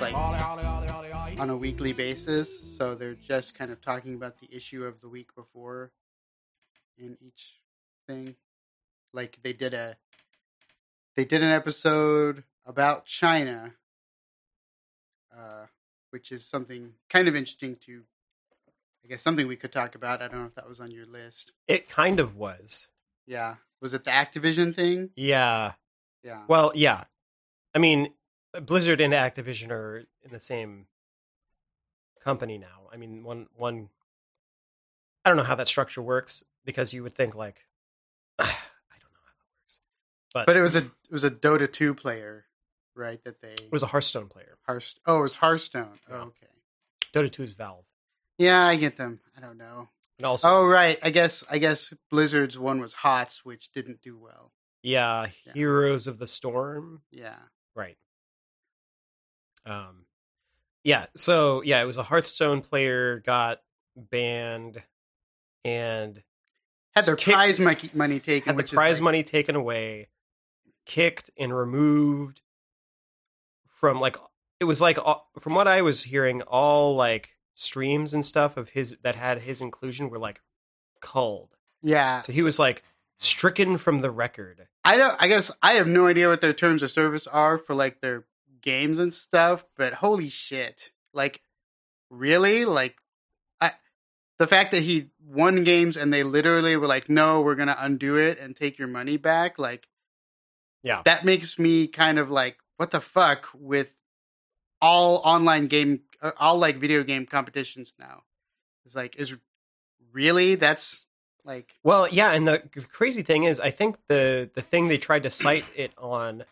like 0.00 0.14
on 1.40 1.50
a 1.50 1.56
weekly 1.56 1.92
basis. 1.92 2.76
So 2.76 2.94
they're 2.94 3.14
just 3.14 3.54
kind 3.54 3.70
of 3.70 3.80
talking 3.80 4.14
about 4.14 4.38
the 4.38 4.54
issue 4.54 4.84
of 4.84 5.00
the 5.00 5.08
week 5.08 5.34
before 5.34 5.92
in 6.98 7.16
each 7.20 7.54
thing. 8.06 8.36
Like 9.12 9.38
they 9.42 9.52
did 9.52 9.74
a 9.74 9.96
they 11.16 11.24
did 11.24 11.42
an 11.42 11.50
episode 11.50 12.44
about 12.66 13.06
China, 13.06 13.72
uh, 15.36 15.66
which 16.10 16.30
is 16.30 16.46
something 16.46 16.92
kind 17.08 17.26
of 17.28 17.34
interesting 17.34 17.76
to 17.86 18.02
I 19.04 19.08
guess 19.08 19.22
something 19.22 19.46
we 19.46 19.56
could 19.56 19.72
talk 19.72 19.94
about. 19.94 20.22
I 20.22 20.28
don't 20.28 20.40
know 20.40 20.46
if 20.46 20.54
that 20.54 20.68
was 20.68 20.80
on 20.80 20.90
your 20.90 21.06
list. 21.06 21.52
It 21.66 21.88
kind 21.88 22.20
of 22.20 22.36
was. 22.36 22.86
Yeah. 23.26 23.56
Was 23.80 23.94
it 23.94 24.04
the 24.04 24.10
Activision 24.10 24.74
thing? 24.74 25.10
Yeah. 25.16 25.72
Yeah. 26.22 26.42
Well, 26.48 26.72
yeah. 26.74 27.04
I 27.74 27.78
mean, 27.78 28.12
Blizzard 28.62 29.00
and 29.00 29.12
Activision 29.12 29.70
are 29.70 29.98
in 30.22 30.32
the 30.32 30.40
same 30.40 30.86
company 32.24 32.58
now. 32.58 32.88
I 32.92 32.96
mean, 32.96 33.22
one 33.22 33.46
one. 33.56 33.88
I 35.24 35.28
don't 35.30 35.36
know 35.36 35.42
how 35.44 35.54
that 35.56 35.68
structure 35.68 36.00
works 36.02 36.42
because 36.64 36.92
you 36.94 37.02
would 37.02 37.14
think 37.14 37.34
like, 37.34 37.66
I 38.38 38.44
don't 38.44 39.12
know 39.12 39.20
how 39.24 39.32
that 39.36 39.46
works, 39.62 39.80
but 40.32 40.46
But 40.46 40.56
it 40.56 40.62
was 40.62 40.74
a 40.74 40.78
it 40.78 41.12
was 41.12 41.24
a 41.24 41.30
Dota 41.30 41.70
2 41.70 41.94
player, 41.94 42.46
right? 42.94 43.22
That 43.24 43.40
they 43.40 43.52
it 43.52 43.70
was 43.72 43.82
a 43.82 43.86
Hearthstone 43.86 44.28
player. 44.28 44.58
Hearth- 44.66 44.94
Oh, 45.06 45.18
it 45.18 45.22
was 45.22 45.36
Hearthstone. 45.36 45.98
Oh, 46.10 46.14
okay. 46.16 46.46
Dota 47.14 47.30
Two 47.30 47.42
is 47.42 47.52
Valve, 47.52 47.84
Yeah, 48.38 48.64
I 48.66 48.76
get 48.76 48.96
them. 48.96 49.20
I 49.36 49.40
don't 49.40 49.58
know. 49.58 49.88
and 50.18 50.26
also 50.26 50.48
Oh, 50.48 50.66
right. 50.66 50.98
I 51.02 51.10
guess 51.10 51.44
I 51.50 51.58
guess 51.58 51.92
Blizzard's 52.10 52.58
one 52.58 52.80
was 52.80 52.94
HOTS, 52.94 53.44
which 53.44 53.70
didn't 53.72 54.00
do 54.00 54.16
well. 54.18 54.52
yeah, 54.82 55.26
Yeah. 55.44 55.52
Heroes 55.52 56.06
of 56.06 56.18
the 56.18 56.26
Storm, 56.26 57.02
Yeah. 57.10 57.36
right? 57.74 57.98
Um, 59.66 60.04
yeah. 60.84 61.06
So 61.16 61.62
yeah, 61.62 61.82
it 61.82 61.86
was 61.86 61.98
a 61.98 62.02
Hearthstone 62.02 62.60
player 62.62 63.20
got 63.20 63.58
banned 63.96 64.82
and 65.64 66.22
Had 66.94 67.04
their 67.04 67.16
Kicked- 67.16 67.34
prize 67.34 67.60
money, 67.60 67.90
money 67.94 68.20
taken, 68.20 68.56
had 68.56 68.66
the 68.66 68.74
prize 68.74 68.98
like, 68.98 69.04
money 69.04 69.22
taken 69.22 69.56
away, 69.56 70.08
kicked 70.86 71.30
and 71.38 71.56
removed 71.56 72.40
from 73.68 74.00
like 74.00 74.16
it 74.58 74.64
was 74.64 74.80
like 74.80 74.98
from 75.38 75.54
what 75.54 75.68
I 75.68 75.82
was 75.82 76.02
hearing, 76.04 76.42
all 76.42 76.94
like 76.96 77.30
streams 77.54 78.12
and 78.14 78.24
stuff 78.24 78.56
of 78.56 78.70
his 78.70 78.96
that 79.02 79.16
had 79.16 79.40
his 79.42 79.60
inclusion 79.60 80.10
were 80.10 80.18
like 80.18 80.40
culled. 81.00 81.56
Yeah. 81.82 82.20
So 82.22 82.32
he 82.32 82.42
was 82.42 82.58
like 82.58 82.82
stricken 83.18 83.78
from 83.78 84.00
the 84.00 84.10
record. 84.10 84.66
I 84.84 84.96
don't. 84.96 85.16
I 85.20 85.28
guess 85.28 85.50
I 85.62 85.74
have 85.74 85.86
no 85.86 86.06
idea 86.06 86.28
what 86.28 86.40
their 86.40 86.52
terms 86.52 86.82
of 86.82 86.90
service 86.90 87.26
are 87.26 87.56
for 87.58 87.74
like 87.74 88.00
their 88.00 88.24
games 88.62 88.98
and 88.98 89.12
stuff. 89.12 89.64
But 89.76 89.94
holy 89.94 90.28
shit! 90.28 90.90
Like, 91.12 91.42
really? 92.10 92.64
Like, 92.64 92.96
I 93.60 93.72
the 94.38 94.46
fact 94.46 94.70
that 94.72 94.82
he 94.82 95.10
won 95.24 95.64
games 95.64 95.96
and 95.96 96.12
they 96.12 96.22
literally 96.22 96.76
were 96.76 96.86
like, 96.86 97.08
"No, 97.08 97.40
we're 97.40 97.54
gonna 97.54 97.76
undo 97.78 98.16
it 98.16 98.38
and 98.38 98.54
take 98.56 98.78
your 98.78 98.88
money 98.88 99.16
back." 99.16 99.58
Like, 99.58 99.88
Yeah. 100.82 101.02
that 101.04 101.24
makes 101.24 101.58
me 101.58 101.86
kind 101.86 102.18
of 102.18 102.30
like, 102.30 102.58
what 102.76 102.90
the 102.90 103.00
fuck 103.00 103.48
with 103.54 103.96
all 104.80 105.16
online 105.24 105.66
game, 105.66 106.00
uh, 106.22 106.32
all 106.38 106.58
like 106.58 106.78
video 106.78 107.02
game 107.02 107.26
competitions 107.26 107.94
now? 107.98 108.22
It's 108.86 108.96
like, 108.96 109.16
is 109.16 109.34
really 110.12 110.54
that's 110.54 111.04
like, 111.44 111.74
Well, 111.82 112.08
yeah, 112.08 112.32
and 112.32 112.48
the, 112.48 112.62
the 112.74 112.82
crazy 112.82 113.22
thing 113.22 113.44
is, 113.44 113.60
I 113.60 113.70
think 113.70 113.96
the 114.08 114.50
the 114.54 114.62
thing 114.62 114.88
they 114.88 114.98
tried 114.98 115.22
to 115.24 115.30
cite 115.30 115.64
it 115.76 115.92
on, 115.98 116.44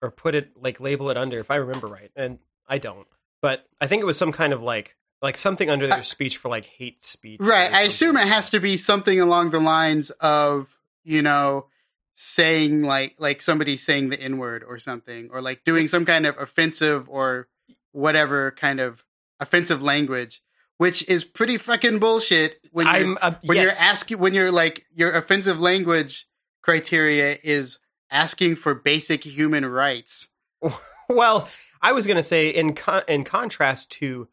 or 0.00 0.10
put 0.10 0.34
it 0.34 0.50
like 0.60 0.80
label 0.80 1.10
it 1.10 1.16
under, 1.16 1.38
if 1.38 1.50
I 1.50 1.56
remember 1.56 1.86
right, 1.86 2.10
and 2.14 2.38
I 2.66 2.78
don't, 2.78 3.06
but 3.42 3.66
I 3.80 3.86
think 3.86 4.02
it 4.02 4.06
was 4.06 4.18
some 4.18 4.32
kind 4.32 4.52
of 4.52 4.62
like 4.62 4.96
like 5.20 5.36
something 5.36 5.68
under 5.68 5.86
their 5.86 5.98
Uh, 5.98 6.02
speech 6.02 6.36
for 6.36 6.48
like 6.48 6.64
hate 6.64 7.04
speech. 7.04 7.40
Right. 7.40 7.72
I 7.72 7.82
assume 7.82 8.16
it 8.16 8.28
has 8.28 8.50
to 8.50 8.60
be 8.60 8.76
something 8.76 9.20
along 9.20 9.50
the 9.50 9.58
lines 9.58 10.10
of, 10.20 10.78
you 11.02 11.22
know, 11.22 11.66
saying 12.14 12.82
like 12.82 13.16
like 13.18 13.42
somebody 13.42 13.76
saying 13.76 14.10
the 14.10 14.20
N 14.20 14.38
word 14.38 14.62
or 14.62 14.78
something, 14.78 15.28
or 15.32 15.40
like 15.40 15.64
doing 15.64 15.88
some 15.88 16.04
kind 16.04 16.26
of 16.26 16.38
offensive 16.38 17.08
or 17.08 17.48
whatever 17.92 18.52
kind 18.52 18.80
of 18.80 19.04
offensive 19.40 19.82
language, 19.82 20.42
which 20.76 21.08
is 21.08 21.24
pretty 21.24 21.56
fucking 21.56 21.98
bullshit 21.98 22.60
when 22.70 22.86
you're 22.86 23.18
uh, 23.20 23.34
when 23.42 23.56
yes. 23.56 23.64
you're 23.64 23.88
asking 23.88 24.18
when 24.18 24.34
you're 24.34 24.52
like 24.52 24.86
your 24.94 25.12
offensive 25.12 25.60
language 25.60 26.28
criteria 26.62 27.36
is 27.42 27.78
asking 28.10 28.56
for 28.56 28.74
basic 28.74 29.24
human 29.24 29.66
rights. 29.66 30.28
Well, 31.10 31.48
I 31.80 31.92
was 31.92 32.06
gonna 32.06 32.22
say 32.22 32.50
in 32.50 32.74
con- 32.74 33.02
in 33.08 33.24
contrast 33.24 33.90
to 33.92 34.28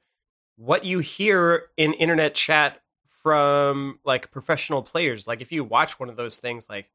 what 0.58 0.84
you 0.84 1.00
hear 1.00 1.68
in 1.78 1.94
internet 1.94 2.36
chat 2.36 2.82
from 3.24 4.00
like 4.04 4.30
professional 4.30 4.84
players, 4.84 5.26
like 5.26 5.40
if 5.40 5.54
you 5.54 5.64
watch 5.64 6.00
one 6.02 6.10
of 6.10 6.18
those 6.18 6.38
things, 6.38 6.68
like 6.70 6.92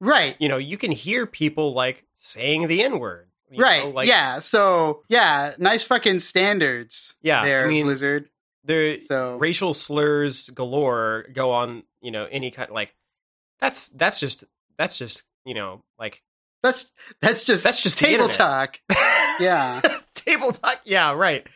Right. 0.00 0.36
you 0.38 0.48
know, 0.50 0.58
you 0.58 0.76
can 0.76 0.92
hear 0.92 1.24
people 1.26 1.72
like 1.72 2.04
saying 2.16 2.66
the 2.66 2.82
N 2.82 2.98
word. 2.98 3.28
Right. 3.56 3.90
like, 3.94 4.08
yeah. 4.08 4.40
So, 4.40 5.04
yeah, 5.08 5.54
nice 5.58 5.84
fucking 5.84 6.18
standards 6.18 7.14
Yeah, 7.22 7.44
There, 7.44 7.64
I 7.64 7.68
mean, 7.68 7.86
Blizzard. 7.86 8.28
There, 8.64 8.98
So, 8.98 9.36
racial 9.36 9.72
slurs 9.72 10.50
galore 10.50 11.26
go 11.32 11.50
on. 11.52 11.84
You 12.02 12.10
know, 12.10 12.26
any 12.30 12.50
kind 12.50 12.70
like 12.70 12.94
that's 13.58 13.88
that's 13.88 14.20
just 14.20 14.44
that's 14.76 14.98
just 14.98 15.22
you 15.44 15.54
know 15.54 15.82
like 15.98 16.22
that's 16.62 16.92
that's 17.20 17.44
just 17.44 17.62
that's 17.64 17.80
just 17.82 17.98
table 17.98 18.28
talk. 18.28 18.80
Yeah. 19.38 19.80
table 20.14 20.52
talk. 20.52 20.80
Yeah, 20.84 21.12
right. 21.12 21.46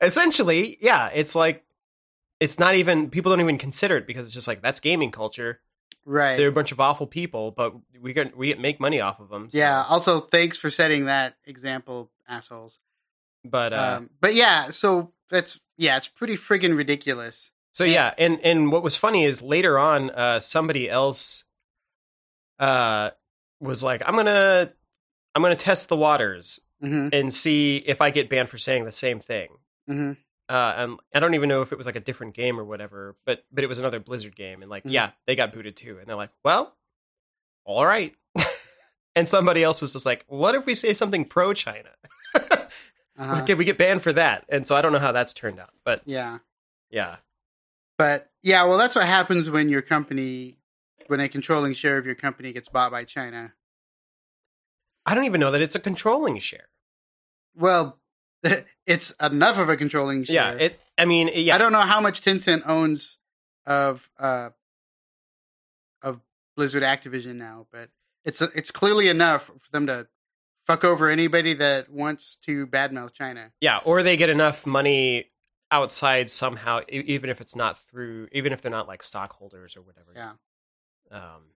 Essentially, 0.00 0.78
yeah, 0.80 1.08
it's 1.14 1.34
like 1.34 1.64
it's 2.40 2.58
not 2.58 2.74
even 2.74 3.08
people 3.10 3.30
don't 3.30 3.40
even 3.40 3.58
consider 3.58 3.96
it 3.96 4.06
because 4.06 4.24
it's 4.26 4.34
just 4.34 4.48
like 4.48 4.62
that's 4.62 4.80
gaming 4.80 5.10
culture. 5.10 5.60
Right. 6.04 6.36
They're 6.36 6.48
a 6.48 6.52
bunch 6.52 6.70
of 6.72 6.78
awful 6.80 7.06
people, 7.06 7.50
but 7.50 7.74
we 8.00 8.12
can 8.14 8.32
we 8.36 8.54
make 8.54 8.78
money 8.80 9.00
off 9.00 9.20
of 9.20 9.28
them. 9.28 9.50
so- 9.50 9.58
Yeah. 9.58 9.84
Also, 9.88 10.20
thanks 10.20 10.56
for 10.58 10.70
setting 10.70 11.06
that 11.06 11.36
example, 11.46 12.10
assholes. 12.28 12.78
but 13.44 13.72
uh, 13.72 13.94
um, 13.98 14.10
but 14.20 14.34
yeah, 14.34 14.68
so 14.70 15.12
that's 15.30 15.60
yeah, 15.76 15.96
it's 15.96 16.08
pretty 16.08 16.36
friggin' 16.36 16.76
ridiculous. 16.76 17.50
So 17.72 17.84
yeah, 17.84 18.14
and 18.18 18.40
and 18.42 18.72
what 18.72 18.82
was 18.82 18.96
funny 18.96 19.24
is 19.24 19.42
later 19.42 19.78
on, 19.78 20.10
uh, 20.10 20.40
somebody 20.40 20.88
else 20.88 21.44
uh, 22.58 23.10
was 23.60 23.82
like, 23.82 24.02
"I'm 24.06 24.14
gonna, 24.16 24.72
I'm 25.34 25.42
gonna 25.42 25.56
test 25.56 25.88
the 25.88 25.96
waters 25.96 26.60
hmm 26.80 27.08
and 27.12 27.32
see 27.32 27.78
if 27.86 28.00
I 28.00 28.10
get 28.10 28.28
banned 28.28 28.48
for 28.48 28.58
saying 28.58 28.84
the 28.84 28.92
same 28.92 29.20
thing." 29.20 29.48
hmm 29.86 30.12
Uh, 30.48 30.74
and 30.76 30.98
I 31.14 31.20
don't 31.20 31.34
even 31.34 31.48
know 31.48 31.62
if 31.62 31.72
it 31.72 31.78
was 31.78 31.86
like 31.86 31.96
a 31.96 32.00
different 32.00 32.34
game 32.34 32.58
or 32.60 32.64
whatever, 32.64 33.16
but 33.24 33.44
but 33.52 33.64
it 33.64 33.66
was 33.66 33.78
another 33.78 33.98
Blizzard 34.00 34.36
game, 34.36 34.62
and 34.62 34.70
like, 34.70 34.84
Mhm. 34.84 34.92
yeah, 34.92 35.10
they 35.26 35.34
got 35.36 35.52
booted 35.52 35.76
too, 35.76 35.98
and 35.98 36.06
they're 36.06 36.16
like, 36.16 36.30
"Well, 36.44 36.76
all 37.64 37.84
right." 37.86 38.14
and 39.16 39.28
somebody 39.28 39.62
else 39.62 39.80
was 39.82 39.92
just 39.92 40.06
like, 40.06 40.24
"What 40.28 40.54
if 40.54 40.66
we 40.66 40.74
say 40.74 40.92
something 40.94 41.24
pro 41.24 41.52
China? 41.52 41.90
Uh-huh. 43.18 43.46
Can 43.46 43.56
we 43.56 43.64
get 43.64 43.78
banned 43.78 44.02
for 44.02 44.12
that?" 44.12 44.44
And 44.50 44.66
so 44.66 44.76
I 44.76 44.82
don't 44.82 44.92
know 44.92 44.98
how 44.98 45.10
that's 45.12 45.32
turned 45.32 45.58
out, 45.58 45.70
but 45.84 46.02
Yeah. 46.04 46.40
yeah, 46.90 47.16
But 47.96 48.30
yeah, 48.42 48.64
well, 48.64 48.76
that's 48.76 48.94
what 48.94 49.06
happens 49.06 49.48
when 49.48 49.70
your 49.70 49.80
company, 49.80 50.58
when 51.08 51.20
a 51.20 51.28
controlling 51.28 51.72
share 51.72 51.98
of 51.98 52.06
your 52.06 52.14
company 52.14 52.52
gets 52.52 52.68
bought 52.68 52.90
by 52.90 53.04
China. 53.04 53.54
I 55.04 55.14
don't 55.14 55.24
even 55.24 55.40
know 55.40 55.50
that 55.52 55.62
it's 55.62 55.74
a 55.74 55.80
controlling 55.80 56.38
share. 56.38 56.68
Well, 57.54 58.00
it's 58.86 59.12
enough 59.22 59.58
of 59.58 59.68
a 59.68 59.76
controlling 59.76 60.24
share. 60.24 60.34
Yeah, 60.34 60.64
it. 60.64 60.80
I 60.98 61.04
mean, 61.04 61.30
yeah, 61.34 61.54
I 61.54 61.58
don't 61.58 61.72
know 61.72 61.80
how 61.80 62.00
much 62.00 62.20
Tencent 62.22 62.62
owns 62.66 63.18
of 63.66 64.10
uh 64.18 64.50
of 66.02 66.20
Blizzard 66.56 66.82
Activision 66.82 67.36
now, 67.36 67.66
but 67.72 67.90
it's 68.24 68.42
it's 68.42 68.70
clearly 68.70 69.08
enough 69.08 69.50
for 69.58 69.70
them 69.72 69.86
to 69.86 70.08
fuck 70.66 70.84
over 70.84 71.08
anybody 71.08 71.54
that 71.54 71.90
wants 71.90 72.36
to 72.44 72.66
badmouth 72.66 73.12
China. 73.12 73.52
yeah, 73.60 73.78
or 73.84 74.02
they 74.02 74.16
get 74.16 74.28
enough 74.30 74.66
money 74.66 75.30
outside 75.70 76.30
somehow, 76.30 76.80
even 76.88 77.30
if 77.30 77.40
it's 77.40 77.56
not 77.56 77.80
through, 77.80 78.28
even 78.32 78.52
if 78.52 78.62
they're 78.62 78.70
not 78.70 78.88
like 78.88 79.02
stockholders 79.02 79.76
or 79.76 79.82
whatever. 79.82 80.12
Yeah. 80.14 80.32
Um, 81.10 81.52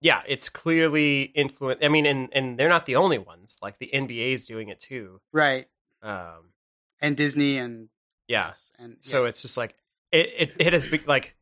yeah, 0.00 0.22
it's 0.28 0.48
clearly 0.48 1.22
influence. 1.34 1.80
I 1.82 1.88
mean, 1.88 2.06
and 2.06 2.28
and 2.32 2.58
they're 2.58 2.68
not 2.68 2.86
the 2.86 2.96
only 2.96 3.18
ones. 3.18 3.56
Like 3.60 3.78
the 3.78 3.90
NBA 3.92 4.32
is 4.34 4.46
doing 4.46 4.68
it 4.68 4.80
too. 4.80 5.20
Right. 5.32 5.66
Um, 6.02 6.52
And 7.00 7.16
Disney 7.16 7.58
and 7.58 7.88
yeah. 8.28 8.52
and 8.78 8.96
So 9.00 9.22
yes. 9.22 9.30
it's 9.30 9.42
just 9.42 9.56
like 9.56 9.74
it. 10.12 10.32
It, 10.38 10.52
it 10.58 10.72
has 10.72 10.86
been 10.86 11.02
like 11.06 11.36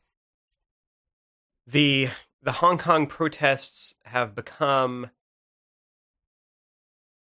the 1.66 2.08
the 2.42 2.52
Hong 2.52 2.78
Kong 2.78 3.06
protests 3.06 3.94
have 4.04 4.34
become 4.34 5.10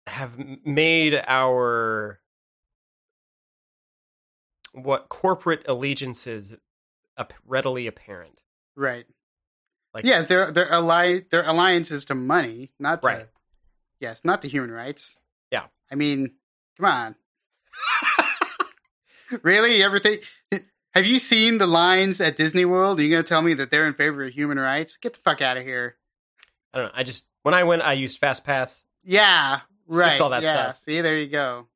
have 0.08 0.38
made 0.66 1.22
our 1.28 2.20
what 4.74 5.10
corporate 5.10 5.64
allegiances 5.68 6.56
readily 7.46 7.86
apparent. 7.88 8.42
right. 8.76 9.06
Like 9.94 10.06
Yes, 10.06 10.28
they're 10.28 10.52
they're 10.52 10.72
ally 10.72 11.22
their 11.32 11.48
alliances 11.48 12.06
to 12.06 12.16
money, 12.16 12.72
not 12.80 13.02
to 13.02 13.08
Right. 13.08 13.28
yes, 14.00 14.24
not 14.24 14.42
to 14.44 14.48
human 14.48 14.72
rights. 14.72 15.18
Yeah. 15.52 15.66
I 15.92 15.96
mean, 15.96 16.34
come 16.78 16.86
on. 16.86 17.16
really? 19.44 19.82
everything. 19.82 20.20
Have 20.94 21.06
you 21.06 21.20
seen 21.20 21.60
the 21.60 21.68
lines 21.68 22.20
at 22.20 22.36
Disney 22.36 22.66
World? 22.66 23.00
Are 23.00 23.04
you 23.04 23.10
gonna 23.10 23.24
tell 23.24 23.42
me 23.42 23.54
that 23.56 23.72
they're 23.72 23.88
in 23.88 23.94
favor 23.94 24.24
of 24.24 24.34
human 24.34 24.60
rights? 24.60 24.98
Get 24.98 25.14
the 25.14 25.20
fuck 25.20 25.42
out 25.42 25.58
of 25.58 25.64
here. 25.64 25.98
I 26.74 26.78
don't 26.80 26.88
know. 26.88 26.94
I 26.96 27.04
just 27.04 27.26
when 27.44 27.54
I 27.54 27.64
went, 27.64 27.82
I 27.82 27.94
used 27.94 28.18
Fast 28.18 28.44
Pass. 28.44 28.84
Yeah, 29.04 29.62
Skipped 29.90 30.00
right. 30.02 30.22
all 30.22 30.30
that 30.32 30.44
yeah. 30.44 30.54
stuff. 30.54 30.78
See, 30.78 31.02
there 31.02 31.18
you 31.18 31.28
go. 31.28 31.68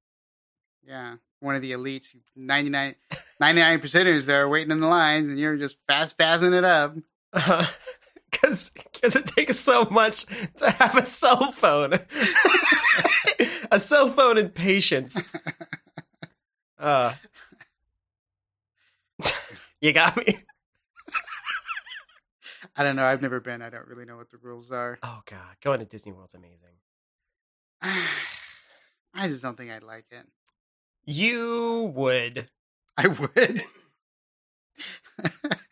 Yeah, 0.86 1.16
one 1.40 1.56
of 1.56 1.62
the 1.62 1.72
elites, 1.72 2.08
99 2.36 2.96
percenters 3.40 4.26
there 4.26 4.50
waiting 4.50 4.72
in 4.72 4.82
the 4.82 4.88
lines, 4.88 5.30
and 5.30 5.40
you're 5.40 5.58
just 5.58 5.78
fast 5.88 6.18
passing 6.18 6.54
it 6.54 6.64
up. 6.66 6.96
Uh-huh. 7.36 7.66
Because 8.44 8.72
because 8.72 9.16
it 9.16 9.26
takes 9.26 9.58
so 9.58 9.86
much 9.86 10.26
to 10.58 10.70
have 10.70 10.98
a 10.98 11.06
cell 11.06 11.54
phone, 11.54 11.94
a 13.72 13.80
cell 13.80 14.10
phone 14.10 14.38
and 14.38 14.54
patience. 14.54 15.24
Uh, 16.80 17.14
you 19.80 19.94
got 19.94 20.18
me. 20.18 20.38
I 22.76 22.84
don't 22.84 22.98
know. 22.98 23.06
I've 23.06 23.22
never 23.22 23.40
been. 23.40 23.62
I 23.62 23.70
don't 23.70 23.88
really 23.88 24.04
know 24.04 24.18
what 24.18 24.30
the 24.30 24.38
rules 24.38 24.70
are. 24.70 25.00
Oh 25.02 25.22
god, 25.26 25.56
going 25.64 25.80
to 25.80 25.86
Disney 25.86 26.12
World's 26.12 26.34
amazing. 26.34 26.76
I 27.82 29.30
just 29.30 29.42
don't 29.44 29.56
think 29.56 29.72
I'd 29.72 29.82
like 29.82 30.08
it. 30.12 30.28
You 31.06 31.94
would. 31.96 32.50
I 32.98 33.08
would. 33.08 33.64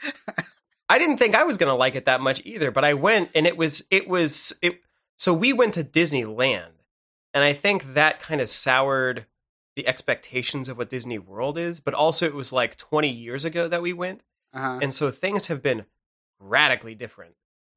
I 0.92 0.98
didn't 0.98 1.20
think 1.20 1.36
I 1.36 1.44
was 1.44 1.58
gonna 1.58 1.74
like 1.74 1.96
it 1.96 2.04
that 2.04 2.20
much 2.20 2.42
either, 2.44 2.70
but 2.70 2.84
I 2.84 2.96
went 2.96 3.30
and 3.34 3.48
it 3.48 3.56
was 3.56 3.82
it 3.90 4.10
was 4.10 4.52
it. 4.62 4.82
So 5.18 5.34
we 5.34 5.54
went 5.54 5.74
to 5.76 5.86
Disneyland, 5.86 6.84
and 7.34 7.46
I 7.46 7.54
think 7.54 7.94
that 7.94 8.20
kind 8.20 8.42
of 8.42 8.50
soured 8.50 9.26
the 9.78 9.88
expectations 9.88 10.68
of 10.68 10.78
what 10.78 10.90
Disney 10.90 11.18
World 11.18 11.58
is. 11.58 11.80
But 11.80 11.94
also, 11.94 12.26
it 12.26 12.36
was 12.36 12.52
like 12.52 12.76
20 12.76 13.08
years 13.08 13.46
ago 13.46 13.70
that 13.70 13.82
we 13.82 13.94
went, 13.94 14.22
uh-huh. 14.54 14.80
and 14.82 14.94
so 14.94 15.12
things 15.12 15.48
have 15.48 15.62
been 15.62 15.86
radically 16.42 16.94
different 16.94 17.36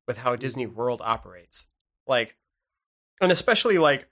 with 0.09 0.17
how 0.19 0.35
Disney 0.35 0.67
World 0.67 1.01
operates. 1.05 1.69
Like, 2.09 2.37
and 3.21 3.31
especially 3.31 3.79
like 3.79 4.09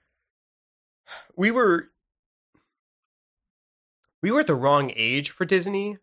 we 1.34 1.50
were 1.50 1.90
we 4.22 4.30
were 4.30 4.40
at 4.40 4.46
the 4.46 4.54
wrong 4.54 4.92
age 4.94 5.30
for 5.30 5.44
Disney 5.44 5.98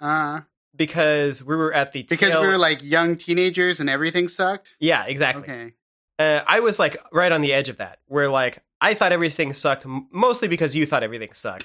Uh, 0.00 0.40
because 0.76 1.42
we 1.42 1.54
were 1.56 1.72
at 1.72 1.92
the 1.92 2.02
because 2.02 2.32
tail- 2.32 2.42
we 2.42 2.48
were 2.48 2.58
like 2.58 2.82
young 2.82 3.16
teenagers 3.16 3.80
and 3.80 3.88
everything 3.90 4.28
sucked. 4.28 4.74
yeah 4.80 5.04
exactly 5.04 5.42
Okay. 5.42 5.72
uh, 6.18 6.42
I 6.46 6.60
was 6.60 6.78
like 6.78 6.96
right 7.12 7.30
on 7.32 7.40
the 7.40 7.52
edge 7.52 7.68
of 7.68 7.76
that, 7.78 7.98
where 8.06 8.28
like 8.28 8.62
I 8.80 8.94
thought 8.94 9.12
everything 9.12 9.52
sucked, 9.54 9.86
mostly 9.86 10.48
because 10.48 10.76
you 10.76 10.84
thought 10.86 11.02
everything 11.02 11.32
sucked, 11.32 11.64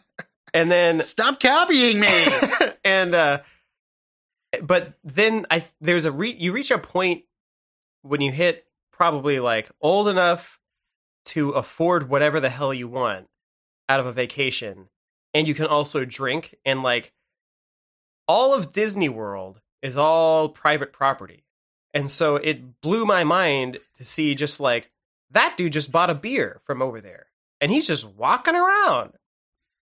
and 0.54 0.70
then 0.70 1.02
Stop 1.02 1.40
copying 1.40 1.98
me. 2.00 2.26
and 2.84 3.14
uh, 3.14 3.40
but 4.62 4.94
then 5.02 5.46
I 5.50 5.64
there's 5.80 6.04
a 6.04 6.12
re- 6.12 6.36
you 6.38 6.52
reach 6.52 6.70
a 6.70 6.78
point 6.78 7.24
when 8.02 8.20
you 8.20 8.30
hit 8.32 8.64
probably 8.92 9.40
like 9.40 9.70
old 9.80 10.08
enough 10.08 10.58
to 11.24 11.50
afford 11.50 12.08
whatever 12.08 12.38
the 12.40 12.50
hell 12.50 12.74
you 12.74 12.88
want 12.88 13.28
out 13.88 14.00
of 14.00 14.06
a 14.06 14.12
vacation, 14.12 14.88
and 15.34 15.48
you 15.48 15.54
can 15.54 15.66
also 15.66 16.04
drink 16.04 16.54
and 16.64 16.82
like 16.82 17.12
all 18.28 18.54
of 18.54 18.72
Disney 18.72 19.08
World 19.08 19.60
is 19.82 19.96
all 19.96 20.48
private 20.48 20.92
property. 20.92 21.44
And 21.94 22.10
so 22.10 22.36
it 22.36 22.80
blew 22.80 23.04
my 23.04 23.24
mind 23.24 23.78
to 23.96 24.04
see 24.04 24.34
just 24.34 24.60
like 24.60 24.90
that 25.30 25.56
dude 25.56 25.72
just 25.72 25.92
bought 25.92 26.10
a 26.10 26.14
beer 26.14 26.60
from 26.64 26.80
over 26.82 27.00
there 27.00 27.26
and 27.60 27.70
he's 27.70 27.86
just 27.86 28.04
walking 28.06 28.54
around. 28.54 29.12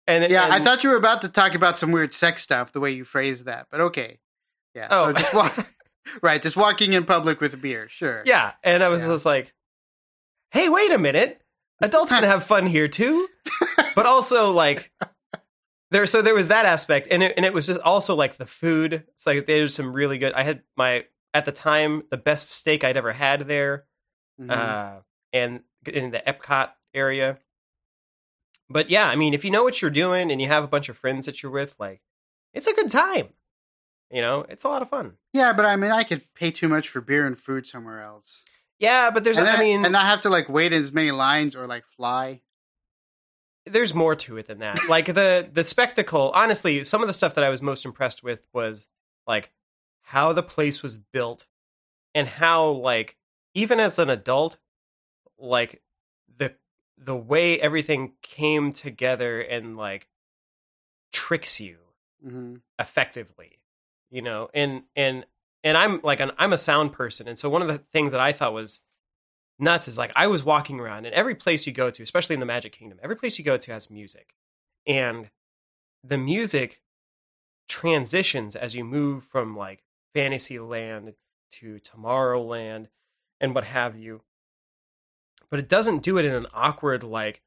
And 0.08 0.32
yeah, 0.32 0.48
I 0.50 0.60
thought 0.60 0.84
you 0.84 0.90
were 0.92 0.96
about 0.96 1.22
to 1.24 1.30
talk 1.30 1.54
about 1.54 1.78
some 1.78 1.92
weird 1.92 2.14
sex 2.14 2.42
stuff 2.42 2.72
the 2.72 2.80
way 2.80 2.92
you 2.92 3.04
phrased 3.04 3.46
that, 3.46 3.68
but 3.70 3.82
okay. 3.82 4.20
Yeah. 4.76 4.88
Oh. 4.90 5.08
So 5.08 5.14
just 5.14 5.34
walk, 5.34 5.68
right, 6.22 6.42
just 6.42 6.56
walking 6.56 6.94
in 6.94 7.04
public 7.04 7.42
with 7.42 7.54
a 7.54 7.58
beer, 7.58 7.90
sure. 7.90 8.24
Yeah, 8.26 8.54
and 8.64 8.84
I 8.84 8.88
was 8.88 9.02
Yeah. 9.02 9.10
just 9.10 9.26
like, 9.26 9.54
"Hey, 10.52 10.70
wait 10.70 10.92
a 10.94 10.98
minute! 10.98 11.42
Adults 11.82 12.12
can 12.12 12.24
have 12.24 12.46
fun 12.46 12.66
here 12.68 12.88
too." 12.88 13.28
But 13.96 14.06
also, 14.06 14.52
like, 14.52 14.92
there. 15.92 16.06
So 16.06 16.22
there 16.22 16.34
was 16.36 16.48
that 16.50 16.66
aspect, 16.66 17.08
and 17.12 17.24
it, 17.24 17.34
and 17.38 17.46
it 17.46 17.54
was 17.54 17.68
just 17.68 17.80
also 17.82 18.16
like 18.16 18.38
the 18.38 18.46
food. 18.46 19.04
It's 19.16 19.26
like 19.26 19.46
there's 19.48 19.74
some 19.76 19.94
really 19.94 20.18
good. 20.18 20.34
I 20.34 20.44
had 20.44 20.64
my 20.76 21.06
at 21.34 21.46
the 21.46 21.52
time 21.52 22.04
the 22.10 22.18
best 22.18 22.50
steak 22.52 22.84
I'd 22.84 22.98
ever 22.98 23.14
had 23.14 23.48
there, 23.48 23.86
Mhm. 24.42 24.50
uh, 24.52 25.02
and 25.34 25.62
in 25.86 26.12
the 26.12 26.20
Epcot 26.20 26.72
area. 26.94 27.40
But 28.70 28.90
yeah, 28.90 29.08
I 29.08 29.16
mean, 29.16 29.34
if 29.34 29.46
you 29.46 29.52
know 29.52 29.64
what 29.64 29.82
you're 29.82 29.92
doing 29.92 30.32
and 30.32 30.42
you 30.42 30.48
have 30.48 30.64
a 30.64 30.68
bunch 30.68 30.90
of 30.90 30.98
friends 30.98 31.26
that 31.26 31.42
you're 31.42 31.52
with, 31.52 31.76
like, 31.80 32.02
it's 32.54 32.68
a 32.68 32.74
good 32.74 32.90
time. 32.90 33.30
You 34.12 34.22
know, 34.22 34.46
it's 34.50 34.64
a 34.64 34.68
lot 34.70 34.82
of 34.82 34.90
fun. 34.90 35.14
yeah, 35.34 35.54
but 35.54 35.66
I 35.66 35.76
mean, 35.76 35.92
I 35.92 36.04
could 36.04 36.24
pay 36.34 36.52
too 36.52 36.68
much 36.70 36.88
for 36.90 37.02
beer 37.02 37.26
and 37.26 37.38
food 37.38 37.68
somewhere 37.68 38.02
else. 38.02 38.44
Yeah, 38.80 39.10
but 39.12 39.24
there's, 39.24 39.38
and 39.38 39.50
I 39.50 39.60
mean, 39.60 39.84
and 39.86 39.92
not 39.94 40.06
have 40.06 40.22
to 40.22 40.30
like 40.30 40.48
wait 40.50 40.72
in 40.74 40.82
as 40.82 40.92
many 40.94 41.12
lines 41.12 41.56
or 41.56 41.66
like 41.68 41.86
fly. 41.88 42.42
There's 43.72 43.94
more 43.94 44.16
to 44.16 44.38
it 44.38 44.48
than 44.48 44.60
that. 44.60 44.80
Like 44.90 45.06
the 45.08 45.50
the 45.52 45.64
spectacle, 45.64 46.32
honestly, 46.34 46.84
some 46.84 47.02
of 47.02 47.08
the 47.08 47.14
stuff 47.14 47.36
that 47.36 47.44
I 47.44 47.50
was 47.50 47.62
most 47.62 47.86
impressed 47.86 48.24
with 48.24 48.48
was 48.54 48.88
like 49.26 49.52
how 50.02 50.34
the 50.34 50.44
place 50.44 50.82
was 50.82 50.98
built 50.98 51.48
and 52.16 52.28
how 52.28 52.70
like 52.70 53.18
even 53.54 53.80
as 53.80 54.00
an 54.00 54.10
adult 54.10 54.58
like 55.38 55.82
the 56.38 56.54
the 56.98 57.16
way 57.16 57.60
everything 57.60 58.14
came 58.22 58.74
together 58.74 59.40
and 59.40 59.78
like 59.78 60.08
tricks 61.12 61.60
you 61.60 61.78
hmm 62.24 62.56
effectively 62.80 63.58
you 64.10 64.22
know? 64.22 64.50
And 64.54 64.84
and 64.96 65.26
and 65.64 65.78
i'm 65.78 66.00
like 66.04 66.20
an, 66.20 66.32
i'm 66.38 66.54
a 66.54 66.58
sound 66.58 66.94
person. 66.94 67.28
And 67.28 67.38
so 67.38 67.50
one 67.50 67.62
of 67.62 67.68
the 67.68 67.80
things 67.92 68.12
that 68.12 68.20
i 68.20 68.32
thought 68.32 68.54
was 68.54 68.82
nuts 69.60 69.88
is 69.88 69.98
like 69.98 70.12
i 70.16 70.28
was 70.28 70.44
walking 70.44 70.80
around 70.80 71.06
and 71.06 71.16
every 71.16 71.36
place 71.36 71.66
you 71.66 71.74
go 71.74 71.90
to 71.90 72.04
especially 72.04 72.34
in 72.34 72.40
the 72.40 72.46
magic 72.46 72.72
kingdom 72.72 73.00
every 73.02 73.16
place 73.16 73.38
you 73.38 73.46
go 73.46 73.58
to 73.58 73.72
has 73.72 73.90
music. 73.90 74.34
And 74.86 75.30
the 76.04 76.18
music 76.18 76.82
transitions 77.68 78.56
as 78.56 78.76
you 78.76 78.84
move 78.84 79.24
from 79.24 79.56
like 79.56 79.84
fantasyland 80.14 81.14
to 81.52 81.80
tomorrowland 81.80 82.88
and 83.42 83.54
what 83.54 83.66
have 83.66 83.98
you. 83.98 84.22
But 85.50 85.60
it 85.60 85.70
doesn't 85.70 86.04
do 86.04 86.18
it 86.18 86.26
in 86.26 86.34
an 86.34 86.48
awkward 86.54 87.04
like 87.04 87.42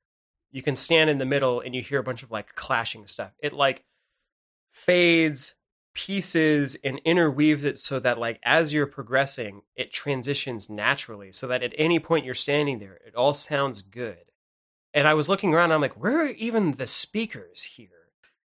you 0.50 0.62
can 0.62 0.76
stand 0.76 1.08
in 1.08 1.18
the 1.18 1.24
middle 1.24 1.60
and 1.60 1.74
you 1.74 1.82
hear 1.82 2.00
a 2.00 2.04
bunch 2.04 2.22
of 2.22 2.30
like 2.30 2.54
clashing 2.54 3.06
stuff. 3.06 3.32
It 3.42 3.52
like 3.52 3.84
fades 4.72 5.54
pieces 6.06 6.78
and 6.82 6.98
interweaves 7.04 7.64
it 7.64 7.76
so 7.76 8.00
that 8.00 8.18
like 8.18 8.40
as 8.42 8.72
you're 8.72 8.86
progressing 8.86 9.60
it 9.76 9.92
transitions 9.92 10.70
naturally 10.70 11.30
so 11.30 11.46
that 11.46 11.62
at 11.62 11.74
any 11.76 11.98
point 11.98 12.24
you're 12.24 12.34
standing 12.34 12.78
there 12.78 12.98
it 13.06 13.14
all 13.14 13.34
sounds 13.34 13.82
good. 13.82 14.24
And 14.94 15.06
i 15.06 15.12
was 15.12 15.28
looking 15.28 15.52
around 15.52 15.72
i'm 15.72 15.80
like 15.82 16.00
where 16.00 16.22
are 16.22 16.26
even 16.26 16.72
the 16.72 16.86
speakers 16.86 17.64
here? 17.76 17.88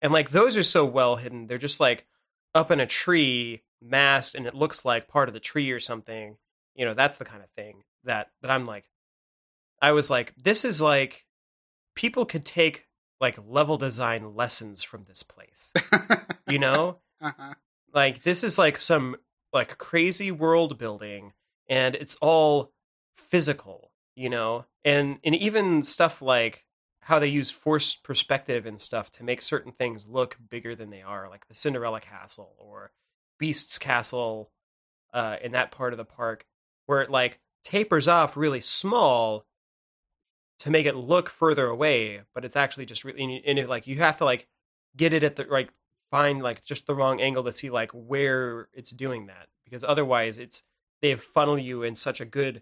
And 0.01 0.13
like 0.13 0.29
those 0.29 0.55
are 0.57 0.63
so 0.63 0.85
well 0.85 1.15
hidden 1.15 1.47
they're 1.47 1.57
just 1.57 1.79
like 1.79 2.05
up 2.53 2.69
in 2.69 2.79
a 2.79 2.85
tree 2.85 3.63
massed 3.81 4.35
and 4.35 4.45
it 4.45 4.53
looks 4.53 4.85
like 4.85 5.07
part 5.07 5.27
of 5.27 5.33
the 5.33 5.39
tree 5.39 5.71
or 5.71 5.79
something 5.79 6.37
you 6.75 6.85
know 6.85 6.93
that's 6.93 7.17
the 7.17 7.25
kind 7.25 7.41
of 7.41 7.49
thing 7.51 7.83
that 8.03 8.29
that 8.41 8.51
i'm 8.51 8.65
like 8.65 8.85
i 9.81 9.91
was 9.91 10.09
like 10.09 10.33
this 10.37 10.63
is 10.63 10.81
like 10.81 11.25
people 11.95 12.25
could 12.25 12.45
take 12.45 12.85
like 13.19 13.39
level 13.47 13.77
design 13.77 14.35
lessons 14.35 14.83
from 14.83 15.05
this 15.07 15.23
place. 15.23 15.73
You 16.47 16.57
know 16.57 16.97
uh-huh. 17.21 17.53
like 17.93 18.23
this 18.23 18.43
is 18.43 18.57
like 18.57 18.77
some 18.77 19.15
like 19.53 19.77
crazy 19.77 20.31
world 20.31 20.77
building 20.77 21.33
and 21.67 21.95
it's 21.95 22.15
all 22.21 22.71
physical 23.15 23.91
you 24.15 24.29
know 24.29 24.65
and 24.83 25.19
and 25.23 25.35
even 25.35 25.83
stuff 25.83 26.21
like 26.21 26.65
how 27.01 27.19
they 27.19 27.27
use 27.27 27.49
forced 27.49 28.03
perspective 28.03 28.65
and 28.65 28.79
stuff 28.79 29.09
to 29.09 29.23
make 29.23 29.41
certain 29.41 29.71
things 29.71 30.07
look 30.07 30.37
bigger 30.49 30.75
than 30.75 30.89
they 30.89 31.01
are 31.01 31.29
like 31.29 31.47
the 31.47 31.55
cinderella 31.55 31.99
castle 31.99 32.55
or 32.57 32.91
beast's 33.39 33.77
castle 33.77 34.51
uh 35.13 35.37
in 35.41 35.51
that 35.51 35.71
part 35.71 35.93
of 35.93 35.97
the 35.97 36.05
park 36.05 36.45
where 36.85 37.01
it 37.01 37.09
like 37.09 37.39
tapers 37.63 38.07
off 38.07 38.37
really 38.37 38.61
small 38.61 39.45
to 40.59 40.69
make 40.69 40.85
it 40.85 40.95
look 40.95 41.29
further 41.29 41.67
away 41.67 42.21
but 42.33 42.45
it's 42.45 42.55
actually 42.55 42.85
just 42.85 43.03
really 43.03 43.41
and, 43.45 43.59
it, 43.59 43.69
like 43.69 43.87
you 43.87 43.97
have 43.97 44.17
to 44.17 44.25
like 44.25 44.47
get 44.95 45.13
it 45.13 45.23
at 45.23 45.35
the 45.35 45.45
like 45.45 45.69
find 46.11 46.41
like 46.41 46.63
just 46.63 46.87
the 46.87 46.95
wrong 46.95 47.21
angle 47.21 47.43
to 47.43 47.51
see 47.51 47.69
like 47.69 47.91
where 47.91 48.67
it's 48.73 48.91
doing 48.91 49.27
that 49.27 49.47
because 49.63 49.83
otherwise 49.83 50.37
it's 50.37 50.63
they 51.01 51.15
funnel 51.15 51.57
you 51.57 51.83
in 51.83 51.95
such 51.95 52.19
a 52.19 52.25
good 52.25 52.61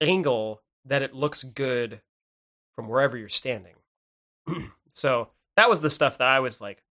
angle 0.00 0.62
that 0.84 1.02
it 1.02 1.14
looks 1.14 1.42
good 1.42 2.00
from 2.74 2.88
wherever 2.88 3.16
you're 3.16 3.28
standing. 3.28 3.74
So 4.96 5.30
that 5.56 5.68
was 5.68 5.80
the 5.80 5.90
stuff 5.90 6.18
that 6.18 6.28
i 6.28 6.38
was 6.38 6.60
like 6.60 6.84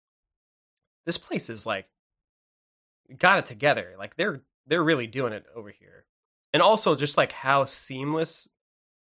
this 1.06 1.16
place 1.16 1.48
is 1.48 1.64
like 1.64 1.86
got 3.18 3.38
it 3.38 3.46
together. 3.46 3.94
Like 3.98 4.16
they're 4.16 4.42
they're 4.66 4.84
really 4.84 5.06
doing 5.06 5.32
it 5.32 5.44
over 5.54 5.70
here. 5.70 6.04
And 6.52 6.62
also 6.62 6.94
just 6.94 7.16
like 7.16 7.32
how 7.32 7.64
seamless 7.64 8.48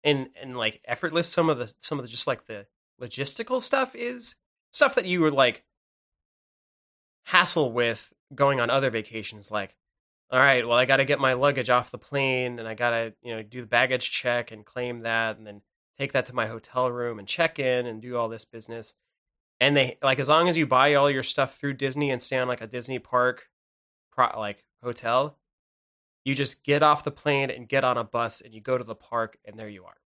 and 0.03 0.29
and 0.41 0.58
like 0.58 0.81
effortless 0.86 1.27
some 1.27 1.50
of 1.50 1.58
the 1.58 1.74
some 1.79 2.00
of 2.00 2.05
the 2.05 2.12
just 2.12 2.27
like 2.27 2.46
the 2.46 2.65
logistical 3.01 3.60
stuff 3.60 3.96
is 3.96 4.36
stuff 4.72 4.96
that 4.96 5.05
you 5.05 5.22
were 5.22 5.31
like 5.31 5.63
hassle 7.23 7.71
with 7.71 8.13
going 8.33 8.59
on 8.59 8.69
other 8.69 8.89
vacations 8.89 9.51
like 9.51 9.75
all 10.31 10.39
right 10.39 10.67
well 10.67 10.77
i 10.77 10.85
got 10.85 10.97
to 10.97 11.05
get 11.05 11.19
my 11.19 11.33
luggage 11.33 11.69
off 11.69 11.91
the 11.91 11.97
plane 11.97 12.59
and 12.59 12.67
i 12.67 12.73
got 12.73 12.91
to 12.91 13.13
you 13.21 13.35
know 13.35 13.43
do 13.43 13.61
the 13.61 13.67
baggage 13.67 14.09
check 14.11 14.51
and 14.51 14.65
claim 14.65 15.01
that 15.01 15.37
and 15.37 15.45
then 15.45 15.61
take 16.01 16.13
that 16.13 16.25
to 16.25 16.35
my 16.35 16.47
hotel 16.47 16.89
room 16.89 17.19
and 17.19 17.27
check 17.27 17.59
in 17.59 17.85
and 17.85 18.01
do 18.01 18.17
all 18.17 18.27
this 18.27 18.43
business. 18.43 18.95
And 19.59 19.77
they 19.77 19.99
like 20.01 20.19
as 20.19 20.29
long 20.29 20.49
as 20.49 20.57
you 20.57 20.65
buy 20.65 20.95
all 20.95 21.11
your 21.11 21.21
stuff 21.21 21.55
through 21.55 21.73
disney 21.73 22.09
and 22.09 22.21
stay 22.21 22.39
on 22.39 22.47
like 22.47 22.61
a 22.61 22.67
disney 22.67 22.97
park 22.97 23.49
pro, 24.11 24.27
like 24.37 24.65
hotel 24.83 25.37
you 26.23 26.35
just 26.35 26.63
get 26.63 26.83
off 26.83 27.03
the 27.03 27.11
plane 27.11 27.49
and 27.49 27.67
get 27.67 27.83
on 27.83 27.97
a 27.97 28.03
bus 28.03 28.41
and 28.41 28.53
you 28.53 28.61
go 28.61 28.77
to 28.77 28.83
the 28.83 28.95
park 28.95 29.37
and 29.43 29.57
there 29.57 29.69
you 29.69 29.85
are. 29.85 29.97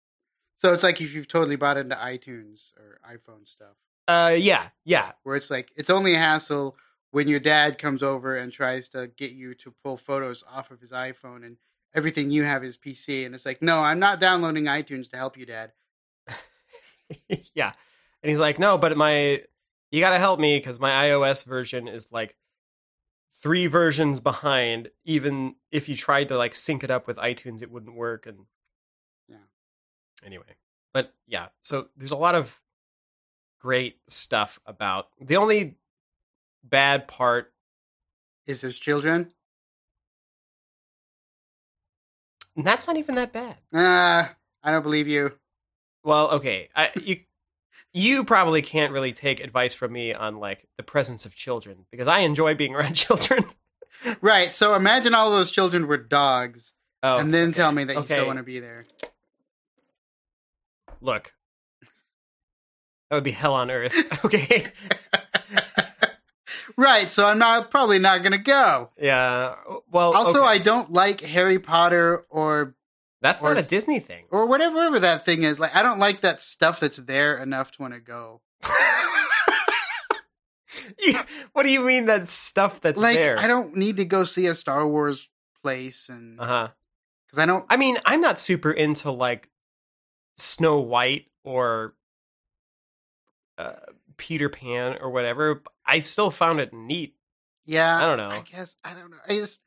So 0.58 0.72
it's 0.72 0.84
like 0.84 1.00
if 1.00 1.12
you've 1.12 1.26
totally 1.26 1.56
bought 1.56 1.76
into 1.76 1.96
iTunes 1.96 2.72
or 2.76 2.98
iPhone 3.08 3.46
stuff, 3.46 3.76
uh 4.08 4.34
yeah 4.36 4.68
yeah. 4.84 5.12
Where 5.22 5.36
it's 5.36 5.50
like 5.50 5.72
it's 5.76 5.90
only 5.90 6.14
a 6.14 6.18
hassle 6.18 6.76
when 7.14 7.28
your 7.28 7.38
dad 7.38 7.78
comes 7.78 8.02
over 8.02 8.36
and 8.36 8.52
tries 8.52 8.88
to 8.88 9.06
get 9.06 9.30
you 9.30 9.54
to 9.54 9.72
pull 9.84 9.96
photos 9.96 10.42
off 10.52 10.72
of 10.72 10.80
his 10.80 10.90
iPhone 10.90 11.46
and 11.46 11.56
everything 11.94 12.32
you 12.32 12.42
have 12.42 12.64
is 12.64 12.76
PC, 12.76 13.24
and 13.24 13.36
it's 13.36 13.46
like, 13.46 13.62
no, 13.62 13.78
I'm 13.78 14.00
not 14.00 14.18
downloading 14.18 14.64
iTunes 14.64 15.08
to 15.10 15.16
help 15.16 15.38
you, 15.38 15.46
Dad. 15.46 15.70
yeah. 17.54 17.70
And 18.20 18.30
he's 18.30 18.40
like, 18.40 18.58
no, 18.58 18.76
but 18.76 18.96
my, 18.96 19.44
you 19.92 20.00
got 20.00 20.10
to 20.10 20.18
help 20.18 20.40
me 20.40 20.58
because 20.58 20.80
my 20.80 20.90
iOS 20.90 21.44
version 21.44 21.86
is 21.86 22.10
like 22.10 22.34
three 23.40 23.68
versions 23.68 24.18
behind. 24.18 24.90
Even 25.04 25.54
if 25.70 25.88
you 25.88 25.94
tried 25.94 26.26
to 26.30 26.36
like 26.36 26.56
sync 26.56 26.82
it 26.82 26.90
up 26.90 27.06
with 27.06 27.16
iTunes, 27.18 27.62
it 27.62 27.70
wouldn't 27.70 27.94
work. 27.94 28.26
And 28.26 28.38
Yeah. 29.28 29.36
Anyway, 30.26 30.56
but 30.92 31.14
yeah, 31.28 31.46
so 31.60 31.90
there's 31.96 32.10
a 32.10 32.16
lot 32.16 32.34
of 32.34 32.60
great 33.60 33.98
stuff 34.08 34.58
about 34.66 35.10
the 35.20 35.36
only 35.36 35.76
bad 36.68 37.06
part. 37.08 37.52
Is 38.46 38.60
there's 38.60 38.78
children? 38.78 39.32
And 42.56 42.66
that's 42.66 42.86
not 42.86 42.96
even 42.96 43.14
that 43.16 43.32
bad. 43.32 43.56
Ah, 43.72 44.34
I 44.62 44.70
don't 44.70 44.82
believe 44.82 45.08
you. 45.08 45.32
Well, 46.04 46.30
okay, 46.32 46.68
I, 46.74 46.90
you 47.02 47.20
you 47.92 48.24
probably 48.24 48.62
can't 48.62 48.92
really 48.92 49.12
take 49.12 49.40
advice 49.40 49.72
from 49.74 49.92
me 49.92 50.12
on 50.12 50.38
like 50.38 50.66
the 50.76 50.82
presence 50.82 51.26
of 51.26 51.34
children 51.34 51.86
because 51.90 52.08
I 52.08 52.20
enjoy 52.20 52.54
being 52.54 52.74
around 52.76 52.94
children. 52.94 53.44
Right. 54.20 54.54
So 54.54 54.74
imagine 54.74 55.14
all 55.14 55.30
those 55.30 55.50
children 55.50 55.86
were 55.86 55.96
dogs, 55.96 56.72
Oh, 57.02 57.18
and 57.18 57.32
then 57.32 57.48
okay. 57.48 57.56
tell 57.56 57.72
me 57.72 57.84
that 57.84 57.96
you 57.96 58.04
still 58.04 58.26
want 58.26 58.38
to 58.38 58.42
be 58.42 58.60
there. 58.60 58.84
Look, 61.00 61.32
that 63.10 63.16
would 63.16 63.24
be 63.24 63.30
hell 63.30 63.54
on 63.54 63.70
earth. 63.70 63.94
Okay, 64.24 64.66
right. 66.76 67.10
So 67.10 67.26
I'm 67.26 67.38
not 67.38 67.70
probably 67.70 67.98
not 67.98 68.22
gonna 68.22 68.38
go. 68.38 68.90
yeah. 69.00 69.54
Well, 69.90 70.14
Also, 70.16 70.40
okay. 70.40 70.48
I 70.48 70.58
don't 70.58 70.92
like 70.92 71.20
Harry 71.22 71.58
Potter 71.58 72.24
or 72.30 72.74
that's 73.22 73.42
or- 73.42 73.54
not 73.54 73.64
a 73.64 73.66
Disney 73.68 74.00
thing. 74.00 74.24
or 74.30 74.46
whatever 74.46 74.74
whatever 74.76 75.00
that 75.00 75.24
thing 75.24 75.42
is. 75.44 75.58
Like 75.60 75.74
I 75.74 75.82
don't 75.82 75.98
like 75.98 76.20
that 76.22 76.40
stuff 76.40 76.80
that's 76.80 76.98
there 76.98 77.36
enough 77.38 77.70
to 77.72 77.82
want 77.82 77.94
to 77.94 78.00
go. 78.00 78.40
You- 80.98 81.18
what 81.52 81.62
do 81.62 81.70
you 81.70 81.80
mean 81.80 82.06
that 82.06 82.26
stuff 82.28 82.80
that's 82.80 82.98
like 83.00 83.16
there? 83.16 83.38
I 83.38 83.46
don't 83.46 83.76
need 83.76 83.96
to 83.98 84.04
go 84.04 84.24
see 84.24 84.46
a 84.46 84.54
Star 84.54 84.86
Wars 84.86 85.28
place 85.62 86.08
and 86.08 86.38
Uh 86.40 86.46
huh. 86.46 86.68
because 87.26 87.38
I 87.38 87.46
don't. 87.46 87.64
I 87.70 87.76
mean, 87.76 87.96
I'm 88.04 88.20
not 88.20 88.38
super 88.40 88.70
into 88.70 89.10
like 89.10 89.48
Snow 90.36 90.80
White 90.80 91.26
or 91.44 91.94
uh, 93.56 93.74
Peter 94.16 94.48
Pan 94.48 94.98
or 95.00 95.10
whatever. 95.10 95.62
I 95.86 96.00
still 96.00 96.30
found 96.30 96.60
it 96.60 96.72
neat. 96.72 97.14
Yeah, 97.64 97.96
I 97.96 98.06
don't 98.06 98.18
know. 98.18 98.30
I 98.30 98.40
guess 98.40 98.76
I 98.84 98.94
don't 98.94 99.10
know. 99.10 99.16
I 99.26 99.34
just 99.34 99.60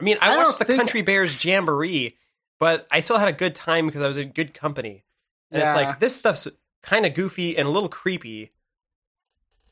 I 0.00 0.04
mean, 0.04 0.18
I, 0.20 0.34
I 0.34 0.44
watched 0.44 0.58
the 0.58 0.64
think- 0.64 0.78
Country 0.78 1.02
Bears 1.02 1.42
Jamboree, 1.44 2.16
but 2.58 2.86
I 2.90 3.00
still 3.00 3.18
had 3.18 3.28
a 3.28 3.32
good 3.32 3.54
time 3.54 3.86
because 3.86 4.02
I 4.02 4.08
was 4.08 4.16
in 4.16 4.30
good 4.30 4.54
company. 4.54 5.04
And 5.50 5.62
it's 5.62 5.76
like 5.76 6.00
this 6.00 6.16
stuff's 6.16 6.48
kind 6.82 7.06
of 7.06 7.14
goofy 7.14 7.56
and 7.56 7.68
a 7.68 7.70
little 7.70 7.88
creepy, 7.88 8.52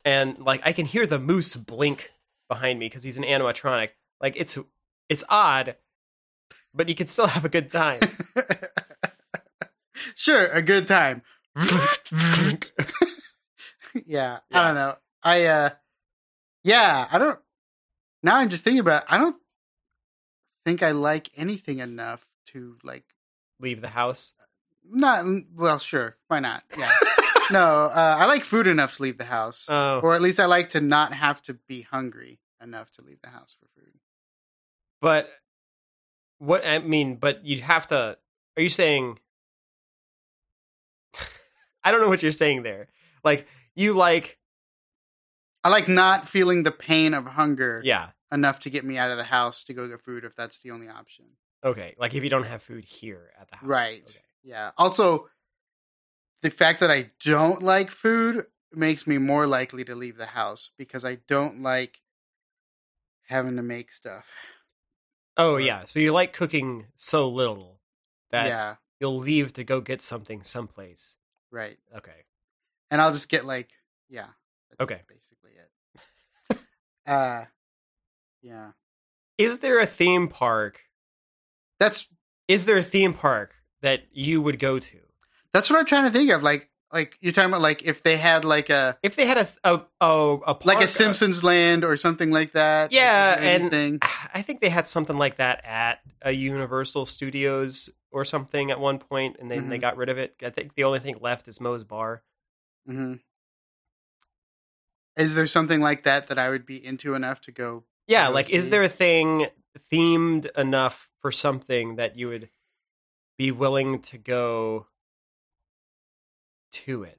and 0.05 0.39
like 0.39 0.61
I 0.65 0.73
can 0.73 0.87
hear 0.87 1.07
the 1.07 1.19
moose 1.19 1.57
blink 1.57 2.11
behind 2.49 2.79
me 2.79 2.87
because 2.87 3.03
he's 3.03 3.19
an 3.19 3.25
animatronic. 3.25 3.89
Like 4.21 4.35
it's 4.37 4.57
it's 5.09 5.25
odd, 5.29 5.75
but 6.73 6.89
you 6.89 6.95
can 6.95 7.09
still 7.09 7.27
have 7.27 7.45
a 7.45 7.49
good 7.49 7.69
time. 7.71 7.99
sure 10.15 10.47
a 10.53 10.63
good 10.63 10.87
time. 10.87 11.23
yeah, 14.07 14.39
I 14.53 14.67
don't 14.67 14.75
know. 14.75 14.97
I 15.23 15.45
uh, 15.47 15.71
yeah, 16.65 17.07
I 17.11 17.19
don't. 17.19 17.39
Now 18.23 18.37
I'm 18.37 18.49
just 18.49 18.65
thinking 18.65 18.81
about. 18.81 19.03
It, 19.03 19.09
I 19.13 19.19
don't 19.19 19.37
think 20.65 20.83
I 20.83 20.93
like 20.93 21.31
anything 21.37 21.79
enough 21.81 22.25
to 22.49 22.77
like 22.85 23.05
Leave 23.61 23.81
the 23.81 23.89
house. 23.89 24.35
not. 24.89 25.25
Well, 25.55 25.79
sure, 25.79 26.17
why 26.29 26.41
not? 26.41 26.65
Yeah. 26.77 26.91
no, 27.51 27.85
uh, 27.87 28.17
I 28.21 28.27
like 28.27 28.45
food 28.45 28.67
enough 28.67 28.97
to 28.97 29.03
leave 29.03 29.19
the 29.19 29.25
house, 29.25 29.69
Oh, 29.71 30.01
or 30.03 30.15
at 30.15 30.23
least 30.23 30.41
I 30.41 30.47
like 30.47 30.71
to 30.71 30.81
not 30.81 31.13
have 31.15 31.41
to 31.43 31.55
be 31.55 31.83
hungry 31.83 32.41
enough 32.63 32.91
to 32.93 33.05
leave 33.05 33.21
the 33.23 33.29
house 33.31 33.57
for 33.59 33.67
food. 33.81 33.93
but 35.01 35.29
what 36.39 36.67
I 36.67 36.79
mean, 36.81 37.17
but 37.17 37.45
you'd 37.45 37.61
have 37.61 37.87
to. 37.89 38.17
Are 38.57 38.63
you 38.63 38.69
saying? 38.69 39.19
I 41.85 41.91
don't 41.91 42.01
know 42.01 42.09
what 42.09 42.23
you're 42.23 42.33
saying 42.33 42.63
there. 42.63 42.89
Like 43.25 43.47
you 43.75 43.95
like, 43.95 44.39
I 45.65 45.69
like 45.69 45.89
not 45.89 46.29
feeling 46.29 46.63
the 46.63 46.73
pain 46.73 47.15
of 47.15 47.27
hunger 47.27 47.81
yeah. 47.85 48.09
enough 48.33 48.61
to 48.61 48.71
get 48.71 48.85
me 48.85 48.99
out 48.99 49.11
of 49.11 49.17
the 49.17 49.25
house 49.25 49.65
to 49.65 49.75
go 49.75 49.89
get 49.89 50.01
food 50.01 50.25
if 50.25 50.35
that's 50.35 50.59
the 50.59 50.71
only 50.71 50.89
option. 50.89 51.27
Okay, 51.65 51.95
like 51.99 52.15
if 52.15 52.25
you 52.25 52.31
don't 52.31 52.47
have 52.47 52.63
food 52.63 52.85
here 52.85 53.31
at 53.41 53.49
the 53.49 53.57
house, 53.57 53.69
Right. 53.69 54.03
Okay. 54.09 54.19
Yeah. 54.43 54.73
Also, 54.77 55.29
the 56.43 56.51
fact 56.51 56.81
that 56.81 56.91
I 56.91 57.11
don't 57.25 57.63
like 57.63 57.91
food 57.91 58.47
makes 58.73 59.07
me 59.07 59.19
more 59.19 59.47
likely 59.47 59.85
to 59.85 59.95
leave 59.95 60.17
the 60.17 60.27
house 60.27 60.71
because 60.77 61.05
I 61.05 61.19
don't 61.29 61.63
like 61.63 62.01
having 63.29 63.57
to 63.57 63.63
make 63.63 63.93
stuff. 63.93 64.27
Oh 65.37 65.57
yeah, 65.57 65.85
so 65.87 66.01
you 66.01 66.13
like 66.13 66.33
cooking 66.33 66.87
so 66.97 67.29
little 67.29 67.81
that 68.31 68.49
yeah. 68.49 68.75
you'll 69.01 69.19
leave 69.19 69.53
to 69.55 69.65
go 69.65 69.81
get 69.81 70.03
something 70.03 70.43
someplace. 70.43 71.17
Right. 71.51 71.79
Okay. 71.97 72.25
And 72.93 73.01
I'll 73.01 73.11
just 73.13 73.29
get 73.29 73.45
like, 73.45 73.71
yeah. 74.09 74.27
That's 74.71 74.83
Okay. 74.83 75.01
Basically 75.09 75.51
it. 76.51 76.59
uh, 77.07 77.45
yeah. 78.43 78.73
Is 79.39 79.59
there 79.59 79.81
a 79.81 79.87
theme 79.87 80.29
park? 80.29 80.81
That's 81.81 82.07
Is 82.49 82.67
there 82.67 82.77
a 82.77 82.83
theme 82.83 83.15
park 83.15 83.55
that 83.81 84.03
you 84.13 84.41
would 84.43 84.59
go 84.61 84.79
to 84.79 84.99
that's 85.53 85.69
what 85.69 85.79
I'm 85.79 85.85
trying 85.87 86.05
to 86.05 86.11
think 86.11 86.31
of. 86.31 86.43
Like, 86.43 86.71
like 86.93 87.17
you're 87.21 87.33
talking 87.33 87.51
about 87.51 87.61
like 87.61 87.83
if 87.83 88.03
they 88.03 88.17
had 88.17 88.45
like 88.47 88.71
a 88.71 88.97
if 89.03 89.17
they 89.17 89.27
had 89.27 89.37
a 89.39 89.49
a 89.65 89.81
a, 90.01 90.39
a 90.47 90.57
like 90.65 90.81
a 90.83 90.89
Simpsons 90.89 91.45
land 91.45 91.85
or 91.85 91.97
something 91.99 92.31
like 92.31 92.53
that. 92.53 92.91
Yeah, 92.93 93.37
there 93.37 93.45
and- 93.45 93.63
anything? 93.75 93.99
I 94.35 94.41
think 94.43 94.61
they 94.63 94.71
had 94.71 94.89
something 94.89 95.17
like 95.19 95.37
that 95.37 95.63
at 95.67 96.01
a 96.23 96.33
Universal 96.33 97.05
Studios 97.07 97.91
or 98.11 98.25
something 98.25 98.71
at 98.71 98.81
one 98.81 98.99
point, 98.99 99.37
and 99.41 99.51
then 99.51 99.69
they 99.69 99.77
Mhm. 99.77 99.83
got 99.83 99.97
rid 99.99 100.09
of 100.09 100.17
it. 100.19 100.37
I 100.43 100.49
think 100.51 100.75
the 100.75 100.85
only 100.85 101.01
thing 101.01 101.17
left 101.21 101.49
is 101.49 101.61
Moe's 101.61 101.85
Bar. 101.85 102.23
Hmm 102.87 103.15
Is 105.17 105.35
there 105.35 105.47
something 105.47 105.81
like 105.81 106.05
that 106.05 106.29
that 106.29 106.39
I 106.39 106.49
would 106.49 106.65
be 106.67 106.85
into 106.85 107.15
enough 107.15 107.41
to 107.43 107.53
go? 107.53 107.85
Yeah, 108.07 108.29
go 108.29 108.35
like 108.35 108.51
is 108.51 108.71
there 108.71 108.83
a 108.83 108.89
thing 108.89 109.47
themed 109.91 110.51
enough 110.57 111.11
for 111.21 111.31
something 111.31 111.97
that 111.97 112.17
you 112.17 112.29
would 112.29 112.49
be 113.39 113.51
willing 113.51 114.01
to 114.03 114.19
go 114.19 114.87
to 116.73 117.05
it? 117.05 117.19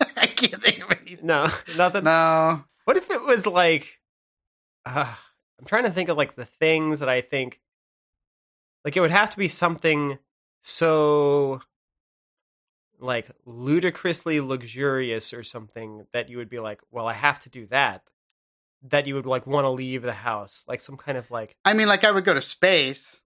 I 0.16 0.26
can't 0.26 0.62
think 0.62 0.82
of 0.82 0.90
anything. 0.90 1.26
No, 1.26 1.50
nothing. 1.76 2.04
No. 2.04 2.64
What 2.84 2.96
if 2.96 3.10
it 3.10 3.22
was 3.22 3.46
like 3.46 4.00
uh, 4.84 5.14
I'm 5.58 5.66
trying 5.66 5.84
to 5.84 5.90
think 5.90 6.08
of 6.08 6.16
like 6.16 6.34
the 6.34 6.44
things 6.44 7.00
that 7.00 7.08
I 7.08 7.20
think 7.20 7.60
like 8.84 8.96
it 8.96 9.00
would 9.00 9.10
have 9.10 9.30
to 9.30 9.36
be 9.36 9.48
something 9.48 10.18
so 10.60 11.60
like 13.02 13.30
ludicrously 13.44 14.40
luxurious 14.40 15.32
or 15.32 15.42
something 15.42 16.06
that 16.12 16.28
you 16.28 16.38
would 16.38 16.48
be 16.48 16.58
like, 16.58 16.80
well, 16.90 17.06
I 17.06 17.14
have 17.14 17.40
to 17.40 17.50
do 17.50 17.66
that. 17.66 18.02
That 18.82 19.06
you 19.06 19.14
would 19.14 19.26
like 19.26 19.46
want 19.46 19.64
to 19.64 19.70
leave 19.70 20.02
the 20.02 20.12
house, 20.12 20.64
like 20.66 20.80
some 20.80 20.96
kind 20.96 21.16
of 21.16 21.30
like 21.30 21.54
I 21.64 21.72
mean, 21.72 21.86
like 21.86 22.02
I 22.02 22.10
would 22.10 22.24
go 22.24 22.34
to 22.34 22.42
space. 22.42 23.20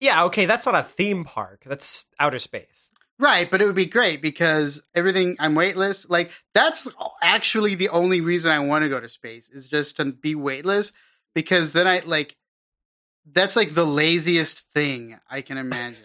Yeah, 0.00 0.24
okay, 0.24 0.46
that's 0.46 0.66
not 0.66 0.74
a 0.74 0.82
theme 0.82 1.24
park. 1.24 1.62
That's 1.64 2.04
outer 2.18 2.40
space. 2.40 2.90
Right, 3.20 3.50
but 3.50 3.60
it 3.60 3.66
would 3.66 3.74
be 3.74 3.86
great 3.86 4.22
because 4.22 4.82
everything 4.94 5.36
I'm 5.38 5.54
weightless. 5.54 6.08
Like 6.08 6.32
that's 6.54 6.88
actually 7.22 7.74
the 7.74 7.88
only 7.90 8.20
reason 8.20 8.50
I 8.50 8.60
want 8.60 8.82
to 8.82 8.88
go 8.88 9.00
to 9.00 9.08
space 9.08 9.50
is 9.50 9.68
just 9.68 9.96
to 9.96 10.06
be 10.06 10.34
weightless 10.34 10.92
because 11.34 11.72
then 11.72 11.86
I 11.86 12.00
like 12.04 12.36
that's 13.32 13.56
like 13.56 13.74
the 13.74 13.86
laziest 13.86 14.60
thing 14.70 15.18
I 15.30 15.42
can 15.42 15.58
imagine. 15.58 16.02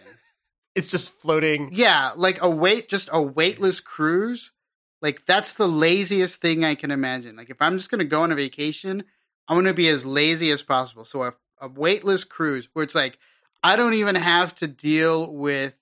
It's 0.74 0.88
just 0.88 1.10
floating. 1.10 1.70
Yeah, 1.72 2.12
like 2.16 2.42
a 2.42 2.50
weight, 2.50 2.88
just 2.88 3.08
a 3.12 3.22
weightless 3.22 3.80
cruise. 3.80 4.52
Like 5.00 5.26
that's 5.26 5.54
the 5.54 5.68
laziest 5.68 6.40
thing 6.40 6.64
I 6.64 6.74
can 6.74 6.90
imagine. 6.90 7.36
Like 7.36 7.50
if 7.50 7.60
I'm 7.60 7.76
just 7.76 7.90
gonna 7.90 8.04
go 8.04 8.22
on 8.22 8.32
a 8.32 8.36
vacation, 8.36 9.04
I'm 9.48 9.56
gonna 9.56 9.74
be 9.74 9.88
as 9.88 10.06
lazy 10.06 10.50
as 10.50 10.62
possible. 10.62 11.04
So 11.04 11.22
a, 11.22 11.34
a 11.60 11.68
weightless 11.68 12.24
cruise 12.24 12.68
where 12.72 12.84
it's 12.84 12.94
like 12.94 13.18
I 13.62 13.76
don't 13.76 13.94
even 13.94 14.14
have 14.14 14.54
to 14.56 14.66
deal 14.66 15.32
with 15.32 15.76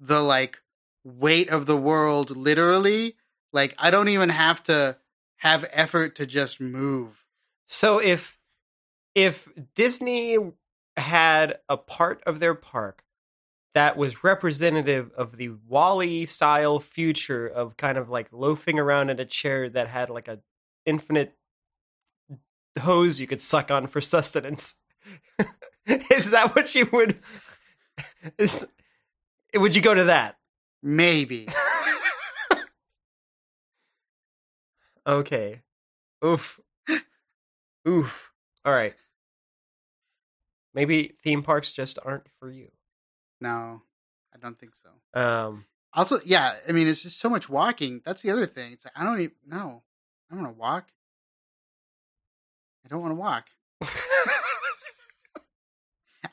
the 0.00 0.22
like 0.22 0.60
weight 1.04 1.48
of 1.50 1.66
the 1.66 1.76
world 1.76 2.36
literally. 2.36 3.16
Like 3.52 3.74
I 3.78 3.90
don't 3.90 4.08
even 4.08 4.28
have 4.28 4.62
to 4.64 4.96
have 5.36 5.68
effort 5.72 6.14
to 6.16 6.26
just 6.26 6.60
move. 6.60 7.26
So 7.66 7.98
if 7.98 8.38
if 9.14 9.48
Disney 9.74 10.38
had 10.96 11.58
a 11.68 11.76
part 11.76 12.22
of 12.26 12.40
their 12.40 12.54
park 12.54 13.02
that 13.78 13.96
was 13.96 14.24
representative 14.24 15.12
of 15.16 15.36
the 15.36 15.50
WALL-E 15.68 16.26
style 16.26 16.80
future 16.80 17.46
of 17.46 17.76
kind 17.76 17.96
of 17.96 18.08
like 18.08 18.26
loafing 18.32 18.76
around 18.76 19.08
in 19.08 19.20
a 19.20 19.24
chair 19.24 19.70
that 19.70 19.86
had 19.86 20.10
like 20.10 20.26
a 20.26 20.40
infinite 20.84 21.36
hose 22.80 23.20
you 23.20 23.28
could 23.28 23.40
suck 23.40 23.70
on 23.70 23.86
for 23.86 24.00
sustenance. 24.14 24.74
is 25.86 26.32
that 26.32 26.56
what 26.56 26.74
you 26.74 26.88
would 26.92 27.20
is 28.38 28.66
would 29.54 29.76
you 29.76 29.80
go 29.80 29.94
to 29.94 30.04
that? 30.04 30.38
Maybe. 30.82 31.46
okay. 35.06 35.62
Oof. 36.24 36.58
Oof. 37.86 38.32
All 38.64 38.72
right. 38.72 38.96
Maybe 40.74 41.14
theme 41.22 41.44
parks 41.44 41.70
just 41.70 42.00
aren't 42.04 42.26
for 42.40 42.50
you. 42.50 42.70
No, 43.40 43.82
I 44.34 44.38
don't 44.38 44.58
think 44.58 44.74
so. 44.74 44.90
Um 45.20 45.64
Also, 45.94 46.18
yeah, 46.24 46.54
I 46.68 46.72
mean, 46.72 46.86
it's 46.88 47.02
just 47.02 47.18
so 47.20 47.28
much 47.30 47.48
walking. 47.48 48.02
That's 48.04 48.22
the 48.22 48.30
other 48.30 48.46
thing. 48.46 48.72
It's 48.72 48.84
like 48.84 48.94
I 48.96 49.04
don't 49.04 49.20
even 49.20 49.34
no. 49.46 49.82
I 50.30 50.34
don't 50.34 50.44
want 50.44 50.54
to 50.56 50.60
walk. 50.60 50.88
I 52.84 52.88
don't 52.88 53.00
want 53.00 53.12
to 53.12 53.16
walk. 53.16 53.46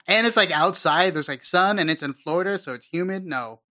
and 0.07 0.27
it's 0.27 0.37
like 0.37 0.51
outside. 0.51 1.13
There's 1.13 1.27
like 1.29 1.43
sun, 1.43 1.79
and 1.79 1.89
it's 1.89 2.03
in 2.03 2.13
Florida, 2.13 2.57
so 2.57 2.73
it's 2.73 2.87
humid. 2.87 3.25
No, 3.25 3.61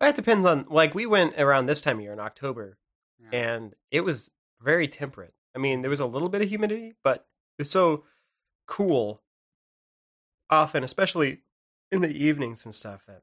it 0.00 0.16
depends 0.16 0.46
on 0.46 0.66
like 0.68 0.94
we 0.94 1.06
went 1.06 1.34
around 1.38 1.66
this 1.66 1.80
time 1.80 1.96
of 1.98 2.02
year 2.02 2.12
in 2.12 2.20
October 2.20 2.78
Yeah. 3.20 3.38
and 3.38 3.74
it 3.90 4.00
was 4.02 4.30
very 4.60 4.88
temperate. 4.88 5.34
I 5.54 5.58
mean, 5.58 5.80
there 5.82 5.90
was 5.90 6.00
a 6.00 6.06
little 6.06 6.28
bit 6.28 6.42
of 6.42 6.48
humidity, 6.48 6.94
but 7.02 7.26
it's 7.58 7.70
so 7.70 8.04
cool 8.66 9.22
often, 10.50 10.84
especially 10.84 11.40
in 11.92 12.00
the 12.00 12.10
evenings 12.10 12.64
and 12.64 12.74
stuff 12.74 13.06
that 13.06 13.22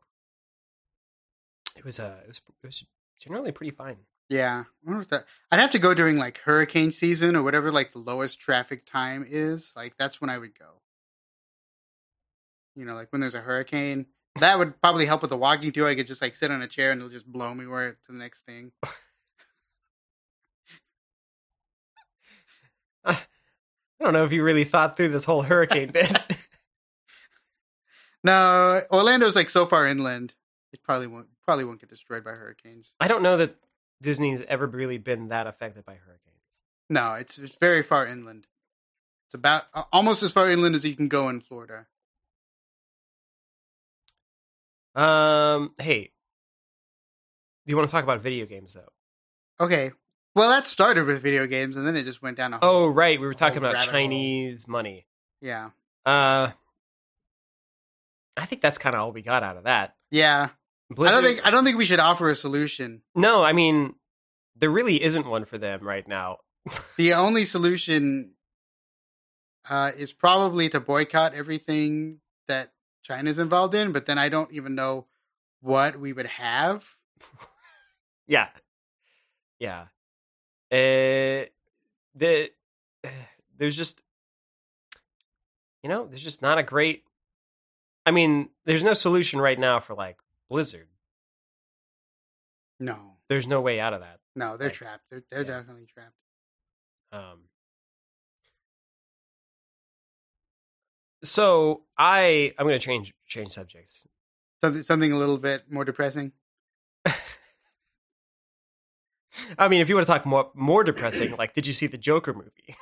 it 1.76 1.84
was 1.84 2.00
uh 2.00 2.18
it 2.24 2.28
was 2.28 2.42
it 2.64 2.68
was 2.68 2.84
generally 3.22 3.52
pretty 3.52 3.72
fine. 3.72 3.98
yeah. 4.30 4.64
I 4.68 4.90
wonder 4.90 5.02
if 5.02 5.10
that. 5.10 5.26
I'd 5.52 5.60
have 5.60 5.72
to 5.72 5.80
go 5.80 5.94
during 5.94 6.18
like 6.18 6.40
hurricane 6.40 6.92
season 6.92 7.36
or 7.36 7.44
whatever. 7.44 7.72
Like 7.72 7.92
the 7.92 8.00
lowest 8.00 8.40
traffic 8.40 8.86
time 8.86 9.26
is. 9.28 9.72
Like 9.76 9.96
that's 9.98 10.20
when 10.22 10.30
I 10.30 10.38
would 10.38 10.58
go. 10.58 10.82
You 12.76 12.86
know, 12.86 12.96
like 12.96 13.12
when 13.12 13.22
there's 13.22 13.36
a 13.36 13.42
hurricane. 13.42 14.08
That 14.40 14.58
would 14.58 14.82
probably 14.82 15.06
help 15.06 15.22
with 15.22 15.30
the 15.30 15.38
walking 15.38 15.72
too. 15.72 15.88
I 15.88 15.94
could 15.96 16.08
just 16.08 16.22
like 16.22 16.36
sit 16.36 16.50
on 16.52 16.62
a 16.64 16.68
chair 16.68 16.92
and 16.92 17.00
it'll 17.00 17.12
just 17.12 17.32
blow 17.32 17.54
me 17.54 17.68
where 17.68 17.92
to 17.92 18.12
the 18.12 18.18
next 18.18 18.46
thing. 18.46 18.72
I 23.06 23.18
don't 24.02 24.14
know 24.14 24.26
if 24.26 24.32
you 24.32 24.44
really 24.44 24.64
thought 24.64 24.98
through 24.98 25.10
this 25.10 25.26
whole 25.26 25.44
hurricane 25.44 25.92
bit. 25.94 26.12
No, 28.24 28.82
Orlando's 28.92 29.36
like 29.36 29.50
so 29.50 29.66
far 29.66 29.86
inland. 29.88 30.34
It 30.72 30.82
probably 30.84 31.08
won't 31.08 31.28
probably 31.44 31.66
won't 31.66 31.80
get 31.82 31.90
destroyed 31.90 32.24
by 32.24 32.32
hurricanes. 32.32 32.94
I 33.00 33.08
don't 33.08 33.22
know 33.24 33.38
that 33.38 33.56
Disney's 34.02 34.42
ever 34.48 34.66
really 34.68 34.98
been 34.98 35.28
that 35.30 35.46
affected 35.48 35.86
by 35.86 35.94
hurricanes. 35.96 36.30
No, 36.90 37.14
it's 37.14 37.38
it's 37.38 37.58
very 37.58 37.84
far 37.84 38.08
inland. 38.08 38.48
It's 39.28 39.34
about 39.36 39.66
uh, 39.74 39.84
almost 39.92 40.24
as 40.24 40.32
far 40.32 40.50
inland 40.50 40.76
as 40.76 40.86
you 40.86 40.96
can 40.96 41.08
go 41.08 41.30
in 41.30 41.42
Florida. 41.42 41.88
Um, 44.96 45.74
hey, 45.80 46.12
do 47.66 47.72
you 47.72 47.76
want 47.76 47.90
to 47.90 47.92
talk 47.92 48.04
about 48.04 48.22
video 48.22 48.46
games 48.46 48.74
though? 48.74 48.92
Okay. 49.60 49.92
Well, 50.36 50.50
that 50.50 50.66
started 50.66 51.06
with 51.06 51.22
video 51.22 51.46
games, 51.46 51.76
and 51.78 51.86
then 51.86 51.96
it 51.96 52.04
just 52.06 52.22
went 52.24 52.38
down 52.38 52.54
a. 52.56 52.60
Oh, 52.62 52.88
right, 52.88 53.20
we 53.20 53.28
were 53.28 53.36
talking 53.36 53.60
about 53.60 53.74
rabbit 53.74 53.86
hole. 53.86 53.94
Chinese 53.94 54.68
money. 54.68 55.06
yeah, 55.42 55.70
Uh, 56.06 56.52
I 58.36 58.46
think 58.46 58.62
that's 58.62 58.78
kind 58.78 58.96
of 58.96 59.02
all 59.02 59.12
we 59.12 59.22
got 59.22 59.44
out 59.44 59.58
of 59.58 59.64
that. 59.66 59.96
yeah. 60.12 60.50
Blizzard, 60.90 61.18
I 61.18 61.22
don't 61.22 61.24
think 61.36 61.48
I 61.48 61.50
don't 61.52 61.64
think 61.64 61.78
we 61.78 61.86
should 61.86 62.00
offer 62.00 62.30
a 62.30 62.36
solution. 62.36 63.02
No, 63.16 63.44
I 63.44 63.52
mean, 63.54 63.96
there 64.56 64.70
really 64.70 65.02
isn't 65.02 65.26
one 65.26 65.46
for 65.46 65.58
them 65.58 65.82
right 65.84 66.08
now. 66.08 66.38
The 66.98 67.14
only 67.14 67.46
solution 67.46 68.34
uh, 69.70 69.92
is 69.98 70.14
probably 70.14 70.70
to 70.70 70.80
boycott 70.80 71.34
everything 71.34 72.20
that 72.48 72.74
China's 73.02 73.40
involved 73.40 73.74
in. 73.74 73.92
But 73.92 74.06
then 74.06 74.18
I 74.20 74.30
don't 74.30 74.52
even 74.52 74.76
know 74.76 75.08
what 75.62 76.00
we 76.00 76.14
would 76.14 76.28
have. 76.28 76.86
Yeah, 78.28 78.48
yeah. 79.60 79.88
Uh, 80.72 81.48
the 82.16 82.52
there's 83.58 83.76
just 83.76 84.00
you 85.82 85.90
know 85.90 86.06
there's 86.08 86.24
just 86.24 86.42
not 86.42 86.58
a 86.58 86.64
great. 86.64 87.04
I 88.06 88.12
mean, 88.12 88.50
there's 88.66 88.84
no 88.84 88.94
solution 88.94 89.40
right 89.40 89.58
now 89.60 89.80
for 89.80 89.94
like 89.96 90.18
Blizzard. 90.50 90.88
No, 92.80 93.18
There's 93.30 93.48
no 93.48 93.62
way 93.62 93.80
out 93.80 93.94
of 93.94 94.02
that. 94.02 94.20
no, 94.36 94.58
they're 94.58 94.68
Right. 94.68 94.76
trapped. 94.76 95.04
They're 95.10 95.24
they're 95.30 95.42
Yeah. 95.42 95.48
definitely 95.60 95.86
trapped. 95.86 96.16
Um, 97.12 97.50
so 101.24 101.84
I 101.98 102.54
I'm 102.58 102.66
going 102.66 102.78
to 102.80 102.84
change 102.86 103.14
change 103.28 103.52
subjects. 103.52 104.06
Something 104.62 104.84
something 104.84 105.12
a 105.12 105.18
little 105.18 105.38
bit 105.38 105.72
more 105.72 105.86
depressing. 105.86 106.34
I 109.58 109.68
mean, 109.68 109.82
if 109.82 109.90
you 109.90 109.96
want 109.96 110.06
to 110.08 110.12
talk 110.14 110.26
more 110.26 110.52
more 110.54 110.84
depressing, 110.84 111.36
like 111.38 111.54
did 111.54 111.66
you 111.66 111.74
see 111.74 111.88
the 111.88 111.98
Joker 111.98 112.34
movie? 112.34 112.76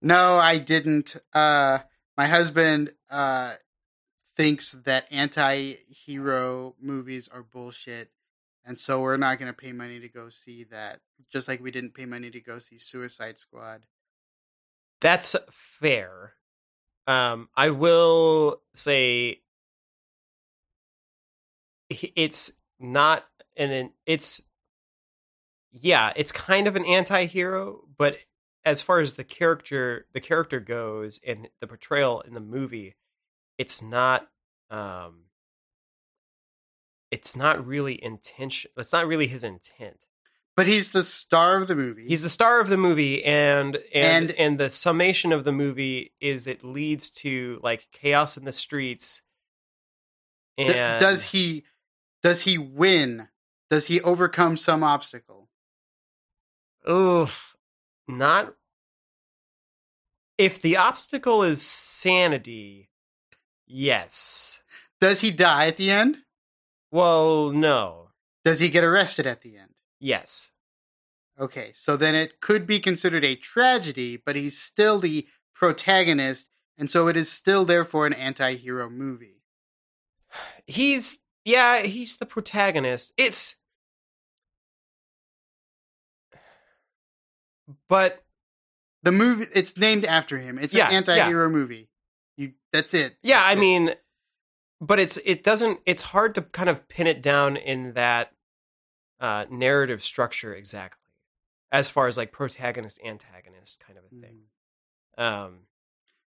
No, 0.00 0.34
I 0.36 0.58
didn't. 0.58 1.16
Uh, 1.32 1.78
my 2.16 2.26
husband 2.26 2.92
uh, 3.08 3.54
thinks 4.36 4.72
that 4.72 5.06
anti-hero 5.10 6.74
movies 6.80 7.28
are 7.28 7.42
bullshit, 7.42 8.10
and 8.64 8.78
so 8.78 9.00
we're 9.00 9.16
not 9.16 9.38
going 9.38 9.52
to 9.52 9.56
pay 9.56 9.72
money 9.72 10.00
to 10.00 10.08
go 10.08 10.28
see 10.28 10.64
that. 10.64 11.00
Just 11.32 11.48
like 11.48 11.62
we 11.62 11.70
didn't 11.70 11.94
pay 11.94 12.06
money 12.06 12.30
to 12.30 12.40
go 12.40 12.58
see 12.58 12.78
Suicide 12.78 13.38
Squad. 13.38 13.82
That's 15.00 15.34
fair. 15.50 16.34
Um, 17.06 17.48
I 17.56 17.70
will 17.70 18.60
say 18.74 19.40
it's 21.90 22.52
not 22.78 23.24
an 23.56 23.90
it's 24.06 24.42
yeah, 25.72 26.12
it's 26.14 26.32
kind 26.32 26.66
of 26.66 26.76
an 26.76 26.84
anti-hero, 26.84 27.80
but 27.98 28.18
as 28.64 28.80
far 28.80 29.00
as 29.00 29.14
the 29.14 29.24
character 29.24 30.06
the 30.12 30.20
character 30.20 30.60
goes 30.60 31.20
and 31.26 31.48
the 31.60 31.66
portrayal 31.66 32.20
in 32.20 32.34
the 32.34 32.40
movie, 32.40 32.94
it's 33.62 33.80
not 33.80 34.28
um 34.70 35.12
it's 37.10 37.36
not 37.36 37.64
really 37.66 38.02
intention 38.02 38.70
it's 38.76 38.92
not 38.92 39.06
really 39.06 39.26
his 39.28 39.44
intent. 39.44 39.98
But 40.54 40.66
he's 40.66 40.90
the 40.92 41.02
star 41.02 41.56
of 41.56 41.66
the 41.66 41.74
movie. 41.74 42.06
He's 42.06 42.20
the 42.22 42.28
star 42.28 42.60
of 42.60 42.68
the 42.68 42.76
movie, 42.76 43.24
and 43.24 43.76
and 43.94 44.28
And- 44.28 44.30
and 44.38 44.60
the 44.60 44.68
summation 44.68 45.32
of 45.32 45.44
the 45.44 45.52
movie 45.52 46.12
is 46.20 46.44
that 46.44 46.62
leads 46.62 47.08
to 47.22 47.58
like 47.62 47.88
chaos 47.90 48.36
in 48.36 48.44
the 48.44 48.52
streets. 48.52 49.22
And 50.58 51.00
does 51.00 51.22
he? 51.32 51.64
Does 52.22 52.42
he 52.42 52.58
win? 52.58 53.28
Does 53.70 53.86
he 53.86 54.02
overcome 54.02 54.58
some 54.58 54.84
obstacle? 54.84 55.48
Oof, 56.88 57.56
not 58.06 58.54
if 60.36 60.60
the 60.60 60.76
obstacle 60.76 61.42
is 61.42 61.62
sanity. 61.62 62.90
Yes. 63.72 64.62
Does 65.00 65.22
he 65.22 65.30
die 65.30 65.66
at 65.66 65.78
the 65.78 65.90
end? 65.90 66.18
Well, 66.90 67.50
no. 67.50 68.10
Does 68.44 68.60
he 68.60 68.68
get 68.68 68.84
arrested 68.84 69.26
at 69.26 69.40
the 69.40 69.56
end? 69.56 69.70
Yes. 69.98 70.50
Okay, 71.40 71.72
so 71.74 71.96
then 71.96 72.14
it 72.14 72.40
could 72.40 72.66
be 72.66 72.78
considered 72.78 73.24
a 73.24 73.34
tragedy, 73.34 74.16
but 74.18 74.36
he's 74.36 74.60
still 74.60 74.98
the 74.98 75.26
protagonist, 75.54 76.48
and 76.76 76.90
so 76.90 77.08
it 77.08 77.16
is 77.16 77.32
still 77.32 77.64
therefore 77.64 78.06
an 78.06 78.12
anti-hero 78.12 78.90
movie. 78.90 79.42
He's 80.66 81.18
yeah, 81.44 81.80
he's 81.80 82.16
the 82.16 82.26
protagonist. 82.26 83.12
It's 83.16 83.56
but 87.88 88.22
The 89.02 89.12
movie 89.12 89.46
it's 89.54 89.76
named 89.78 90.04
after 90.04 90.38
him. 90.38 90.58
It's 90.58 90.74
Yeah, 90.74 90.88
an 90.88 90.94
anti-hero 90.94 91.48
movie. 91.48 91.88
That's 92.72 92.94
it. 92.94 93.16
Yeah, 93.22 93.36
That's 93.38 93.48
I 93.48 93.52
it. 93.52 93.56
mean, 93.58 93.94
but 94.80 94.98
it's 94.98 95.18
it 95.24 95.44
doesn't 95.44 95.80
it's 95.86 96.02
hard 96.02 96.34
to 96.36 96.42
kind 96.42 96.68
of 96.68 96.88
pin 96.88 97.06
it 97.06 97.22
down 97.22 97.56
in 97.56 97.92
that 97.92 98.32
uh 99.20 99.44
narrative 99.50 100.02
structure 100.02 100.52
exactly 100.54 100.98
as 101.70 101.88
far 101.88 102.08
as 102.08 102.16
like 102.16 102.32
protagonist 102.32 102.98
antagonist 103.04 103.78
kind 103.78 103.96
of 103.98 104.04
a 104.04 104.08
thing 104.08 104.40
Mhm. 105.18 105.22
um 105.22 105.58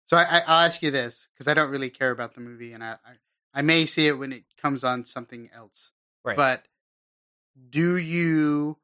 So 0.05 0.15
I, 0.17 0.23
I, 0.23 0.39
I'll 0.47 0.65
ask 0.65 0.81
you 0.81 0.91
this 0.91 1.27
because 1.33 1.47
I 1.49 1.53
don't 1.53 1.69
really 1.69 1.89
care 1.89 2.11
about 2.11 2.33
the 2.35 2.41
movie, 2.41 2.71
and 2.73 2.83
I, 2.83 2.91
I 3.05 3.13
I 3.53 3.61
may 3.61 3.85
see 3.85 4.07
it 4.07 4.17
when 4.19 4.31
it 4.31 4.43
comes 4.57 4.83
on 4.83 5.03
something 5.05 5.49
else. 5.53 5.91
right 6.23 6.37
But 6.37 6.65
do 7.69 7.97
you 7.97 8.77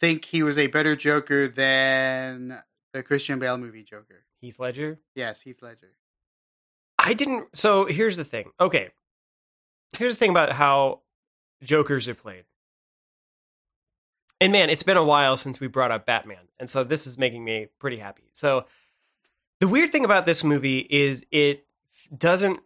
think 0.00 0.24
he 0.26 0.42
was 0.42 0.56
a 0.58 0.66
better 0.68 0.94
Joker 0.96 1.48
than 1.48 2.62
the 2.92 3.02
Christian 3.02 3.38
Bale 3.38 3.58
movie 3.58 3.82
Joker? 3.84 4.24
heath 4.40 4.58
ledger 4.58 5.00
Yes, 5.14 5.42
Heath 5.42 5.60
Ledger. 5.62 5.96
I 7.06 7.14
didn't. 7.14 7.56
So 7.56 7.84
here's 7.84 8.16
the 8.16 8.24
thing. 8.24 8.50
Okay, 8.58 8.90
here's 9.96 10.16
the 10.16 10.18
thing 10.18 10.30
about 10.30 10.50
how 10.50 11.02
Jokers 11.62 12.08
are 12.08 12.16
played. 12.16 12.42
And 14.40 14.50
man, 14.50 14.70
it's 14.70 14.82
been 14.82 14.96
a 14.96 15.04
while 15.04 15.36
since 15.36 15.60
we 15.60 15.68
brought 15.68 15.92
up 15.92 16.04
Batman, 16.04 16.48
and 16.58 16.68
so 16.68 16.82
this 16.82 17.06
is 17.06 17.16
making 17.16 17.44
me 17.44 17.68
pretty 17.78 17.98
happy. 17.98 18.24
So 18.32 18.64
the 19.60 19.68
weird 19.68 19.92
thing 19.92 20.04
about 20.04 20.26
this 20.26 20.42
movie 20.42 20.80
is 20.90 21.24
it 21.30 21.64
doesn't 22.14 22.58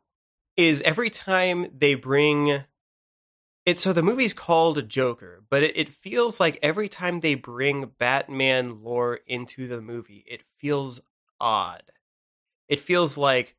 is 0.56 0.80
every 0.82 1.10
time 1.10 1.66
they 1.76 1.94
bring 1.94 2.62
it. 3.66 3.78
So 3.78 3.92
the 3.92 4.02
movie's 4.02 4.32
called 4.32 4.88
Joker, 4.88 5.44
but 5.50 5.62
it, 5.62 5.76
it 5.76 5.92
feels 5.92 6.40
like 6.40 6.58
every 6.62 6.88
time 6.88 7.20
they 7.20 7.34
bring 7.34 7.90
Batman 7.98 8.82
lore 8.82 9.20
into 9.26 9.68
the 9.68 9.82
movie, 9.82 10.24
it 10.26 10.44
feels 10.56 11.02
odd. 11.38 11.82
It 12.70 12.80
feels 12.80 13.18
like 13.18 13.54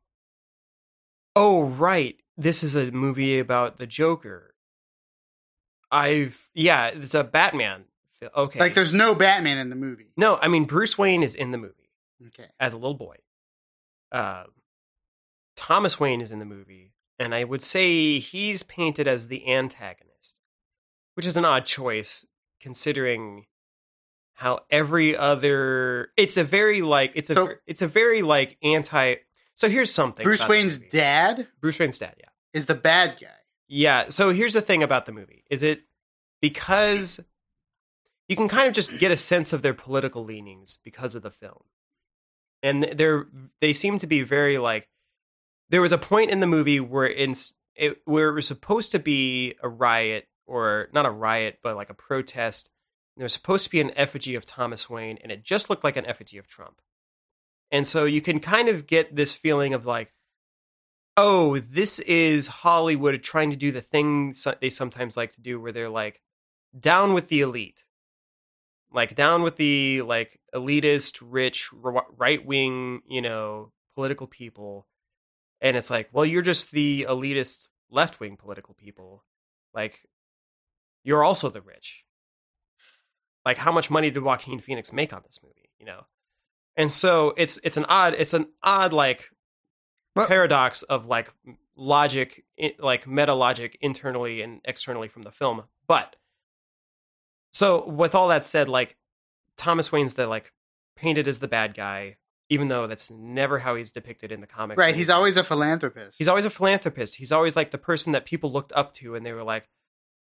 oh 1.36 1.62
right 1.62 2.16
this 2.36 2.62
is 2.62 2.74
a 2.74 2.90
movie 2.90 3.38
about 3.38 3.78
the 3.78 3.86
joker 3.86 4.54
i've 5.90 6.48
yeah 6.54 6.86
it's 6.88 7.14
a 7.14 7.24
batman 7.24 7.84
okay 8.36 8.58
Like, 8.60 8.74
there's 8.74 8.92
no 8.92 9.14
Batman 9.14 9.58
in 9.58 9.70
the 9.70 9.76
movie. 9.76 10.12
no 10.16 10.36
i 10.36 10.48
mean 10.48 10.64
bruce 10.64 10.96
wayne 10.96 11.22
is 11.22 11.34
in 11.34 11.50
the 11.52 11.58
movie 11.58 11.74
Okay. 12.28 12.48
as 12.60 12.72
a 12.72 12.76
little 12.76 12.94
boy 12.94 13.16
uh, 14.12 14.44
thomas 15.56 15.98
wayne 15.98 16.20
is 16.20 16.30
in 16.32 16.38
the 16.38 16.44
movie 16.44 16.92
and 17.18 17.34
i 17.34 17.44
would 17.44 17.62
say 17.62 18.18
he's 18.18 18.62
painted 18.62 19.08
as 19.08 19.28
the 19.28 19.48
antagonist 19.52 20.36
which 21.14 21.26
is 21.26 21.36
an 21.36 21.44
odd 21.44 21.66
choice 21.66 22.24
considering 22.60 23.46
how 24.34 24.60
every 24.70 25.16
other 25.16 26.10
it's 26.16 26.36
a 26.36 26.44
very 26.44 26.80
like 26.80 27.12
it's 27.14 27.28
a 27.30 27.34
So- 27.34 27.54
it's 27.66 27.82
a 27.82 27.88
very 27.88 28.22
like 28.22 28.56
anti 28.62 29.16
so 29.62 29.70
here's 29.70 29.92
something 29.92 30.24
Bruce 30.24 30.46
Wayne's 30.46 30.78
dad 30.78 31.48
bruce 31.60 31.78
wayne's 31.78 31.98
dad 31.98 32.14
yeah 32.18 32.28
is 32.52 32.66
the 32.66 32.74
bad 32.74 33.18
guy. 33.20 33.28
Yeah. 33.68 34.08
So 34.08 34.30
here's 34.30 34.54
the 34.54 34.60
thing 34.60 34.82
about 34.82 35.06
the 35.06 35.12
movie: 35.12 35.44
is 35.50 35.62
it 35.62 35.82
because 36.40 37.20
you 38.28 38.36
can 38.36 38.48
kind 38.48 38.68
of 38.68 38.74
just 38.74 38.98
get 38.98 39.10
a 39.10 39.16
sense 39.16 39.52
of 39.52 39.62
their 39.62 39.74
political 39.74 40.24
leanings 40.24 40.78
because 40.84 41.14
of 41.14 41.22
the 41.22 41.30
film, 41.30 41.64
and 42.62 42.94
they're 42.94 43.26
they 43.60 43.72
seem 43.72 43.98
to 43.98 44.06
be 44.06 44.22
very 44.22 44.58
like. 44.58 44.88
There 45.70 45.80
was 45.80 45.92
a 45.92 45.98
point 45.98 46.30
in 46.30 46.40
the 46.40 46.46
movie 46.46 46.80
where 46.80 47.06
in 47.06 47.34
it, 47.74 48.02
where 48.04 48.28
it 48.28 48.34
was 48.34 48.46
supposed 48.46 48.92
to 48.92 48.98
be 48.98 49.54
a 49.62 49.68
riot 49.68 50.28
or 50.46 50.88
not 50.92 51.06
a 51.06 51.10
riot, 51.10 51.60
but 51.62 51.76
like 51.76 51.90
a 51.90 51.94
protest. 51.94 52.68
There 53.16 53.24
was 53.24 53.32
supposed 53.32 53.64
to 53.64 53.70
be 53.70 53.80
an 53.80 53.92
effigy 53.96 54.34
of 54.34 54.46
Thomas 54.46 54.88
Wayne, 54.88 55.18
and 55.22 55.30
it 55.30 55.44
just 55.44 55.70
looked 55.70 55.84
like 55.84 55.96
an 55.96 56.06
effigy 56.06 56.38
of 56.38 56.46
Trump. 56.46 56.80
And 57.72 57.86
so 57.86 58.04
you 58.04 58.20
can 58.20 58.38
kind 58.38 58.68
of 58.68 58.86
get 58.86 59.16
this 59.16 59.32
feeling 59.32 59.72
of 59.74 59.86
like, 59.86 60.12
oh, 61.16 61.58
this 61.58 61.98
is 62.00 62.46
Hollywood 62.46 63.22
trying 63.22 63.50
to 63.50 63.56
do 63.56 63.72
the 63.72 63.80
thing 63.80 64.34
they 64.60 64.70
sometimes 64.70 65.16
like 65.16 65.32
to 65.32 65.40
do, 65.40 65.58
where 65.60 65.72
they're 65.72 65.88
like, 65.88 66.20
down 66.78 67.14
with 67.14 67.28
the 67.28 67.40
elite, 67.40 67.84
like 68.92 69.14
down 69.14 69.42
with 69.42 69.56
the 69.56 70.02
like 70.02 70.38
elitist, 70.54 71.18
rich, 71.22 71.70
right 71.72 72.44
wing, 72.44 73.00
you 73.08 73.22
know, 73.22 73.72
political 73.94 74.26
people, 74.26 74.86
and 75.60 75.76
it's 75.76 75.90
like, 75.90 76.08
well, 76.12 76.24
you're 76.26 76.42
just 76.42 76.72
the 76.72 77.06
elitist, 77.08 77.68
left 77.90 78.20
wing 78.20 78.36
political 78.36 78.74
people, 78.74 79.24
like 79.74 80.08
you're 81.04 81.24
also 81.24 81.50
the 81.50 81.60
rich. 81.60 82.04
Like, 83.44 83.58
how 83.58 83.72
much 83.72 83.90
money 83.90 84.10
did 84.10 84.22
Joaquin 84.22 84.60
Phoenix 84.60 84.92
make 84.92 85.12
on 85.12 85.22
this 85.24 85.40
movie? 85.42 85.70
You 85.78 85.86
know, 85.86 86.06
and 86.76 86.90
so 86.90 87.34
it's 87.36 87.58
it's 87.64 87.76
an 87.76 87.84
odd 87.88 88.14
it's 88.18 88.34
an 88.34 88.46
odd 88.62 88.92
like 88.92 89.30
But- 90.14 90.28
paradox 90.28 90.82
of 90.82 91.06
like 91.06 91.32
logic 91.76 92.44
like 92.78 93.06
meta 93.06 93.34
logic 93.34 93.78
internally 93.80 94.42
and 94.42 94.60
externally 94.64 95.08
from 95.08 95.22
the 95.22 95.30
film 95.30 95.62
but 95.86 96.16
so 97.52 97.88
with 97.88 98.14
all 98.14 98.28
that 98.28 98.44
said 98.46 98.68
like 98.68 98.96
thomas 99.56 99.90
wayne's 99.90 100.14
the 100.14 100.26
like 100.26 100.52
painted 100.96 101.26
as 101.26 101.38
the 101.38 101.48
bad 101.48 101.74
guy 101.74 102.16
even 102.50 102.68
though 102.68 102.86
that's 102.86 103.10
never 103.10 103.60
how 103.60 103.74
he's 103.74 103.90
depicted 103.90 104.30
in 104.30 104.42
the 104.42 104.46
comic 104.46 104.76
Right. 104.76 104.94
He's 104.94 105.08
always 105.08 105.38
a 105.38 105.44
philanthropist. 105.44 106.18
he's 106.18 106.28
always 106.28 106.44
a 106.44 106.50
philanthropist 106.50 107.16
he's 107.16 107.32
always 107.32 107.56
like 107.56 107.70
the 107.70 107.78
person 107.78 108.12
that 108.12 108.26
people 108.26 108.52
looked 108.52 108.72
up 108.74 108.92
to 108.94 109.14
and 109.14 109.24
they 109.24 109.32
were 109.32 109.42
like 109.42 109.68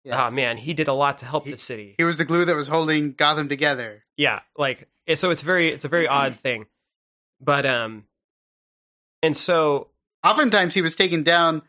Yes. 0.03 0.15
ah 0.17 0.29
man 0.29 0.57
he 0.57 0.73
did 0.73 0.87
a 0.87 0.93
lot 0.93 1.17
to 1.19 1.25
help 1.25 1.45
He- 1.45 1.51
the 1.51 1.57
city 1.57 1.95
He 1.97 2.03
was 2.05 2.17
the 2.17 2.25
glue 2.25 2.45
that 2.45 2.55
was 2.55 2.67
holding 2.67 3.13
Gotham 3.13 3.49
together. 3.49 4.05
yeah 4.17 4.39
like 4.57 4.87
so 5.15 5.29
it's 5.31 5.41
very 5.41 5.67
it's 5.67 5.83
a 5.85 5.89
very 5.89 6.07
odd 6.07 6.35
thing 6.45 6.65
but 7.41 7.65
um 7.65 8.05
and 9.21 9.35
so 9.35 9.89
Oftentimes, 10.21 10.73
he 10.73 10.81
was 10.81 10.95
taken 10.95 11.23
down 11.23 11.61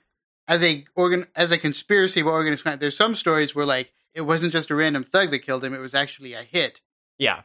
as 0.49 0.61
a 0.65 0.85
organ 0.97 1.29
as 1.37 1.53
a 1.53 1.59
conspiracy 1.59 2.21
of 2.21 2.27
organized 2.27 2.65
crime. 2.65 2.79
There's 2.81 2.97
some 2.97 3.15
stories 3.15 3.55
where 3.55 3.65
like 3.65 3.93
it 4.13 4.23
wasn't 4.23 4.53
just 4.53 4.71
a 4.71 4.75
random 4.75 5.05
thug 5.05 5.31
that 5.31 5.39
killed 5.41 5.63
him; 5.63 5.73
it 5.73 5.79
was 5.79 5.95
actually 5.95 6.33
a 6.35 6.43
hit. 6.43 6.81
yeah 7.17 7.43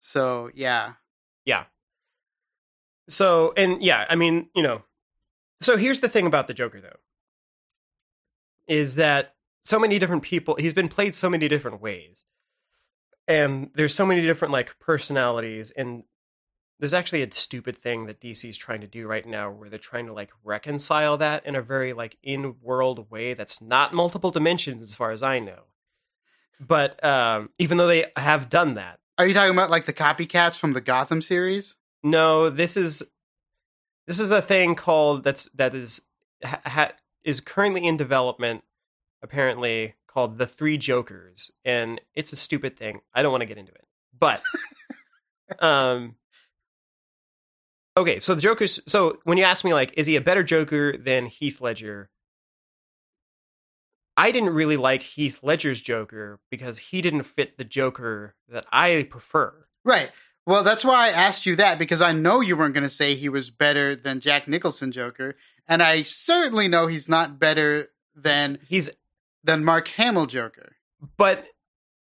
So 0.00 0.50
yeah, 0.54 0.94
Yeah. 1.46 1.64
So, 3.08 3.54
and 3.56 3.82
yeah, 3.82 4.04
I 4.10 4.14
mean, 4.14 4.50
you 4.54 4.62
know, 4.62 4.82
so 5.62 5.78
here's 5.78 6.00
the 6.00 6.08
thing 6.10 6.26
about 6.26 6.48
the 6.48 6.54
Joker, 6.54 6.82
though, 6.82 6.98
is 8.68 8.96
that 8.96 9.34
so 9.64 9.78
many 9.78 9.98
different 9.98 10.22
people, 10.22 10.56
he's 10.56 10.72
been 10.72 10.88
played 10.88 11.14
so 11.14 11.30
many 11.30 11.48
different 11.48 11.80
ways. 11.80 12.24
And 13.28 13.70
there's 13.74 13.94
so 13.94 14.04
many 14.04 14.20
different, 14.20 14.52
like, 14.52 14.78
personalities. 14.80 15.70
And 15.70 16.04
there's 16.80 16.94
actually 16.94 17.22
a 17.22 17.32
stupid 17.32 17.78
thing 17.78 18.06
that 18.06 18.20
DC 18.20 18.48
is 18.48 18.56
trying 18.56 18.80
to 18.80 18.86
do 18.86 19.06
right 19.06 19.24
now 19.24 19.50
where 19.50 19.70
they're 19.70 19.78
trying 19.78 20.06
to, 20.06 20.12
like, 20.12 20.32
reconcile 20.42 21.16
that 21.18 21.46
in 21.46 21.54
a 21.54 21.62
very, 21.62 21.92
like, 21.92 22.18
in 22.22 22.56
world 22.60 23.10
way 23.10 23.34
that's 23.34 23.60
not 23.60 23.94
multiple 23.94 24.30
dimensions, 24.32 24.82
as 24.82 24.94
far 24.94 25.12
as 25.12 25.22
I 25.22 25.38
know. 25.38 25.64
But 26.60 27.02
um, 27.04 27.50
even 27.58 27.76
though 27.76 27.88
they 27.88 28.06
have 28.16 28.48
done 28.48 28.74
that, 28.74 29.00
are 29.18 29.26
you 29.26 29.34
talking 29.34 29.52
about 29.52 29.70
like 29.70 29.86
the 29.86 29.92
copycats 29.92 30.58
from 30.58 30.72
the 30.72 30.80
Gotham 30.80 31.20
series? 31.20 31.76
No, 32.02 32.50
this 32.50 32.76
is 32.76 33.02
this 34.06 34.20
is 34.20 34.30
a 34.30 34.42
thing 34.42 34.74
called 34.74 35.24
that's 35.24 35.48
that 35.54 35.74
is 35.74 36.02
ha, 36.44 36.60
ha, 36.64 36.92
is 37.24 37.40
currently 37.40 37.84
in 37.84 37.96
development. 37.96 38.62
Apparently, 39.22 39.94
called 40.06 40.36
the 40.36 40.46
Three 40.46 40.78
Jokers, 40.78 41.50
and 41.64 42.00
it's 42.14 42.32
a 42.32 42.36
stupid 42.36 42.76
thing. 42.76 43.00
I 43.14 43.22
don't 43.22 43.32
want 43.32 43.42
to 43.42 43.46
get 43.46 43.58
into 43.58 43.72
it, 43.72 43.86
but 44.18 44.42
um, 45.60 46.16
okay. 47.96 48.18
So 48.18 48.34
the 48.34 48.40
Joker's. 48.40 48.80
So 48.86 49.18
when 49.24 49.38
you 49.38 49.44
ask 49.44 49.64
me, 49.64 49.72
like, 49.72 49.94
is 49.96 50.06
he 50.06 50.16
a 50.16 50.20
better 50.20 50.42
Joker 50.42 50.96
than 50.96 51.26
Heath 51.26 51.60
Ledger? 51.60 52.10
I 54.16 54.30
didn't 54.30 54.50
really 54.50 54.76
like 54.76 55.02
Heath 55.02 55.40
Ledger's 55.42 55.80
Joker 55.80 56.38
because 56.50 56.78
he 56.78 57.00
didn't 57.00 57.22
fit 57.22 57.56
the 57.56 57.64
Joker 57.64 58.34
that 58.48 58.66
I 58.70 59.06
prefer. 59.10 59.66
Right. 59.84 60.10
Well, 60.46 60.64
that's 60.64 60.84
why 60.84 61.06
I 61.06 61.10
asked 61.10 61.46
you 61.46 61.56
that 61.56 61.78
because 61.78 62.02
I 62.02 62.12
know 62.12 62.40
you 62.40 62.56
weren't 62.56 62.74
going 62.74 62.82
to 62.82 62.90
say 62.90 63.14
he 63.14 63.28
was 63.28 63.50
better 63.50 63.94
than 63.94 64.20
Jack 64.20 64.48
Nicholson 64.48 64.92
Joker, 64.92 65.36
and 65.68 65.82
I 65.82 66.02
certainly 66.02 66.68
know 66.68 66.88
he's 66.88 67.08
not 67.08 67.38
better 67.38 67.88
than 68.14 68.58
he's 68.68 68.90
than 69.44 69.64
Mark 69.64 69.88
Hamill 69.88 70.26
Joker. 70.26 70.76
But 71.16 71.46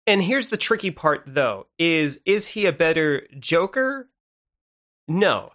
and 0.05 0.21
here's 0.21 0.49
the 0.49 0.57
tricky 0.57 0.91
part 0.91 1.23
though 1.25 1.67
is 1.77 2.19
is 2.25 2.49
he 2.49 2.65
a 2.65 2.73
better 2.73 3.27
Joker? 3.39 4.09
No. 5.07 5.51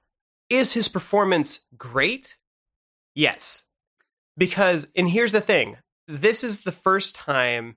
Is 0.50 0.72
his 0.72 0.88
performance 0.88 1.60
great? 1.76 2.36
Yes. 3.14 3.64
Because 4.36 4.88
and 4.96 5.08
here's 5.08 5.32
the 5.32 5.40
thing. 5.40 5.76
This 6.06 6.42
is 6.42 6.62
the 6.62 6.72
first 6.72 7.14
time 7.14 7.76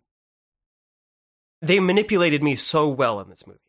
they 1.61 1.79
manipulated 1.79 2.41
me 2.41 2.55
so 2.55 2.87
well 2.87 3.19
in 3.19 3.29
this 3.29 3.45
movie. 3.45 3.59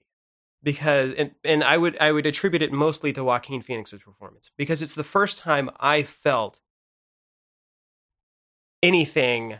Because 0.62 1.12
and, 1.18 1.32
and 1.44 1.64
I 1.64 1.76
would 1.76 1.98
I 1.98 2.12
would 2.12 2.26
attribute 2.26 2.62
it 2.62 2.72
mostly 2.72 3.12
to 3.14 3.24
Joaquin 3.24 3.62
Phoenix's 3.62 4.02
performance 4.02 4.50
because 4.56 4.80
it's 4.80 4.94
the 4.94 5.04
first 5.04 5.38
time 5.38 5.70
I 5.80 6.04
felt 6.04 6.60
anything 8.82 9.58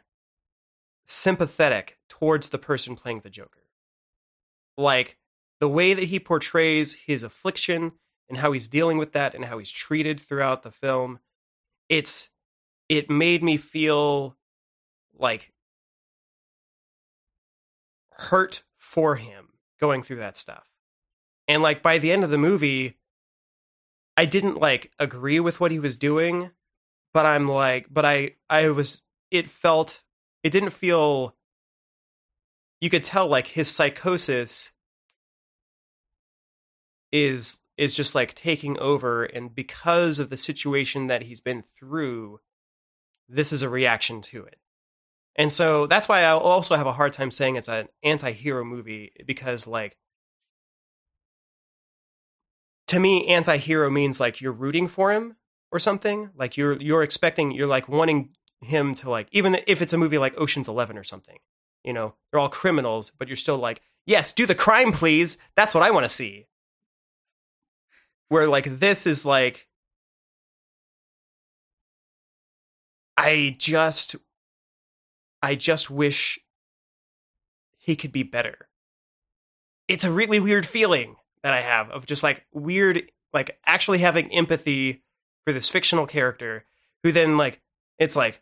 sympathetic 1.13 1.99
towards 2.09 2.49
the 2.49 2.59
person 2.59 2.97
playing 2.97 3.21
the 3.21 3.29
Joker. 3.29 3.69
Like 4.79 5.19
the 5.61 5.69
way 5.69 5.93
that 5.93 6.05
he 6.05 6.19
portrays 6.19 6.95
his 6.95 7.23
affliction 7.23 7.93
and 8.31 8.39
how 8.39 8.53
he's 8.53 8.67
dealing 8.67 8.97
with 8.97 9.13
that 9.13 9.35
and 9.35 9.45
how 9.45 9.59
he's 9.59 9.71
treated 9.71 10.19
throughout 10.19 10.63
the 10.63 10.71
film, 10.71 11.19
it's 11.91 12.31
it 12.89 13.11
made 13.11 13.43
me 13.43 13.59
feel 13.59 14.37
like 15.15 15.53
hurt 18.13 18.63
for 18.79 19.17
him 19.17 19.49
going 19.79 20.03
through 20.03 20.17
that 20.17 20.39
stuff. 20.39 20.71
And 21.47 21.63
like 21.63 21.83
by 21.83 21.99
the 21.99 22.11
end 22.11 22.25
of 22.25 22.31
the 22.31 22.39
movie, 22.39 22.97
I 24.17 24.25
didn't 24.25 24.57
like 24.57 24.93
agree 24.99 25.41
with 25.41 25.61
what 25.61 25.73
he 25.73 25.79
was 25.79 25.99
doing, 25.99 26.53
but 27.13 27.27
I'm 27.27 27.49
like, 27.49 27.89
but 27.91 28.07
I, 28.07 28.37
I 28.49 28.71
was, 28.71 29.03
it 29.31 29.51
felt, 29.51 30.03
it 30.43 30.51
didn't 30.51 30.71
feel, 30.71 31.35
you 32.81 32.91
could 32.91 33.05
tell 33.05 33.29
like 33.29 33.49
his 33.49 33.71
psychosis 33.71 34.73
is, 37.11 37.61
is 37.77 37.95
just 37.95 38.15
like 38.15 38.35
taking 38.35 38.79
over. 38.79 39.25
And 39.25 39.55
because 39.55 40.19
of 40.19 40.31
the 40.31 40.37
situation 40.37 41.07
that 41.07 41.23
he's 41.23 41.41
been 41.41 41.63
through, 41.63 42.41
this 43.29 43.53
is 43.53 43.63
a 43.63 43.69
reaction 43.69 44.21
to 44.23 44.45
it. 44.45 44.59
And 45.37 45.51
so 45.51 45.87
that's 45.87 46.09
why 46.09 46.23
I 46.23 46.33
also 46.33 46.77
have 46.77 46.87
a 46.87 46.93
hard 46.93 47.13
time 47.13 47.31
saying 47.31 47.57
it's 47.57 47.69
an 47.69 47.89
anti-hero 48.03 48.65
movie 48.65 49.13
because 49.27 49.67
like 49.67 49.97
to 52.89 53.01
me 53.01 53.27
anti-hero 53.29 53.89
means 53.91 54.21
like 54.21 54.41
you're 54.41 54.53
rooting 54.53 54.89
for 54.89 55.13
him 55.13 55.37
or 55.71 55.79
something 55.79 56.31
like 56.37 56.59
you're 56.59 56.79
you're 56.83 57.03
expecting 57.03 57.51
you're 57.53 57.67
like 57.67 57.89
wanting 57.89 58.29
him 58.63 58.95
to 58.95 59.11
like 59.11 59.29
even 59.33 59.59
if 59.67 59.83
it's 59.83 59.93
a 59.93 59.99
movie 59.99 60.19
like 60.19 60.39
Ocean's 60.39 60.69
11 60.69 60.97
or 60.97 61.05
something 61.05 61.39
you 61.85 61.93
know 61.93 62.15
they're 62.31 62.41
all 62.41 62.49
criminals 62.49 63.11
but 63.11 63.29
you're 63.29 63.37
still 63.37 63.59
like 63.59 63.83
yes 64.07 64.33
do 64.33 64.47
the 64.47 64.55
crime 64.55 64.93
please 64.93 65.37
that's 65.57 65.75
what 65.75 65.83
I 65.83 65.91
want 65.91 66.05
to 66.05 66.09
see 66.09 66.47
where 68.29 68.49
like 68.49 68.79
this 68.79 69.07
is 69.07 69.27
like 69.27 69.69
I 73.17 73.57
just 73.59 74.17
I 75.43 75.57
just 75.57 75.91
wish 75.91 76.39
he 77.83 77.97
could 77.97 78.13
be 78.13 78.23
better. 78.23 78.69
It's 79.89 80.05
a 80.05 80.13
really 80.13 80.39
weird 80.39 80.65
feeling 80.65 81.17
that 81.43 81.53
I 81.53 81.61
have 81.61 81.91
of 81.91 82.07
just 82.07 82.23
like 82.23 82.47
weird, 82.53 83.11
like 83.35 83.59
actually 83.67 83.99
having 83.99 84.33
empathy 84.33 85.03
for 85.45 85.53
this 85.53 85.69
fictional 85.69 86.07
character 86.07 86.65
who 87.03 87.11
then 87.11 87.37
like, 87.37 87.61
it's 87.99 88.15
like, 88.15 88.41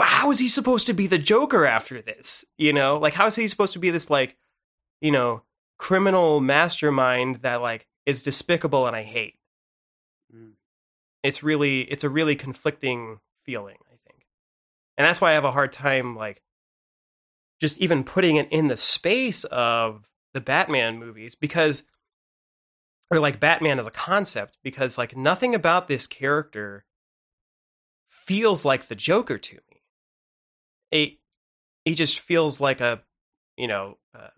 how 0.00 0.30
is 0.30 0.38
he 0.38 0.48
supposed 0.48 0.86
to 0.86 0.92
be 0.92 1.06
the 1.06 1.18
Joker 1.18 1.66
after 1.66 2.02
this? 2.02 2.44
You 2.58 2.72
know, 2.72 2.98
like, 2.98 3.14
how 3.14 3.26
is 3.26 3.36
he 3.36 3.48
supposed 3.48 3.72
to 3.72 3.78
be 3.78 3.90
this, 3.90 4.10
like, 4.10 4.36
you 5.00 5.10
know, 5.10 5.42
criminal 5.78 6.40
mastermind 6.40 7.36
that, 7.36 7.62
like, 7.62 7.86
is 8.04 8.22
despicable 8.22 8.86
and 8.86 8.94
I 8.94 9.02
hate? 9.02 9.38
Mm. 10.34 10.52
It's 11.22 11.42
really, 11.42 11.82
it's 11.82 12.04
a 12.04 12.10
really 12.10 12.36
conflicting 12.36 13.20
feeling 13.46 13.76
I 13.86 13.96
think. 14.04 14.26
and 14.98 15.06
that's 15.06 15.20
why 15.20 15.30
I 15.30 15.34
have 15.34 15.44
a 15.44 15.52
hard 15.52 15.72
time 15.72 16.16
like 16.16 16.42
just 17.60 17.78
even 17.78 18.04
putting 18.04 18.36
it 18.36 18.48
in 18.50 18.68
the 18.68 18.76
space 18.76 19.44
of 19.44 20.10
the 20.34 20.40
Batman 20.40 20.98
movies 20.98 21.34
because 21.34 21.84
or 23.10 23.20
like 23.20 23.40
Batman 23.40 23.78
as 23.78 23.86
a 23.86 23.92
concept 23.92 24.58
because 24.62 24.98
like 24.98 25.16
nothing 25.16 25.54
about 25.54 25.86
this 25.86 26.06
character 26.06 26.84
feels 28.08 28.64
like 28.64 28.88
the 28.88 28.96
Joker 28.96 29.38
to 29.38 29.54
me. 29.54 29.60
It 30.96 31.18
he 31.84 31.94
just 31.94 32.18
feels 32.18 32.60
like 32.60 32.80
a 32.80 33.02
you 33.56 33.68
know 33.68 33.98
uh, 34.14 34.28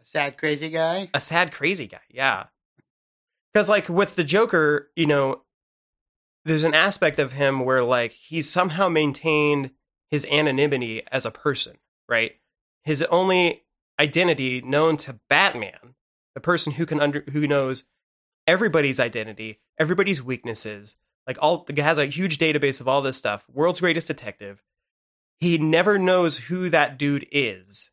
a 0.00 0.04
sad 0.04 0.36
crazy 0.36 0.70
guy. 0.70 1.10
A 1.14 1.20
sad 1.20 1.52
crazy 1.52 1.86
guy, 1.86 2.00
yeah. 2.10 2.44
Because 3.52 3.68
like 3.68 3.88
with 3.88 4.16
the 4.16 4.24
Joker, 4.24 4.90
you 4.96 5.06
know, 5.06 5.42
there's 6.44 6.64
an 6.64 6.74
aspect 6.74 7.18
of 7.18 7.32
him 7.32 7.60
where 7.60 7.84
like 7.84 8.12
he's 8.12 8.50
somehow 8.50 8.88
maintained 8.88 9.70
his 10.10 10.26
anonymity 10.26 11.02
as 11.10 11.26
a 11.26 11.30
person, 11.30 11.76
right? 12.08 12.32
His 12.84 13.02
only 13.04 13.62
identity 13.98 14.60
known 14.60 14.96
to 14.98 15.18
Batman, 15.28 15.94
the 16.34 16.40
person 16.40 16.74
who 16.74 16.86
can 16.86 17.00
under 17.00 17.24
who 17.32 17.46
knows 17.46 17.84
everybody's 18.46 19.00
identity, 19.00 19.60
everybody's 19.78 20.22
weaknesses, 20.22 20.96
like 21.26 21.38
all 21.40 21.66
has 21.76 21.98
a 21.98 22.06
huge 22.06 22.38
database 22.38 22.80
of 22.80 22.88
all 22.88 23.02
this 23.02 23.16
stuff, 23.16 23.46
world's 23.52 23.80
greatest 23.80 24.06
detective. 24.06 24.62
He 25.38 25.58
never 25.58 25.98
knows 25.98 26.36
who 26.38 26.70
that 26.70 26.98
dude 26.98 27.26
is. 27.30 27.90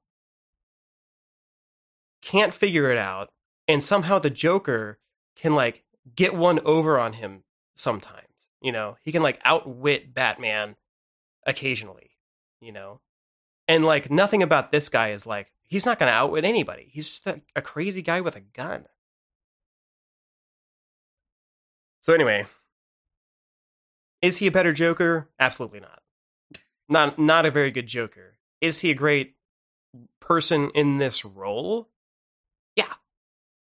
Can't 2.22 2.54
figure 2.54 2.90
it 2.92 2.98
out, 2.98 3.32
and 3.68 3.84
somehow 3.84 4.20
the 4.20 4.30
Joker 4.30 5.00
can 5.36 5.56
like 5.56 5.84
get 6.16 6.34
one 6.34 6.60
over 6.60 6.98
on 7.00 7.14
him 7.14 7.44
sometimes 7.76 8.24
you 8.64 8.72
know, 8.72 8.96
he 9.04 9.12
can 9.12 9.22
like 9.22 9.40
outwit 9.46 10.16
Batman 10.16 10.76
occasionally, 11.46 12.12
you 12.62 12.72
know? 12.72 13.02
And 13.68 13.86
like 13.86 14.10
nothing 14.10 14.42
about 14.42 14.72
this 14.72 14.90
guy 14.90 15.12
is 15.12 15.28
like, 15.28 15.52
he's 15.68 15.86
not 15.86 16.00
going 16.00 16.10
to 16.10 16.16
outwit 16.16 16.46
anybody. 16.46 16.90
He's 16.92 17.10
just 17.10 17.28
a, 17.28 17.42
a 17.56 17.62
crazy 17.62 18.02
guy 18.02 18.22
with 18.22 18.36
a 18.38 18.40
gun. 18.40 18.86
So 22.00 22.14
anyway, 22.14 22.46
is 24.24 24.38
he 24.40 24.48
a 24.48 24.52
better 24.52 24.74
Joker? 24.74 25.30
Absolutely 25.40 25.82
not. 25.82 26.02
Not 26.90 27.20
not 27.20 27.46
a 27.48 27.52
very 27.52 27.72
good 27.72 27.88
Joker. 27.88 28.40
Is 28.62 28.82
he 28.82 28.92
a 28.92 28.96
great 28.96 29.36
person 30.22 30.72
in 30.76 30.98
this 31.00 31.26
role? 31.26 31.90
Yeah. 32.76 32.94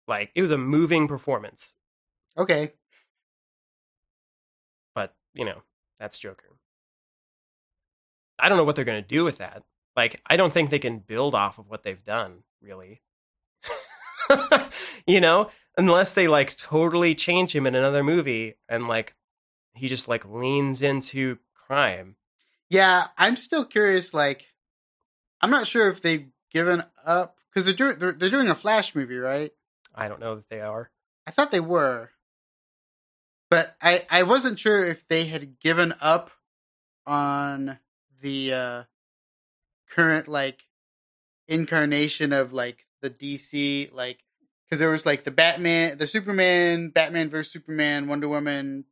Like 0.09 0.31
it 0.35 0.43
was 0.43 0.51
a 0.53 0.59
moving 0.59 1.09
performance. 1.09 1.75
Okay 2.39 2.73
But, 4.95 5.15
you 5.35 5.45
know, 5.45 5.63
that's 6.01 6.19
Joker. 6.19 6.57
I 8.39 8.49
don't 8.49 8.59
know 8.59 8.65
what 8.65 8.77
they're 8.77 8.85
going 8.85 9.03
to 9.03 9.09
do 9.09 9.25
with 9.25 9.39
that. 9.39 9.65
Like, 9.97 10.21
I 10.27 10.37
don't 10.37 10.53
think 10.53 10.71
they 10.71 10.79
can 10.79 10.99
build 11.01 11.35
off 11.35 11.59
of 11.59 11.69
what 11.69 11.83
they've 11.85 12.05
done, 12.05 12.45
really. 12.63 13.03
you 15.07 15.21
know, 15.21 15.51
unless 15.77 16.13
they 16.13 16.29
like 16.29 16.57
totally 16.57 17.15
change 17.15 17.55
him 17.55 17.67
in 17.67 17.75
another 17.75 18.05
movie 18.05 18.55
and 18.69 18.89
like 18.89 19.15
he 19.79 19.89
just 19.89 20.09
like 20.09 20.25
leans 20.25 20.83
into 20.83 21.39
crime. 21.55 22.17
Yeah, 22.71 23.09
I'm 23.17 23.37
still 23.37 23.65
curious. 23.65 24.13
Like, 24.13 24.47
I'm 25.41 25.51
not 25.51 25.67
sure 25.67 25.89
if 25.89 26.03
they've 26.03 26.29
given 26.51 26.85
up 27.05 27.39
because 27.53 27.65
they're 27.65 27.75
doing 27.75 27.99
they're, 27.99 28.13
they're 28.13 28.31
doing 28.31 28.51
a 28.51 28.55
Flash 28.55 28.95
movie, 28.95 29.19
right? 29.19 29.51
I 29.95 30.09
don't 30.09 30.21
know 30.21 30.35
that 30.35 30.49
they 30.49 30.61
are. 30.61 30.91
I 31.27 31.31
thought 31.31 31.51
they 31.51 31.61
were 31.61 32.11
but 33.51 33.77
I 33.81 34.07
I 34.11 34.23
wasn't 34.23 34.59
sure 34.59 34.85
if 34.85 35.07
they 35.09 35.27
had 35.27 35.61
given 35.61 35.95
up 36.01 36.31
on 37.07 37.79
the 38.21 38.53
uh 38.53 38.83
current 39.91 40.29
like 40.29 40.67
incarnation 41.47 42.33
of 42.33 42.53
like 42.53 42.87
the 43.01 43.11
DC 43.11 43.93
like 43.93 44.19
because 44.65 44.81
there 44.81 44.91
was 44.91 45.07
like 45.07 45.25
the 45.25 45.31
Batman, 45.31 45.97
the 45.97 46.07
Superman, 46.07 46.91
Batman 46.91 47.31
vs 47.31 47.53
Superman, 47.53 48.07
Wonder 48.07 48.29
Woman, 48.29 48.85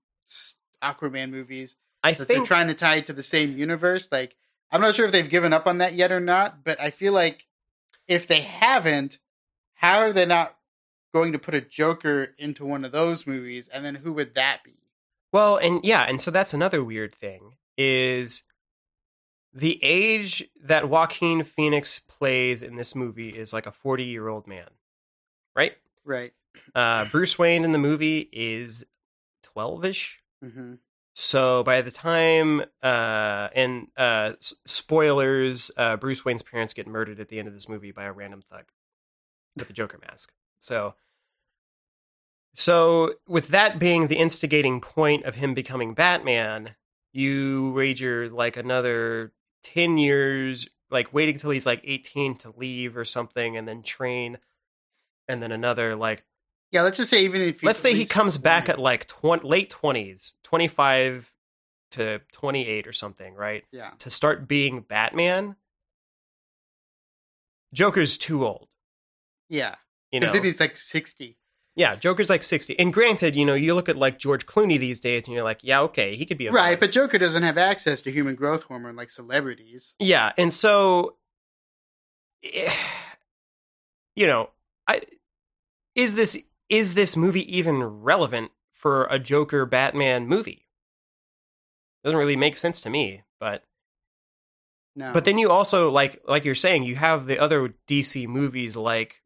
Aquaman 0.82 1.30
movies. 1.30 1.76
I 2.02 2.14
think 2.14 2.28
they're 2.28 2.44
trying 2.44 2.68
to 2.68 2.74
tie 2.74 2.96
it 2.96 3.06
to 3.06 3.12
the 3.12 3.22
same 3.22 3.56
universe. 3.56 4.08
Like 4.10 4.36
I'm 4.70 4.80
not 4.80 4.94
sure 4.94 5.06
if 5.06 5.12
they've 5.12 5.28
given 5.28 5.52
up 5.52 5.66
on 5.66 5.78
that 5.78 5.94
yet 5.94 6.12
or 6.12 6.20
not, 6.20 6.64
but 6.64 6.80
I 6.80 6.90
feel 6.90 7.12
like 7.12 7.46
if 8.08 8.26
they 8.26 8.40
haven't, 8.40 9.18
how 9.74 9.98
are 9.98 10.12
they 10.12 10.26
not 10.26 10.56
going 11.12 11.32
to 11.32 11.38
put 11.38 11.54
a 11.54 11.60
Joker 11.60 12.34
into 12.38 12.64
one 12.64 12.84
of 12.84 12.92
those 12.92 13.26
movies, 13.26 13.68
and 13.68 13.84
then 13.84 13.96
who 13.96 14.12
would 14.12 14.34
that 14.34 14.62
be? 14.64 14.74
Well, 15.32 15.56
and 15.56 15.80
yeah, 15.84 16.02
and 16.02 16.20
so 16.20 16.30
that's 16.30 16.54
another 16.54 16.82
weird 16.82 17.14
thing 17.14 17.54
is 17.76 18.42
the 19.52 19.82
age 19.82 20.48
that 20.62 20.88
Joaquin 20.88 21.42
Phoenix 21.42 21.98
plays 21.98 22.62
in 22.62 22.76
this 22.76 22.94
movie 22.94 23.30
is 23.30 23.52
like 23.52 23.66
a 23.66 23.72
40 23.72 24.04
year 24.04 24.28
old 24.28 24.46
man, 24.46 24.68
right? 25.54 25.76
Right. 26.04 26.32
Uh, 26.74 27.04
Bruce 27.06 27.38
Wayne 27.38 27.64
in 27.64 27.72
the 27.72 27.78
movie 27.78 28.28
is 28.32 28.84
12 29.42 29.84
ish. 29.86 30.20
Mm-hmm. 30.44 30.74
So 31.14 31.62
by 31.62 31.80
the 31.80 31.90
time, 31.90 32.62
uh, 32.82 33.48
and 33.54 33.88
uh, 33.96 34.32
spoilers, 34.40 35.70
uh, 35.76 35.96
Bruce 35.96 36.24
Wayne's 36.24 36.42
parents 36.42 36.74
get 36.74 36.86
murdered 36.86 37.20
at 37.20 37.28
the 37.28 37.38
end 37.38 37.48
of 37.48 37.54
this 37.54 37.68
movie 37.68 37.90
by 37.90 38.04
a 38.04 38.12
random 38.12 38.42
thug 38.50 38.64
with 39.56 39.70
a 39.70 39.72
Joker 39.72 39.98
mask. 39.98 40.30
So 40.60 40.94
so, 42.58 43.12
with 43.28 43.48
that 43.48 43.78
being 43.78 44.06
the 44.06 44.16
instigating 44.16 44.80
point 44.80 45.26
of 45.26 45.34
him 45.34 45.52
becoming 45.52 45.92
Batman, 45.92 46.74
you 47.12 47.70
wager 47.76 48.30
like 48.30 48.56
another 48.56 49.34
10 49.64 49.98
years, 49.98 50.66
like 50.90 51.12
waiting 51.12 51.36
till 51.36 51.50
he's 51.50 51.66
like 51.66 51.82
18 51.84 52.38
to 52.38 52.54
leave 52.56 52.96
or 52.96 53.04
something 53.04 53.58
and 53.58 53.68
then 53.68 53.82
train. 53.82 54.38
And 55.28 55.42
then 55.42 55.52
another 55.52 55.94
like. 55.96 56.24
Yeah, 56.76 56.82
let's 56.82 56.98
just 56.98 57.08
say 57.08 57.24
even 57.24 57.40
if. 57.40 57.62
Let's 57.62 57.80
say 57.80 57.94
he 57.94 58.04
comes 58.04 58.36
back 58.36 58.68
at 58.68 58.78
like 58.78 59.06
20, 59.06 59.48
late 59.48 59.70
20s, 59.70 60.34
25 60.44 61.32
to 61.92 62.20
28 62.32 62.86
or 62.86 62.92
something, 62.92 63.32
right? 63.32 63.64
Yeah. 63.72 63.92
To 64.00 64.10
start 64.10 64.46
being 64.46 64.82
Batman. 64.82 65.56
Joker's 67.72 68.18
too 68.18 68.44
old. 68.44 68.68
Yeah. 69.48 69.76
You 70.12 70.20
know, 70.20 70.30
he's 70.30 70.60
like 70.60 70.76
60. 70.76 71.38
Yeah, 71.76 71.96
Joker's 71.96 72.28
like 72.28 72.42
60. 72.42 72.78
And 72.78 72.92
granted, 72.92 73.36
you 73.36 73.46
know, 73.46 73.54
you 73.54 73.74
look 73.74 73.88
at 73.88 73.96
like 73.96 74.18
George 74.18 74.44
Clooney 74.44 74.78
these 74.78 75.00
days 75.00 75.22
and 75.24 75.32
you're 75.32 75.44
like, 75.44 75.60
yeah, 75.62 75.80
okay, 75.80 76.14
he 76.14 76.26
could 76.26 76.36
be 76.36 76.46
a 76.46 76.50
right, 76.50 76.64
villain. 76.64 76.80
but 76.80 76.92
Joker 76.92 77.16
doesn't 77.16 77.42
have 77.42 77.56
access 77.56 78.02
to 78.02 78.12
human 78.12 78.34
growth 78.34 78.64
hormone 78.64 78.96
like 78.96 79.10
celebrities. 79.10 79.94
Yeah, 79.98 80.32
and 80.36 80.52
so 80.52 81.16
eh, 82.44 82.70
you 84.14 84.26
know, 84.26 84.50
I 84.86 85.00
is 85.94 86.14
this 86.14 86.38
is 86.68 86.94
this 86.94 87.16
movie 87.16 87.56
even 87.56 87.82
relevant 87.82 88.52
for 88.72 89.04
a 89.10 89.18
Joker 89.18 89.66
Batman 89.66 90.26
movie? 90.26 90.66
Doesn't 92.04 92.18
really 92.18 92.36
make 92.36 92.56
sense 92.56 92.80
to 92.82 92.90
me, 92.90 93.22
but 93.40 93.64
No, 94.94 95.12
but 95.12 95.24
then 95.24 95.38
you 95.38 95.50
also 95.50 95.90
like 95.90 96.22
like 96.26 96.44
you're 96.44 96.54
saying 96.54 96.84
you 96.84 96.96
have 96.96 97.26
the 97.26 97.38
other 97.38 97.74
DC 97.88 98.26
movies 98.28 98.76
like 98.76 99.22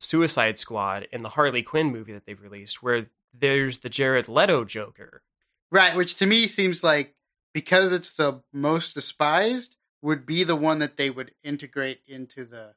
Suicide 0.00 0.58
Squad 0.58 1.06
and 1.12 1.24
the 1.24 1.30
Harley 1.30 1.62
Quinn 1.62 1.90
movie 1.90 2.12
that 2.12 2.26
they've 2.26 2.40
released 2.40 2.82
where 2.82 3.06
there's 3.32 3.78
the 3.78 3.88
Jared 3.88 4.28
Leto 4.28 4.64
Joker. 4.64 5.22
right, 5.70 5.96
which 5.96 6.14
to 6.16 6.26
me 6.26 6.46
seems 6.46 6.84
like 6.84 7.14
because 7.52 7.92
it's 7.92 8.12
the 8.12 8.42
most 8.52 8.94
despised, 8.94 9.76
would 10.02 10.26
be 10.26 10.44
the 10.44 10.56
one 10.56 10.80
that 10.80 10.98
they 10.98 11.08
would 11.08 11.32
integrate 11.42 12.00
into 12.06 12.44
the 12.44 12.74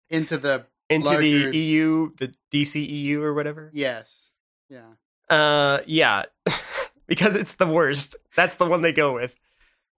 into 0.10 0.38
the 0.38 0.66
into 0.90 1.08
Larger- 1.08 1.52
the 1.52 1.58
EU, 1.58 2.12
the 2.18 2.34
DCEU 2.52 3.18
or 3.22 3.34
whatever. 3.34 3.70
yes, 3.74 4.32
yeah. 4.70 4.86
Uh, 5.30 5.82
yeah, 5.86 6.24
because 7.08 7.36
it's 7.36 7.54
the 7.54 7.68
worst. 7.68 8.18
That's 8.36 8.56
the 8.56 8.66
one 8.66 8.82
they 8.82 8.92
go 8.94 9.14
with. 9.14 9.36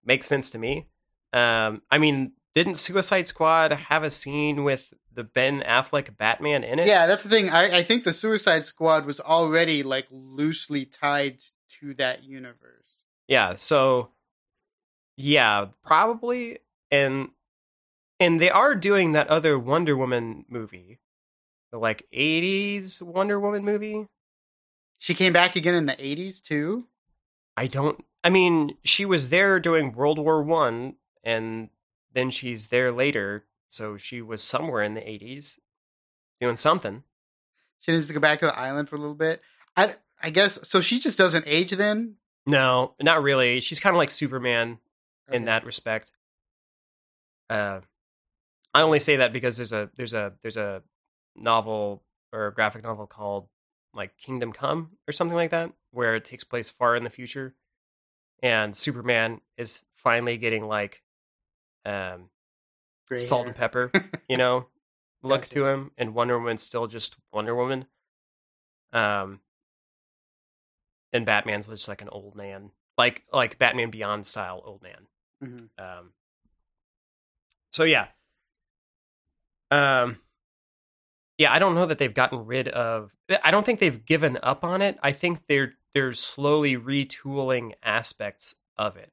Makes 0.03 0.25
sense 0.25 0.49
to 0.49 0.59
me. 0.59 0.87
Um, 1.31 1.81
I 1.89 1.97
mean, 1.97 2.33
didn't 2.55 2.75
Suicide 2.75 3.27
Squad 3.27 3.71
have 3.71 4.03
a 4.03 4.09
scene 4.09 4.63
with 4.65 4.93
the 5.13 5.23
Ben 5.23 5.61
Affleck 5.61 6.17
Batman 6.17 6.63
in 6.65 6.79
it? 6.79 6.87
Yeah, 6.87 7.07
that's 7.07 7.23
the 7.23 7.29
thing. 7.29 7.49
I, 7.49 7.77
I 7.77 7.83
think 7.83 8.03
the 8.03 8.11
Suicide 8.11 8.65
Squad 8.65 9.05
was 9.05 9.19
already 9.21 9.83
like 9.83 10.07
loosely 10.09 10.83
tied 10.85 11.39
to 11.79 11.93
that 11.93 12.23
universe. 12.23 13.03
Yeah. 13.27 13.55
So, 13.55 14.09
yeah, 15.15 15.67
probably, 15.85 16.59
and 16.89 17.29
and 18.21 18.39
they 18.39 18.51
are 18.51 18.75
doing 18.75 19.13
that 19.13 19.27
other 19.29 19.57
Wonder 19.57 19.97
Woman 19.97 20.45
movie, 20.47 20.99
the 21.71 21.79
like 21.79 22.05
'80s 22.13 23.01
Wonder 23.01 23.39
Woman 23.39 23.65
movie. 23.65 24.05
She 24.99 25.15
came 25.15 25.33
back 25.33 25.55
again 25.55 25.73
in 25.73 25.87
the 25.87 26.05
eighties 26.05 26.39
too. 26.39 26.85
I 27.57 27.65
don't. 27.65 28.05
I 28.23 28.29
mean, 28.29 28.77
she 28.83 29.05
was 29.05 29.29
there 29.29 29.59
during 29.59 29.93
World 29.93 30.19
War 30.19 30.43
One, 30.43 30.95
and 31.23 31.69
then 32.13 32.29
she's 32.29 32.67
there 32.67 32.91
later. 32.91 33.45
So 33.67 33.97
she 33.97 34.21
was 34.21 34.43
somewhere 34.43 34.83
in 34.83 34.93
the 34.93 35.09
eighties, 35.09 35.59
doing 36.39 36.57
something. 36.57 37.03
She 37.79 37.91
needs 37.91 38.07
to 38.07 38.13
go 38.13 38.19
back 38.19 38.37
to 38.39 38.45
the 38.45 38.57
island 38.57 38.87
for 38.87 38.97
a 38.97 38.99
little 38.99 39.15
bit. 39.15 39.41
I 39.75 39.95
I 40.21 40.29
guess 40.29 40.67
so. 40.69 40.79
She 40.81 40.99
just 40.99 41.17
doesn't 41.17 41.45
age 41.47 41.71
then. 41.71 42.17
No, 42.45 42.93
not 43.01 43.23
really. 43.23 43.59
She's 43.59 43.79
kind 43.79 43.95
of 43.95 43.97
like 43.97 44.11
Superman 44.11 44.77
in 45.31 45.45
that 45.45 45.65
respect. 45.65 46.11
Uh, 47.49 47.81
I 48.73 48.81
only 48.81 48.99
say 48.99 49.17
that 49.17 49.33
because 49.33 49.57
there's 49.57 49.73
a 49.73 49.89
there's 49.95 50.13
a 50.13 50.33
there's 50.41 50.57
a 50.57 50.81
novel 51.35 52.03
or 52.31 52.47
a 52.47 52.53
graphic 52.53 52.83
novel 52.83 53.05
called 53.07 53.47
like 53.93 54.17
Kingdom 54.17 54.53
Come 54.53 54.91
or 55.07 55.11
something 55.11 55.35
like 55.35 55.51
that, 55.51 55.71
where 55.91 56.15
it 56.15 56.23
takes 56.25 56.43
place 56.43 56.69
far 56.69 56.95
in 56.95 57.03
the 57.03 57.09
future, 57.09 57.53
and 58.41 58.75
Superman 58.75 59.41
is 59.57 59.81
finally 59.95 60.37
getting 60.37 60.67
like 60.67 61.01
um 61.85 62.29
Gray 63.07 63.17
salt 63.17 63.41
hair. 63.41 63.47
and 63.47 63.55
pepper, 63.57 63.91
you 64.29 64.37
know, 64.37 64.67
look 65.21 65.41
Gotcha. 65.41 65.53
to 65.55 65.65
him, 65.65 65.91
and 65.97 66.13
Wonder 66.15 66.39
Woman's 66.39 66.63
still 66.63 66.87
just 66.87 67.15
Wonder 67.33 67.53
Woman. 67.55 67.85
Um, 68.93 69.39
and 71.13 71.25
Batman's 71.25 71.67
just 71.67 71.87
like 71.89 72.01
an 72.01 72.09
old 72.09 72.35
man, 72.35 72.71
like 72.97 73.23
like 73.33 73.57
Batman 73.59 73.89
Beyond 73.91 74.25
style 74.25 74.61
old 74.65 74.81
man. 74.81 75.07
Mhm. 75.43 75.69
Um, 75.77 76.13
so 77.73 77.83
yeah, 77.83 78.07
um, 79.71 80.17
yeah, 81.37 81.51
I 81.51 81.59
don't 81.59 81.75
know 81.75 81.85
that 81.85 81.97
they've 81.97 82.13
gotten 82.13 82.45
rid 82.45 82.67
of. 82.67 83.15
I 83.43 83.51
don't 83.51 83.65
think 83.65 83.79
they've 83.79 84.05
given 84.05 84.37
up 84.43 84.63
on 84.63 84.81
it. 84.81 84.97
I 85.01 85.11
think 85.11 85.47
they're 85.47 85.73
they're 85.93 86.13
slowly 86.13 86.77
retooling 86.77 87.73
aspects 87.81 88.55
of 88.77 88.97
it. 88.97 89.11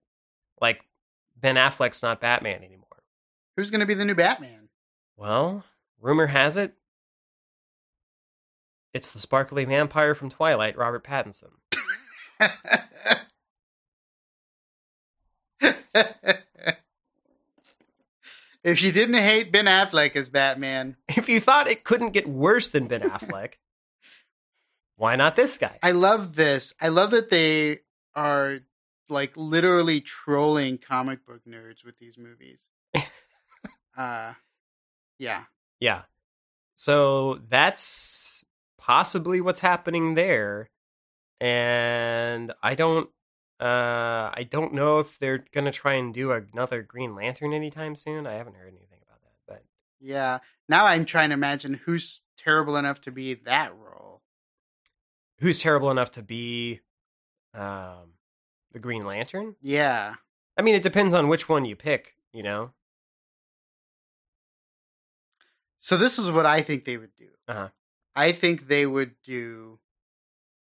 Like 0.60 0.82
Ben 1.40 1.56
Affleck's 1.56 2.02
not 2.02 2.20
Batman 2.20 2.62
anymore. 2.62 2.84
Who's 3.56 3.70
going 3.70 3.80
to 3.80 3.86
be 3.86 3.94
the 3.94 4.04
new 4.04 4.14
Batman? 4.14 4.68
Well, 5.16 5.64
rumor 6.00 6.26
has 6.26 6.56
it 6.56 6.74
it's 8.94 9.12
the 9.12 9.18
sparkly 9.18 9.64
vampire 9.64 10.14
from 10.14 10.30
Twilight, 10.30 10.76
Robert 10.76 11.04
Pattinson. 11.04 11.50
if 18.64 18.82
you 18.82 18.92
didn't 18.92 19.14
hate 19.14 19.52
Ben 19.52 19.66
Affleck 19.66 20.16
as 20.16 20.28
Batman, 20.28 20.96
If 21.08 21.28
you 21.28 21.40
thought 21.40 21.68
it 21.68 21.84
couldn't 21.84 22.10
get 22.10 22.28
worse 22.28 22.68
than 22.68 22.86
Ben 22.86 23.02
Affleck, 23.02 23.54
why 24.96 25.16
not 25.16 25.36
this 25.36 25.58
guy? 25.58 25.78
I 25.82 25.92
love 25.92 26.34
this. 26.34 26.74
I 26.80 26.88
love 26.88 27.12
that 27.12 27.30
they 27.30 27.80
are 28.14 28.58
like 29.08 29.36
literally 29.36 30.00
trolling 30.00 30.78
comic 30.78 31.24
book 31.24 31.40
nerds 31.48 31.84
with 31.84 31.98
these 31.98 32.18
movies. 32.18 32.68
uh 33.96 34.34
yeah. 35.18 35.44
Yeah. 35.80 36.02
So 36.74 37.40
that's 37.48 38.44
possibly 38.76 39.40
what's 39.40 39.60
happening 39.60 40.14
there. 40.14 40.70
And 41.40 42.52
I 42.62 42.74
don't 42.74 43.08
uh 43.60 44.30
I 44.34 44.46
don't 44.48 44.72
know 44.72 45.00
if 45.00 45.18
they're 45.18 45.44
going 45.52 45.64
to 45.64 45.72
try 45.72 45.94
and 45.94 46.14
do 46.14 46.30
another 46.32 46.82
Green 46.82 47.14
Lantern 47.14 47.52
anytime 47.52 47.96
soon. 47.96 48.26
I 48.26 48.34
haven't 48.34 48.56
heard 48.56 48.68
anything 48.68 49.00
about 49.06 49.20
that. 49.22 49.32
But 49.46 49.64
Yeah. 50.00 50.38
Now 50.68 50.86
I'm 50.86 51.04
trying 51.04 51.30
to 51.30 51.34
imagine 51.34 51.74
who's 51.74 52.20
terrible 52.36 52.76
enough 52.76 53.00
to 53.02 53.10
be 53.10 53.34
that 53.34 53.74
role. 53.76 54.22
who's 55.40 55.58
terrible 55.58 55.90
enough 55.90 56.10
to 56.12 56.22
be 56.22 56.80
um 57.54 58.14
the 58.72 58.78
Green 58.78 59.02
Lantern? 59.02 59.56
Yeah. 59.60 60.14
I 60.56 60.62
mean, 60.62 60.74
it 60.74 60.82
depends 60.82 61.14
on 61.14 61.28
which 61.28 61.48
one 61.48 61.64
you 61.64 61.74
pick, 61.76 62.14
you 62.32 62.42
know. 62.42 62.72
So 65.78 65.96
this 65.96 66.18
is 66.18 66.30
what 66.30 66.46
I 66.46 66.60
think 66.62 66.84
they 66.84 66.96
would 66.96 67.14
do. 67.16 67.28
Uh-huh. 67.46 67.68
I 68.14 68.32
think 68.32 68.66
they 68.68 68.84
would 68.86 69.14
do 69.22 69.78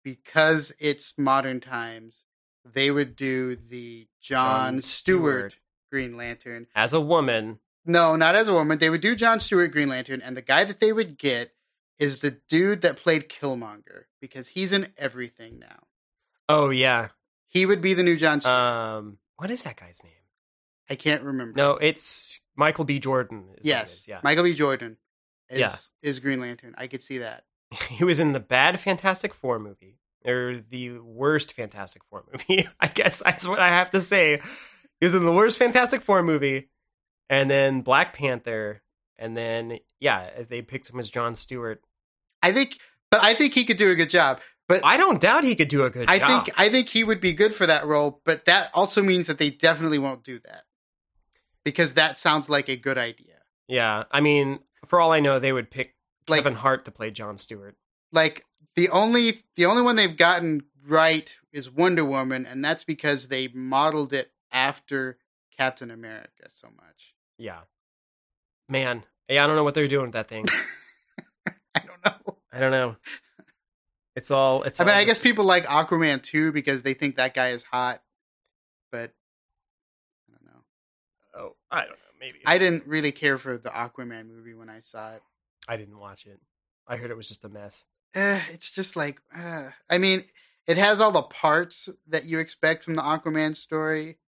because 0.02 0.72
it's 0.80 1.16
modern 1.18 1.60
times, 1.60 2.24
they 2.64 2.90
would 2.90 3.16
do 3.16 3.56
the 3.56 4.06
John 4.20 4.80
Stewart 4.80 5.52
Stewart. 5.52 5.58
Green 5.90 6.16
Lantern. 6.16 6.66
As 6.74 6.92
a 6.92 7.00
woman, 7.00 7.58
No, 7.84 8.16
not 8.16 8.34
as 8.34 8.48
a 8.48 8.52
woman. 8.52 8.78
They 8.78 8.90
would 8.90 9.00
do 9.00 9.14
John 9.16 9.40
Stewart 9.40 9.72
Green 9.72 9.88
Lantern, 9.88 10.22
and 10.22 10.36
the 10.36 10.42
guy 10.42 10.64
that 10.64 10.80
they 10.80 10.92
would 10.92 11.18
get 11.18 11.52
is 11.98 12.18
the 12.18 12.30
dude 12.48 12.80
that 12.82 12.96
played 12.96 13.28
Killmonger 13.28 14.04
because 14.20 14.48
he's 14.48 14.72
in 14.72 14.88
everything 14.96 15.58
now. 15.58 15.80
oh 16.48 16.70
yeah. 16.70 17.08
He 17.46 17.66
would 17.66 17.80
be 17.82 17.92
the 17.94 18.02
new 18.02 18.16
John 18.16 18.40
Stewart. 18.40 18.54
Um 18.56 19.18
what 19.36 19.50
is 19.50 19.62
that 19.64 19.76
guy's 19.76 20.02
name? 20.04 20.12
I 20.88 20.94
can't 20.94 21.22
remember. 21.22 21.56
No, 21.56 21.72
it's 21.72 22.40
Michael 22.56 22.84
B. 22.84 22.98
Jordan. 22.98 23.44
is 23.58 23.64
yes, 23.64 24.06
yeah. 24.08 24.20
Michael 24.22 24.44
B. 24.44 24.54
Jordan 24.54 24.96
is, 25.48 25.58
Yeah. 25.60 25.74
is 26.02 26.18
Green 26.20 26.40
Lantern. 26.40 26.74
I 26.78 26.86
could 26.86 27.02
see 27.02 27.18
that. 27.18 27.44
he 27.90 28.04
was 28.04 28.20
in 28.20 28.32
the 28.32 28.40
bad 28.40 28.78
Fantastic 28.80 29.32
Four 29.34 29.58
movie. 29.58 29.98
Or 30.26 30.60
the 30.70 30.98
worst 30.98 31.52
Fantastic 31.54 32.02
Four 32.10 32.24
movie. 32.32 32.68
I 32.80 32.86
guess 32.88 33.22
that's 33.24 33.46
what 33.48 33.58
I 33.58 33.68
have 33.68 33.90
to 33.90 34.00
say. 34.00 34.40
He 35.00 35.04
was 35.06 35.14
in 35.14 35.24
the 35.24 35.32
worst 35.32 35.58
Fantastic 35.58 36.02
Four 36.02 36.22
movie, 36.22 36.68
and 37.28 37.50
then 37.50 37.80
Black 37.82 38.14
Panther, 38.14 38.82
and 39.18 39.36
then 39.36 39.78
yeah, 40.00 40.30
they 40.48 40.62
picked 40.62 40.88
him 40.90 40.98
as 40.98 41.08
John 41.08 41.34
Stewart. 41.34 41.82
I 42.42 42.52
think, 42.52 42.78
but 43.10 43.22
I 43.22 43.34
think 43.34 43.54
he 43.54 43.64
could 43.64 43.76
do 43.76 43.90
a 43.90 43.94
good 43.94 44.10
job. 44.10 44.40
But 44.68 44.82
I 44.84 44.96
don't 44.96 45.20
doubt 45.20 45.44
he 45.44 45.56
could 45.56 45.68
do 45.68 45.84
a 45.84 45.90
good 45.90 46.08
I 46.08 46.18
job. 46.18 46.44
think 46.46 46.58
I 46.58 46.68
think 46.68 46.88
he 46.88 47.02
would 47.04 47.20
be 47.20 47.32
good 47.32 47.52
for 47.52 47.66
that 47.66 47.84
role, 47.84 48.20
but 48.24 48.44
that 48.46 48.70
also 48.74 49.02
means 49.02 49.26
that 49.26 49.38
they 49.38 49.50
definitely 49.50 49.98
won't 49.98 50.22
do 50.24 50.38
that. 50.46 50.62
Because 51.64 51.94
that 51.94 52.18
sounds 52.18 52.48
like 52.48 52.68
a 52.68 52.76
good 52.76 52.98
idea. 52.98 53.36
yeah, 53.68 54.04
I 54.10 54.20
mean, 54.20 54.60
for 54.86 55.00
all 55.00 55.12
I 55.12 55.20
know, 55.20 55.38
they 55.38 55.52
would 55.52 55.70
pick 55.70 55.94
Like- 56.28 56.38
Kevin 56.42 56.54
Hart 56.56 56.84
to 56.86 56.90
play 56.90 57.10
John 57.10 57.38
Stewart. 57.38 57.76
Like 58.12 58.44
the 58.76 58.88
only 58.88 59.42
the 59.56 59.66
only 59.66 59.82
one 59.82 59.96
they've 59.96 60.16
gotten 60.16 60.64
right 60.86 61.36
is 61.52 61.70
Wonder 61.70 62.04
Woman, 62.04 62.46
and 62.46 62.64
that's 62.64 62.84
because 62.84 63.28
they 63.28 63.48
modeled 63.48 64.12
it 64.12 64.32
after 64.50 65.18
Captain 65.56 65.90
America 65.90 66.48
so 66.48 66.68
much. 66.68 67.14
Yeah, 67.38 67.60
man, 68.68 69.04
yeah, 69.28 69.44
I 69.44 69.46
don't 69.46 69.56
know 69.56 69.64
what 69.64 69.74
they're 69.74 69.88
doing 69.88 70.06
with 70.06 70.14
that 70.14 70.28
thing. 70.28 70.46
I 71.74 71.80
don't 71.80 72.04
know. 72.04 72.36
I 72.52 72.60
don't 72.60 72.70
know. 72.70 72.96
It's 74.14 74.30
all. 74.30 74.62
It's. 74.64 74.80
I 74.80 74.84
mean, 74.84 74.94
all 74.94 75.00
I 75.00 75.04
guess 75.04 75.22
people 75.22 75.44
like 75.44 75.66
Aquaman 75.66 76.22
too 76.22 76.52
because 76.52 76.82
they 76.82 76.94
think 76.94 77.16
that 77.16 77.34
guy 77.34 77.48
is 77.48 77.64
hot, 77.64 78.02
but 78.90 79.12
I 80.28 80.32
don't 80.32 80.44
know. 80.44 80.60
Oh, 81.34 81.56
I 81.70 81.80
don't 81.80 81.90
know. 81.90 81.96
Maybe 82.20 82.38
I 82.46 82.58
didn't 82.58 82.86
really 82.86 83.10
care 83.10 83.36
for 83.36 83.58
the 83.58 83.70
Aquaman 83.70 84.28
movie 84.28 84.54
when 84.54 84.68
I 84.68 84.80
saw 84.80 85.14
it. 85.14 85.22
I 85.66 85.76
didn't 85.76 85.98
watch 85.98 86.26
it. 86.26 86.40
I 86.86 86.96
heard 86.96 87.10
it 87.10 87.16
was 87.16 87.28
just 87.28 87.44
a 87.44 87.48
mess. 87.48 87.84
Uh, 88.14 88.40
it's 88.52 88.70
just 88.70 88.94
like, 88.96 89.20
uh, 89.36 89.70
I 89.88 89.98
mean, 89.98 90.24
it 90.66 90.76
has 90.78 91.00
all 91.00 91.12
the 91.12 91.22
parts 91.22 91.88
that 92.08 92.24
you 92.26 92.38
expect 92.38 92.84
from 92.84 92.94
the 92.94 93.02
Aquaman 93.02 93.56
story, 93.56 94.18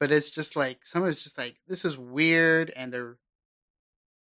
but 0.00 0.10
it's 0.10 0.30
just 0.30 0.56
like 0.56 0.84
some 0.86 1.02
of 1.02 1.08
it's 1.08 1.22
just 1.22 1.36
like 1.38 1.56
this 1.68 1.84
is 1.84 1.96
weird, 1.98 2.70
and 2.74 2.92
they're, 2.92 3.16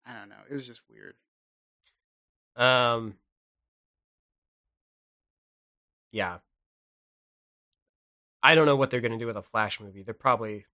I 0.05 0.13
don't 0.17 0.29
know, 0.29 0.35
it 0.49 0.53
was 0.53 0.65
just 0.65 0.81
weird. 0.89 1.15
Um. 2.55 3.15
Yeah. 6.11 6.37
I 8.41 8.55
don't 8.55 8.65
know 8.65 8.75
what 8.77 8.89
they're 8.89 9.01
going 9.01 9.11
to 9.11 9.17
do 9.17 9.27
with 9.27 9.35
a 9.35 9.43
Flash 9.43 9.79
movie. 9.79 10.03
They're 10.03 10.13
probably 10.13 10.65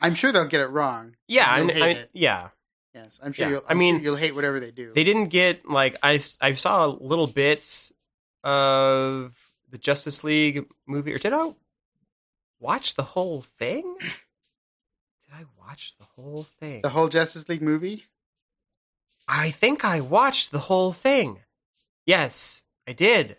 I'm 0.00 0.14
sure 0.14 0.32
they'll 0.32 0.44
get 0.46 0.60
it 0.60 0.68
wrong. 0.70 1.16
yeah. 1.28 1.50
I, 1.50 1.62
mean- 1.62 1.82
I 1.82 1.86
mean, 1.88 1.96
it. 1.98 2.10
yeah. 2.12 2.48
Yes, 2.94 3.18
I'm 3.22 3.32
sure. 3.32 3.46
Yeah, 3.46 3.52
You'll, 3.54 3.64
I 3.68 3.74
mean, 3.74 4.00
you'll 4.02 4.16
hate 4.16 4.34
whatever 4.34 4.60
they 4.60 4.70
do. 4.70 4.92
They 4.94 5.02
didn't 5.04 5.28
get 5.28 5.68
like 5.68 5.96
I 6.02 6.20
I 6.40 6.54
saw 6.54 6.86
little 6.86 7.26
bits 7.26 7.92
of 8.44 9.34
the 9.70 9.78
Justice 9.78 10.22
League 10.22 10.66
movie, 10.86 11.12
or 11.12 11.18
did 11.18 11.32
I 11.32 11.54
watch 12.60 12.94
the 12.94 13.02
whole 13.02 13.40
thing? 13.42 13.96
Did 14.00 15.32
I 15.34 15.44
watch 15.58 15.94
the 15.98 16.04
whole 16.04 16.42
thing? 16.44 16.82
the 16.82 16.90
whole 16.90 17.08
Justice 17.08 17.48
League 17.48 17.62
movie. 17.62 18.04
I 19.26 19.50
think 19.50 19.84
I 19.84 20.00
watched 20.00 20.52
the 20.52 20.58
whole 20.60 20.92
thing. 20.92 21.40
Yes, 22.06 22.62
I 22.86 22.92
did. 22.92 23.38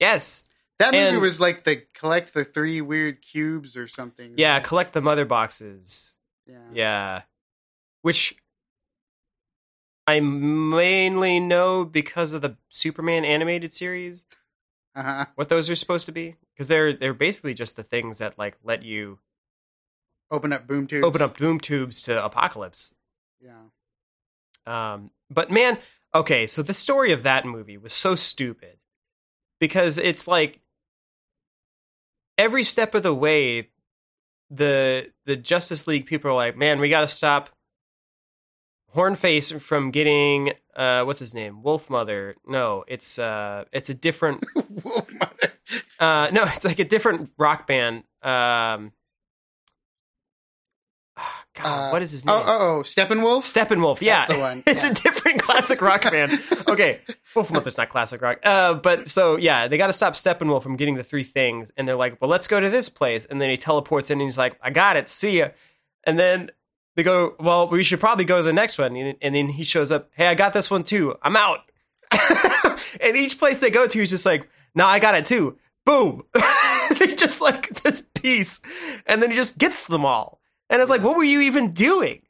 Yes. 0.00 0.44
That 0.78 0.92
movie 0.94 1.06
And- 1.08 1.20
was 1.20 1.40
like 1.40 1.64
the 1.64 1.82
collect 1.92 2.32
the 2.34 2.44
three 2.44 2.80
weird 2.80 3.20
cubes 3.20 3.76
or 3.76 3.88
something. 3.88 4.34
Yeah, 4.36 4.60
collect 4.60 4.92
the 4.94 5.02
mother 5.02 5.24
boxes. 5.24 6.16
yeah. 6.46 6.58
Yeah. 6.72 7.22
Which 8.02 8.36
I 10.06 10.20
mainly 10.20 11.40
know 11.40 11.84
because 11.84 12.32
of 12.32 12.42
the 12.42 12.56
Superman 12.70 13.24
animated 13.24 13.72
series, 13.74 14.24
Uh-huh. 14.94 15.26
what 15.34 15.48
those 15.48 15.68
are 15.68 15.76
supposed 15.76 16.06
to 16.06 16.12
be. 16.12 16.36
Because 16.54 16.68
they're 16.68 16.92
they're 16.92 17.14
basically 17.14 17.54
just 17.54 17.76
the 17.76 17.82
things 17.82 18.18
that 18.18 18.38
like 18.38 18.56
let 18.64 18.82
you 18.82 19.18
Open 20.30 20.52
up 20.52 20.66
boom 20.66 20.86
tubes. 20.86 21.04
open 21.04 21.22
up 21.22 21.38
boom 21.38 21.58
tubes 21.60 22.02
to 22.02 22.12
Apokolips. 22.12 22.92
Yeah. 23.40 23.62
Um, 24.66 25.10
but 25.30 25.50
man, 25.50 25.78
okay, 26.14 26.46
so 26.46 26.62
the 26.62 26.74
story 26.74 27.12
of 27.12 27.22
that 27.22 27.46
movie 27.46 27.78
was 27.78 27.92
so 27.94 28.14
stupid 28.14 28.76
because 29.58 29.96
it's 29.98 30.26
like 30.28 30.60
every 32.36 32.62
step 32.64 32.94
of 32.94 33.02
the 33.02 33.14
way, 33.14 33.70
the 34.50 35.10
the 35.26 35.36
Justice 35.36 35.86
League 35.86 36.06
people 36.06 36.30
are 36.30 36.34
like, 36.34 36.56
man, 36.56 36.78
we 36.80 36.88
got 36.90 37.00
to 37.00 37.08
stop 37.08 37.50
Hornface 38.94 39.60
from 39.60 39.90
getting 39.90 40.52
uh, 40.74 41.02
what's 41.04 41.20
his 41.20 41.34
name, 41.34 41.60
Wolfmother. 41.62 42.34
No, 42.46 42.84
it's 42.88 43.18
uh, 43.18 43.64
it's 43.72 43.90
a 43.90 43.94
different. 43.94 44.44
Wolfmother. 44.56 45.50
Uh, 46.00 46.30
no, 46.32 46.44
it's 46.44 46.64
like 46.64 46.78
a 46.78 46.84
different 46.84 47.30
rock 47.36 47.66
band. 47.66 47.96
Um, 48.22 48.92
God, 51.54 51.64
Uh, 51.64 51.90
what 51.90 52.00
is 52.00 52.12
his 52.12 52.24
name? 52.24 52.34
Oh, 52.34 52.42
oh, 52.46 52.78
oh, 52.78 52.82
Steppenwolf. 52.82 53.42
Steppenwolf, 53.42 54.00
yeah. 54.00 54.20
That's 54.20 54.32
the 54.32 54.38
one, 54.38 54.62
it's 54.66 54.84
a 54.84 54.94
different 54.94 55.42
classic 55.42 55.82
rock 55.82 56.04
band. 56.04 56.40
Okay, 56.68 57.00
Wolfmother's 57.34 57.76
not 57.76 57.90
classic 57.90 58.22
rock. 58.22 58.38
Uh, 58.44 58.74
but 58.74 59.08
so, 59.08 59.36
yeah, 59.36 59.68
they 59.68 59.76
got 59.76 59.88
to 59.88 59.92
stop 59.92 60.14
Steppenwolf 60.14 60.62
from 60.62 60.76
getting 60.76 60.94
the 60.94 61.02
three 61.02 61.24
things. 61.24 61.70
And 61.76 61.86
they're 61.86 61.96
like, 61.96 62.18
well, 62.20 62.30
let's 62.30 62.46
go 62.46 62.60
to 62.60 62.70
this 62.70 62.88
place. 62.88 63.26
And 63.26 63.42
then 63.42 63.50
he 63.50 63.56
teleports 63.58 64.08
in 64.08 64.20
and 64.20 64.26
he's 64.26 64.38
like, 64.38 64.56
I 64.62 64.70
got 64.70 64.96
it. 64.96 65.08
See 65.10 65.38
ya. 65.40 65.48
And 66.04 66.18
then 66.18 66.50
they 66.98 67.04
go, 67.04 67.36
well, 67.38 67.68
we 67.68 67.84
should 67.84 68.00
probably 68.00 68.24
go 68.24 68.38
to 68.38 68.42
the 68.42 68.52
next 68.52 68.76
one. 68.76 68.96
And 68.96 69.16
and 69.22 69.32
then 69.32 69.50
he 69.50 69.62
shows 69.62 69.92
up, 69.92 70.10
hey, 70.16 70.26
I 70.26 70.34
got 70.34 70.52
this 70.52 70.68
one 70.68 70.82
too. 70.82 71.14
I'm 71.22 71.36
out. 71.36 71.60
and 73.00 73.16
each 73.16 73.38
place 73.38 73.60
they 73.60 73.70
go 73.70 73.86
to, 73.86 73.98
he's 74.00 74.10
just 74.10 74.26
like, 74.26 74.48
nah, 74.74 74.88
I 74.88 74.98
got 74.98 75.14
it 75.14 75.24
too. 75.24 75.56
Boom. 75.86 76.24
he 76.98 77.14
just 77.14 77.40
like 77.40 77.68
says 77.72 78.02
peace. 78.14 78.60
And 79.06 79.22
then 79.22 79.30
he 79.30 79.36
just 79.36 79.58
gets 79.58 79.86
them 79.86 80.04
all. 80.04 80.40
And 80.68 80.82
it's 80.82 80.90
like, 80.90 81.04
what 81.04 81.16
were 81.16 81.22
you 81.22 81.40
even 81.42 81.72
doing? 81.72 82.22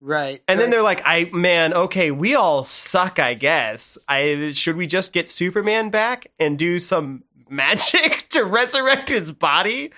Right. 0.00 0.42
And 0.48 0.58
then 0.58 0.70
they're 0.70 0.82
like, 0.82 1.02
"I 1.04 1.30
man, 1.32 1.72
okay, 1.72 2.10
we 2.10 2.34
all 2.34 2.64
suck, 2.64 3.20
I 3.20 3.34
guess. 3.34 3.96
I 4.08 4.50
should 4.50 4.76
we 4.76 4.88
just 4.88 5.12
get 5.12 5.28
Superman 5.28 5.90
back 5.90 6.26
and 6.38 6.58
do 6.58 6.80
some 6.80 7.22
magic 7.48 8.28
to 8.30 8.44
resurrect 8.44 9.10
his 9.10 9.30
body?" 9.30 9.92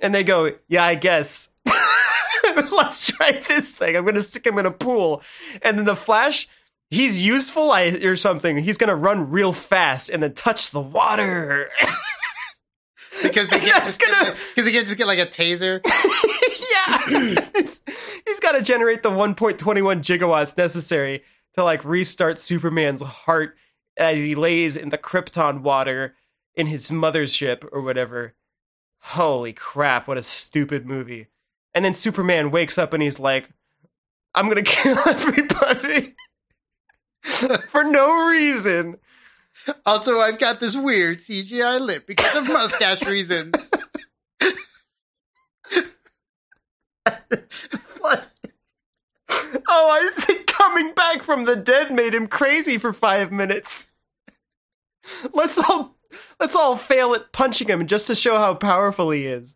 And 0.00 0.12
they 0.12 0.24
go, 0.24 0.52
"Yeah, 0.68 0.84
I 0.84 0.96
guess. 0.96 1.50
Let's 2.72 3.06
try 3.10 3.32
this 3.32 3.70
thing. 3.70 3.96
I'm 3.96 4.04
going 4.04 4.14
to 4.14 4.22
stick 4.22 4.46
him 4.46 4.58
in 4.58 4.66
a 4.66 4.70
pool." 4.70 5.22
And 5.62 5.78
then 5.78 5.84
the 5.84 5.96
Flash, 5.96 6.48
he's 6.90 7.24
useful 7.24 7.70
I, 7.70 7.84
or 7.84 8.16
something. 8.16 8.58
He's 8.58 8.78
going 8.78 8.88
to 8.88 8.96
run 8.96 9.30
real 9.30 9.52
fast 9.52 10.08
and 10.08 10.22
then 10.22 10.34
touch 10.34 10.70
the 10.70 10.80
water. 10.80 11.68
because 13.22 13.48
they 13.48 13.60
can't 13.60 13.84
just 13.84 14.00
get 14.00 14.10
gonna- 14.10 14.36
because 14.54 14.64
they 14.64 14.72
can't 14.72 14.86
just 14.86 14.98
get 14.98 15.06
like 15.06 15.18
a 15.18 15.26
taser. 15.26 15.80
yeah. 16.72 17.44
He's 18.26 18.40
got 18.40 18.52
to 18.52 18.62
generate 18.62 19.02
the 19.02 19.10
1.21 19.10 19.58
gigawatts 19.58 20.56
necessary 20.56 21.22
to 21.54 21.64
like 21.64 21.84
restart 21.84 22.38
Superman's 22.38 23.02
heart 23.02 23.56
as 23.96 24.16
he 24.16 24.34
lays 24.34 24.76
in 24.76 24.90
the 24.90 24.98
Krypton 24.98 25.62
water 25.62 26.14
in 26.54 26.66
his 26.68 26.90
mother's 26.92 27.32
ship 27.32 27.64
or 27.72 27.82
whatever. 27.82 28.34
Holy 29.00 29.52
crap, 29.52 30.06
what 30.08 30.18
a 30.18 30.22
stupid 30.22 30.86
movie. 30.86 31.28
And 31.78 31.84
then 31.84 31.94
Superman 31.94 32.50
wakes 32.50 32.76
up 32.76 32.92
and 32.92 33.00
he's 33.00 33.20
like, 33.20 33.50
I'm 34.34 34.46
going 34.46 34.56
to 34.56 34.68
kill 34.68 34.98
everybody 35.06 36.16
for 37.68 37.84
no 37.84 38.26
reason. 38.26 38.96
Also, 39.86 40.18
I've 40.18 40.40
got 40.40 40.58
this 40.58 40.74
weird 40.74 41.18
CGI 41.18 41.78
lip 41.78 42.04
because 42.04 42.34
of 42.34 42.48
mustache 42.48 43.02
reasons. 43.06 43.70
It's 47.06 48.00
like, 48.02 48.24
oh, 49.30 49.56
I 49.68 50.10
think 50.16 50.48
coming 50.48 50.94
back 50.94 51.22
from 51.22 51.44
the 51.44 51.54
dead 51.54 51.94
made 51.94 52.12
him 52.12 52.26
crazy 52.26 52.76
for 52.76 52.92
five 52.92 53.30
minutes. 53.30 53.92
Let's 55.32 55.56
all 55.58 55.94
let's 56.40 56.56
all 56.56 56.76
fail 56.76 57.14
at 57.14 57.32
punching 57.32 57.68
him 57.68 57.86
just 57.86 58.08
to 58.08 58.16
show 58.16 58.36
how 58.36 58.54
powerful 58.54 59.12
he 59.12 59.26
is, 59.26 59.54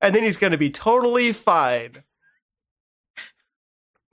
and 0.00 0.14
then 0.14 0.22
he's 0.22 0.36
going 0.36 0.52
to 0.52 0.58
be 0.58 0.70
totally 0.70 1.32
fine. 1.32 2.02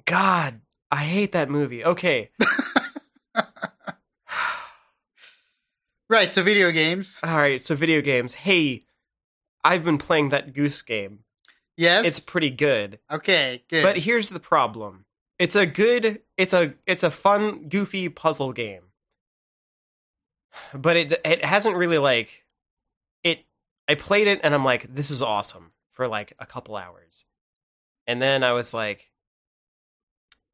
God, 0.06 0.62
I 0.92 1.04
hate 1.04 1.32
that 1.32 1.50
movie. 1.50 1.84
Okay, 1.84 2.30
right. 6.10 6.32
So 6.32 6.44
video 6.44 6.72
games. 6.72 7.20
all 7.24 7.38
right. 7.38 7.62
So 7.64 7.76
video 7.76 8.02
games. 8.02 8.34
Hey, 8.34 8.86
I've 9.64 9.84
been 9.84 9.98
playing 9.98 10.30
that 10.30 10.54
Goose 10.54 10.82
game. 10.82 11.20
Yes. 11.78 12.06
It's 12.06 12.20
pretty 12.20 12.50
good. 12.50 13.00
okay. 13.12 13.64
Good. 13.70 13.84
But 13.84 13.98
here's 13.98 14.30
the 14.30 14.40
problem. 14.40 15.06
It's 15.40 15.56
a 15.56 15.66
good 15.66 16.22
it's 16.38 16.54
a 16.54 16.76
it's 16.86 17.04
a 17.04 17.12
fun 17.12 17.68
goofy 17.70 18.10
puzzle 18.10 18.54
game. 18.54 18.84
But 20.74 20.96
it 20.98 21.22
it 21.26 21.44
hasn't 21.44 21.76
really 21.76 21.98
like 21.98 22.44
it 23.24 23.46
I 23.88 23.96
played 23.96 24.28
it 24.28 24.40
and 24.44 24.54
I'm 24.54 24.64
like 24.64 24.94
this 24.94 25.10
is 25.10 25.22
awesome 25.22 25.72
for 25.94 26.08
like 26.08 26.34
a 26.40 26.46
couple 26.46 26.76
hours. 26.76 27.26
And 28.06 28.22
then 28.22 28.44
I 28.44 28.52
was 28.52 28.74
like 28.74 29.10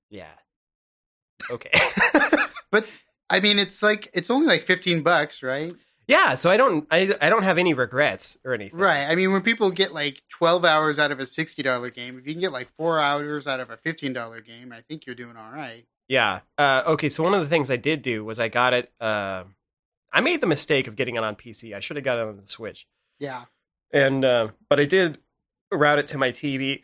yeah. 0.09 0.33
Okay. 1.49 1.71
But 2.71 2.85
I 3.29 3.39
mean, 3.39 3.59
it's 3.59 3.81
like 3.81 4.09
it's 4.13 4.29
only 4.29 4.47
like 4.47 4.61
fifteen 4.61 5.01
bucks, 5.01 5.41
right? 5.41 5.73
yeah, 6.07 6.33
so 6.33 6.49
I 6.49 6.57
don't 6.57 6.87
I 6.91 7.15
I 7.21 7.29
don't 7.29 7.43
have 7.43 7.57
any 7.57 7.73
regrets 7.73 8.37
or 8.43 8.53
anything. 8.53 8.79
Right. 8.79 9.05
I 9.05 9.15
mean, 9.15 9.31
when 9.31 9.41
people 9.41 9.71
get 9.71 9.93
like 9.93 10.23
twelve 10.29 10.65
hours 10.65 10.99
out 10.99 11.11
of 11.11 11.19
a 11.19 11.25
sixty 11.25 11.63
dollar 11.63 11.89
game, 11.89 12.17
if 12.17 12.27
you 12.27 12.33
can 12.33 12.41
get 12.41 12.51
like 12.51 12.69
four 12.75 12.99
hours 12.99 13.47
out 13.47 13.59
of 13.59 13.69
a 13.69 13.77
fifteen 13.77 14.13
dollar 14.13 14.41
game, 14.41 14.71
I 14.71 14.81
think 14.81 15.05
you're 15.05 15.15
doing 15.15 15.37
all 15.37 15.51
right. 15.51 15.85
Yeah. 16.07 16.39
Uh, 16.57 16.83
okay. 16.87 17.09
So 17.09 17.23
one 17.23 17.35
of 17.35 17.41
the 17.41 17.47
things 17.47 17.69
I 17.69 17.77
did 17.77 18.01
do 18.01 18.25
was 18.25 18.39
I 18.39 18.47
got 18.47 18.73
it. 18.73 18.91
Uh, 18.99 19.43
I 20.11 20.21
made 20.21 20.41
the 20.41 20.47
mistake 20.47 20.87
of 20.87 20.95
getting 20.95 21.15
it 21.15 21.23
on 21.23 21.35
PC. 21.35 21.75
I 21.75 21.79
should 21.79 21.97
have 21.97 22.05
got 22.05 22.17
it 22.17 22.27
on 22.27 22.37
the 22.37 22.47
Switch. 22.47 22.87
Yeah. 23.19 23.45
And 23.91 24.25
uh, 24.25 24.49
but 24.67 24.79
I 24.79 24.85
did 24.85 25.19
route 25.71 25.99
it 25.99 26.07
to 26.09 26.17
my 26.17 26.29
TV, 26.29 26.83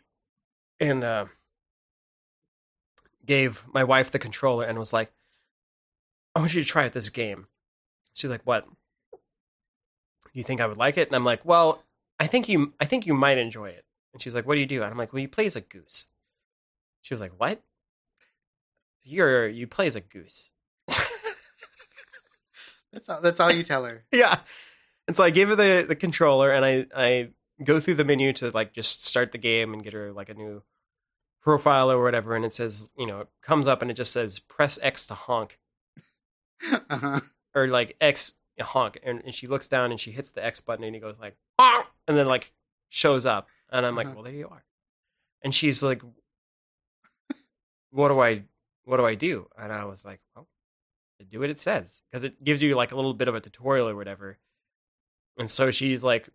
and 0.80 1.04
uh, 1.04 1.26
gave 3.24 3.64
my 3.72 3.84
wife 3.84 4.10
the 4.10 4.18
controller 4.18 4.64
and 4.64 4.78
was 4.78 4.92
like, 4.92 5.12
"I 6.34 6.40
want 6.40 6.54
you 6.54 6.62
to 6.62 6.68
try 6.68 6.86
out 6.86 6.92
this 6.92 7.08
game." 7.08 7.46
She's 8.14 8.30
like, 8.30 8.42
"What? 8.44 8.66
You 10.32 10.44
think 10.44 10.60
I 10.60 10.66
would 10.66 10.76
like 10.76 10.96
it?" 10.96 11.08
And 11.08 11.16
I'm 11.16 11.24
like, 11.24 11.44
"Well, 11.44 11.82
I 12.20 12.26
think 12.26 12.48
you, 12.48 12.74
I 12.80 12.84
think 12.84 13.06
you 13.06 13.14
might 13.14 13.38
enjoy 13.38 13.70
it." 13.70 13.84
And 14.12 14.22
she's 14.22 14.34
like, 14.34 14.46
"What 14.46 14.54
do 14.54 14.60
you 14.60 14.66
do?" 14.66 14.82
And 14.82 14.90
I'm 14.90 14.98
like, 14.98 15.12
"Well, 15.12 15.20
you 15.20 15.28
play 15.28 15.46
as 15.46 15.56
a 15.56 15.60
goose." 15.60 16.06
She 17.02 17.14
was 17.14 17.20
like, 17.20 17.32
"What?" 17.38 17.62
You're 19.02 19.48
you 19.48 19.66
play 19.66 19.86
as 19.86 19.96
a 19.96 20.00
goose. 20.00 20.50
That's 22.96 23.10
all. 23.10 23.20
That's 23.20 23.40
all 23.40 23.52
you 23.52 23.62
tell 23.62 23.84
her. 23.84 24.04
yeah. 24.12 24.40
And 25.06 25.14
so 25.14 25.22
I 25.22 25.28
gave 25.28 25.48
her 25.48 25.54
the, 25.54 25.84
the 25.86 25.94
controller 25.94 26.50
and 26.50 26.64
I, 26.64 26.86
I 26.96 27.28
go 27.64 27.80
through 27.80 27.94
the 27.94 28.04
menu 28.04 28.32
to 28.34 28.50
like 28.50 28.72
just 28.72 29.04
start 29.04 29.32
the 29.32 29.38
game 29.38 29.72
and 29.72 29.82
get 29.82 29.92
her 29.92 30.12
like 30.12 30.28
a 30.28 30.34
new 30.34 30.62
profile 31.42 31.90
or 31.90 32.02
whatever, 32.02 32.34
and 32.34 32.44
it 32.44 32.52
says, 32.52 32.90
you 32.98 33.06
know, 33.06 33.20
it 33.20 33.28
comes 33.42 33.66
up 33.68 33.80
and 33.82 33.90
it 33.90 33.94
just 33.94 34.12
says 34.12 34.38
press 34.38 34.78
X 34.82 35.06
to 35.06 35.14
honk 35.14 35.58
uh-huh. 36.90 37.20
or 37.54 37.68
like 37.68 37.96
X 38.00 38.34
honk, 38.60 38.98
and, 39.02 39.22
and 39.24 39.34
she 39.34 39.46
looks 39.46 39.68
down 39.68 39.90
and 39.90 40.00
she 40.00 40.12
hits 40.12 40.30
the 40.30 40.44
X 40.44 40.60
button 40.60 40.84
and 40.84 40.94
he 40.94 41.00
goes 41.00 41.18
like 41.20 41.36
honk, 41.58 41.86
and 42.08 42.16
then 42.16 42.26
like 42.26 42.52
shows 42.88 43.24
up, 43.26 43.48
and 43.70 43.86
I'm 43.86 43.94
like, 43.94 44.06
Uh-huh. 44.06 44.14
well, 44.16 44.24
there 44.24 44.32
you 44.32 44.48
are, 44.48 44.64
and 45.42 45.54
she's 45.54 45.82
like, 45.82 46.02
what 47.90 48.08
do 48.08 48.20
I, 48.20 48.42
what 48.84 48.98
do 48.98 49.06
I 49.06 49.14
do? 49.14 49.48
And 49.56 49.72
I 49.72 49.84
was 49.84 50.04
like, 50.04 50.20
well, 50.34 50.48
do 51.30 51.40
what 51.40 51.50
it 51.50 51.60
says 51.60 52.02
because 52.10 52.24
it 52.24 52.44
gives 52.44 52.62
you 52.62 52.74
like 52.76 52.92
a 52.92 52.96
little 52.96 53.14
bit 53.14 53.26
of 53.28 53.34
a 53.34 53.40
tutorial 53.40 53.88
or 53.88 53.96
whatever, 53.96 54.38
and 55.38 55.50
so 55.50 55.70
she's 55.70 56.02
like 56.04 56.28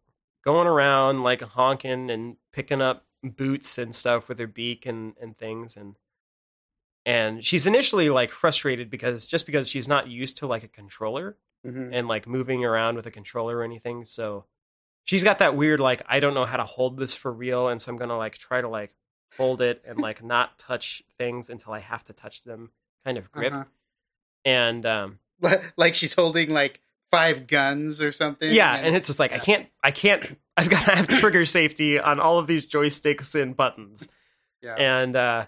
going 0.43 0.67
around 0.67 1.23
like 1.23 1.41
honking 1.41 2.09
and 2.09 2.37
picking 2.51 2.81
up 2.81 3.05
boots 3.23 3.77
and 3.77 3.95
stuff 3.95 4.27
with 4.27 4.39
her 4.39 4.47
beak 4.47 4.85
and 4.85 5.13
and 5.21 5.37
things 5.37 5.77
and 5.77 5.95
and 7.05 7.43
she's 7.45 7.65
initially 7.65 8.09
like 8.09 8.31
frustrated 8.31 8.89
because 8.89 9.25
just 9.25 9.45
because 9.45 9.67
she's 9.69 9.87
not 9.87 10.07
used 10.07 10.37
to 10.37 10.47
like 10.47 10.63
a 10.63 10.67
controller 10.67 11.37
Mhm. 11.65 11.89
and 11.93 12.07
like 12.07 12.27
moving 12.27 12.65
around 12.65 12.95
with 12.95 13.05
a 13.05 13.11
controller 13.11 13.57
or 13.57 13.63
anything 13.63 14.03
so 14.05 14.45
she's 15.03 15.23
got 15.23 15.37
that 15.39 15.55
weird 15.55 15.79
like 15.79 16.01
i 16.09 16.19
don't 16.19 16.33
know 16.33 16.45
how 16.45 16.57
to 16.57 16.63
hold 16.63 16.97
this 16.97 17.13
for 17.13 17.31
real 17.31 17.67
and 17.67 17.79
so 17.79 17.91
i'm 17.91 17.97
gonna 17.99 18.17
like 18.17 18.35
try 18.37 18.61
to 18.61 18.67
like 18.67 18.95
hold 19.37 19.61
it 19.61 19.79
and 19.85 19.99
like 19.99 20.23
not 20.23 20.57
touch 20.57 21.03
things 21.19 21.49
until 21.51 21.71
i 21.73 21.79
have 21.79 22.03
to 22.03 22.13
touch 22.13 22.41
them 22.43 22.71
kind 23.05 23.17
of 23.19 23.31
grip 23.31 23.53
Uh-huh. 23.53 23.63
and 24.45 24.85
um 24.87 25.19
Like 25.77 25.93
she's 25.95 26.13
holding 26.15 26.49
like 26.49 26.81
five 27.11 27.45
guns 27.45 28.01
or 28.01 28.11
something. 28.11 28.53
yeah 28.53 28.75
and 28.75 28.95
it's 28.95 29.07
just 29.07 29.19
like 29.19 29.33
i 29.33 29.39
can't 29.39 29.67
i 29.83 29.91
can't 29.91 30.39
i've 30.57 30.69
got 30.69 30.85
to 30.85 30.95
have 30.95 31.07
trigger 31.07 31.45
safety 31.45 31.99
on 31.99 32.19
all 32.19 32.39
of 32.39 32.47
these 32.47 32.65
joysticks 32.65 33.39
and 33.39 33.55
buttons 33.55 34.07
yeah. 34.61 34.75
and 34.75 35.15
uh 35.15 35.45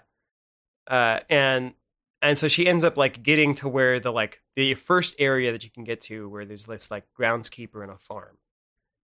uh 0.88 1.20
and 1.30 1.72
and 2.20 2.38
so 2.38 2.48
she 2.48 2.66
ends 2.66 2.84
up 2.84 2.96
like 2.96 3.22
getting 3.22 3.54
to 3.54 3.68
where 3.68 3.98
the 3.98 4.10
like 4.10 4.42
the 4.56 4.74
first 4.74 5.14
area 5.18 5.52
that 5.52 5.64
you 5.64 5.70
can 5.70 5.84
get 5.84 6.00
to 6.02 6.28
where 6.28 6.44
there's 6.44 6.66
this 6.66 6.90
like 6.90 7.04
groundskeeper 7.18 7.82
in 7.82 7.90
a 7.90 7.98
farm 7.98 8.36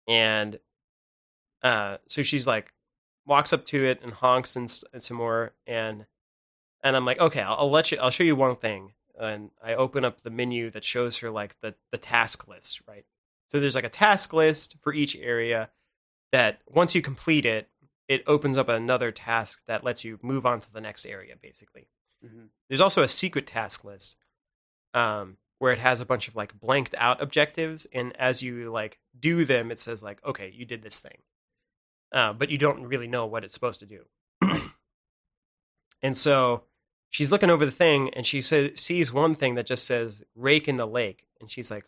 and 0.07 0.59
uh 1.63 1.97
so 2.07 2.21
she's 2.21 2.45
like 2.45 2.71
walks 3.25 3.51
up 3.51 3.65
to 3.65 3.83
it 3.83 3.99
and 4.03 4.13
honks 4.13 4.55
and, 4.55 4.81
and 4.93 5.01
some 5.01 5.17
more 5.17 5.53
and 5.65 6.05
and 6.83 6.95
i'm 6.95 7.05
like 7.05 7.19
okay 7.19 7.41
I'll, 7.41 7.55
I'll 7.57 7.71
let 7.71 7.91
you 7.91 7.97
i'll 7.99 8.11
show 8.11 8.23
you 8.23 8.35
one 8.35 8.55
thing 8.55 8.93
and 9.19 9.51
i 9.63 9.73
open 9.73 10.03
up 10.05 10.21
the 10.21 10.29
menu 10.29 10.69
that 10.69 10.83
shows 10.83 11.17
her 11.17 11.29
like 11.31 11.55
the 11.61 11.73
the 11.91 11.97
task 11.97 12.47
list 12.47 12.81
right? 12.87 13.05
So 13.49 13.59
there's 13.59 13.75
like 13.75 13.83
a 13.83 13.89
task 13.89 14.33
list 14.33 14.75
for 14.81 14.93
each 14.93 15.15
area 15.15 15.69
that 16.31 16.59
once 16.67 16.95
you 16.95 17.01
complete 17.01 17.45
it 17.45 17.69
it 18.07 18.23
opens 18.27 18.57
up 18.57 18.69
another 18.69 19.11
task 19.11 19.61
that 19.67 19.83
lets 19.83 20.03
you 20.03 20.19
move 20.21 20.45
on 20.45 20.59
to 20.59 20.71
the 20.73 20.81
next 20.81 21.05
area 21.05 21.35
basically. 21.41 21.87
Mhm. 22.25 22.47
there's 22.69 22.81
also 22.81 23.03
a 23.03 23.07
secret 23.07 23.45
task 23.47 23.83
list 23.83 24.17
um, 24.93 25.37
where 25.59 25.71
it 25.73 25.79
has 25.79 26.01
a 26.01 26.05
bunch 26.05 26.27
of 26.27 26.35
like 26.35 26.59
blanked 26.59 26.95
out 26.97 27.21
objectives 27.21 27.85
and 27.93 28.15
as 28.17 28.41
you 28.41 28.71
like 28.71 28.99
do 29.19 29.45
them 29.45 29.71
it 29.71 29.79
says 29.79 30.01
like 30.03 30.23
okay 30.25 30.49
you 30.53 30.65
did 30.65 30.81
this 30.81 30.99
thing. 30.99 31.19
Uh, 32.11 32.31
but 32.33 32.49
you 32.49 32.57
don't 32.57 32.83
really 32.83 33.07
know 33.07 33.25
what 33.25 33.43
it's 33.43 33.53
supposed 33.53 33.79
to 33.81 33.85
do 33.85 34.05
and 36.01 36.15
so 36.17 36.63
she's 37.15 37.31
looking 37.31 37.49
over 37.49 37.65
the 37.65 37.71
thing 37.71 38.09
and 38.13 38.27
she 38.27 38.41
says 38.41 38.71
sees 38.75 39.11
one 39.13 39.35
thing 39.35 39.55
that 39.55 39.65
just 39.65 39.85
says 39.85 40.21
rake 40.35 40.67
in 40.67 40.75
the 40.75 40.85
lake 40.85 41.25
and 41.39 41.49
she's 41.49 41.71
like 41.71 41.85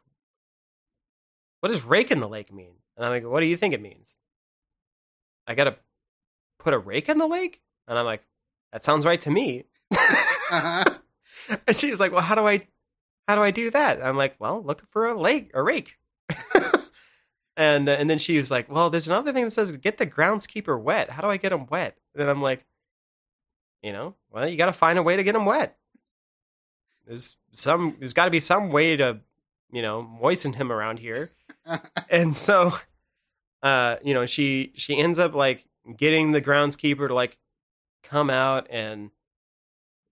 what 1.60 1.70
does 1.70 1.84
rake 1.84 2.12
in 2.12 2.20
the 2.22 2.30
lake 2.30 2.54
mean 2.54 2.76
and 2.96 3.06
i'm 3.06 3.12
like 3.12 3.26
what 3.26 3.42
do 3.42 3.46
you 3.46 3.58
think 3.58 3.74
it 3.74 3.82
means 3.82 4.16
i 5.46 5.54
gotta 5.54 5.76
put 6.60 6.74
a 6.74 6.78
rake 6.78 7.10
in 7.10 7.18
the 7.18 7.28
lake 7.28 7.62
and 7.88 8.00
i'm 8.00 8.06
like 8.06 8.24
that 8.72 8.86
sounds 8.86 9.06
right 9.06 9.20
to 9.22 9.30
me 9.32 9.66
Uh-huh. 9.92 10.84
and 11.68 11.76
she's 11.78 12.00
like, 12.00 12.12
"Well, 12.12 12.22
how 12.22 12.36
do 12.36 12.46
I, 12.48 12.68
how 13.28 13.36
do 13.36 13.42
I 13.42 13.52
do 13.52 13.70
that?" 13.72 14.04
I'm 14.04 14.18
like, 14.18 14.36
"Well, 14.40 14.62
look 14.62 14.84
for 14.92 15.08
a 15.08 15.20
lake, 15.20 15.52
a 15.54 15.62
rake." 15.62 15.98
and 17.58 17.88
and 17.88 18.10
then 18.10 18.20
she 18.20 18.38
was 18.38 18.52
like, 18.52 18.70
"Well, 18.70 18.90
there's 18.90 19.08
another 19.08 19.32
thing 19.34 19.46
that 19.46 19.52
says 19.52 19.72
get 19.78 19.98
the 19.98 20.06
groundskeeper 20.08 20.80
wet. 20.82 21.12
How 21.12 21.22
do 21.22 21.30
I 21.30 21.38
get 21.38 21.52
him 21.52 21.66
wet?" 21.68 21.98
And 22.16 22.30
I'm 22.30 22.42
like, 22.42 22.66
"You 23.82 23.94
know, 23.94 24.16
well, 24.32 24.48
you 24.48 24.58
got 24.58 24.68
to 24.68 24.74
find 24.74 25.00
a 25.00 25.04
way 25.04 25.16
to 25.16 25.24
get 25.24 25.36
him 25.36 25.46
wet. 25.46 25.78
There's 27.06 27.38
some, 27.54 27.96
there's 28.00 28.14
got 28.14 28.26
to 28.26 28.32
be 28.32 28.40
some 28.40 28.70
way 28.70 28.98
to, 28.98 29.20
you 29.72 29.82
know, 29.82 30.02
moisten 30.02 30.54
him 30.54 30.72
around 30.72 31.00
here." 31.00 31.32
and 32.10 32.36
so, 32.36 32.78
uh, 33.64 33.98
you 34.04 34.14
know, 34.14 34.26
she 34.26 34.74
she 34.76 34.98
ends 34.98 35.20
up 35.20 35.34
like 35.34 35.66
getting 35.96 36.32
the 36.32 36.42
groundskeeper 36.42 37.08
to 37.08 37.14
like 37.14 37.38
come 38.04 38.30
out 38.30 38.68
and 38.70 39.12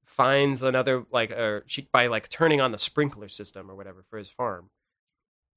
finds 0.06 0.62
another 0.62 1.06
like 1.12 1.32
or 1.32 1.64
she 1.68 1.88
by 1.92 2.08
like 2.08 2.30
turning 2.30 2.62
on 2.62 2.72
the 2.72 2.78
sprinkler 2.78 3.28
system 3.28 3.70
or 3.70 3.76
whatever 3.76 4.04
for 4.10 4.18
his 4.18 4.30
farm 4.30 4.70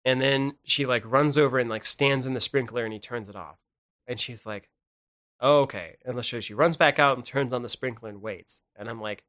and 0.05 0.21
then 0.21 0.55
she 0.65 0.85
like 0.85 1.03
runs 1.07 1.39
over 1.39 1.59
and 1.59 1.71
like 1.71 1.85
stands 1.85 2.27
in 2.27 2.35
the 2.35 2.41
sprinkler 2.41 2.85
and 2.85 2.93
he 2.93 2.99
turns 2.99 3.29
it 3.29 3.37
off 3.37 3.59
and 4.07 4.21
she's 4.21 4.45
like 4.45 4.69
okay 5.43 5.97
and 6.05 6.25
so 6.25 6.41
she 6.41 6.55
runs 6.55 6.77
back 6.77 6.99
out 6.99 7.17
and 7.17 7.25
turns 7.25 7.53
on 7.53 7.63
the 7.63 7.69
sprinkler 7.69 8.09
and 8.09 8.23
waits 8.23 8.61
and 8.77 8.89
i'm 8.89 9.01
like 9.01 9.25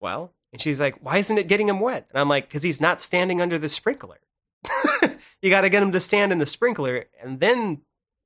well 0.00 0.32
and 0.52 0.62
she's 0.62 0.80
like 0.80 0.94
why 1.04 1.18
isn't 1.18 1.38
it 1.38 1.48
getting 1.48 1.68
him 1.68 1.80
wet 1.80 2.06
and 2.10 2.18
i'm 2.18 2.28
like 2.28 2.48
because 2.48 2.62
he's 2.62 2.80
not 2.80 3.00
standing 3.00 3.40
under 3.40 3.58
the 3.58 3.68
sprinkler 3.68 4.18
you 5.42 5.50
got 5.50 5.60
to 5.62 5.70
get 5.70 5.82
him 5.82 5.92
to 5.92 6.00
stand 6.00 6.32
in 6.32 6.38
the 6.38 6.46
sprinkler 6.46 7.04
and 7.22 7.40
then 7.40 7.82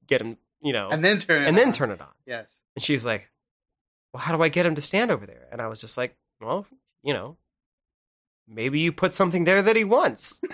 get 0.07 0.21
him 0.21 0.37
you 0.63 0.73
know 0.73 0.89
and 0.91 1.05
then 1.05 1.19
turn 1.19 1.43
it 1.43 1.49
and 1.49 1.59
then 1.59 1.69
on. 1.69 1.73
turn 1.73 1.91
it 1.91 2.01
on 2.01 2.07
Yes. 2.25 2.59
and 2.77 2.85
she's 2.85 3.05
like, 3.05 3.29
Well, 4.15 4.23
how 4.23 4.37
do 4.37 4.43
I 4.43 4.49
get 4.49 4.65
him 4.65 4.77
to 4.77 4.81
stand 4.81 5.11
over 5.11 5.27
there? 5.27 5.49
And 5.51 5.61
I 5.61 5.67
was 5.67 5.81
just 5.81 5.99
like, 5.99 6.17
Well, 6.41 6.67
you 7.03 7.13
know, 7.13 7.37
maybe 8.47 8.79
you 8.79 8.93
put 8.93 9.13
something 9.13 9.43
there 9.45 9.61
that 9.61 9.75
he 9.77 9.83
wants. 9.85 10.41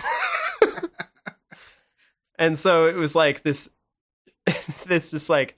and 2.39 2.57
so 2.57 2.87
it 2.87 2.95
was 2.95 3.15
like 3.15 3.43
this 3.43 3.69
this 4.87 5.11
just 5.11 5.29
like 5.29 5.57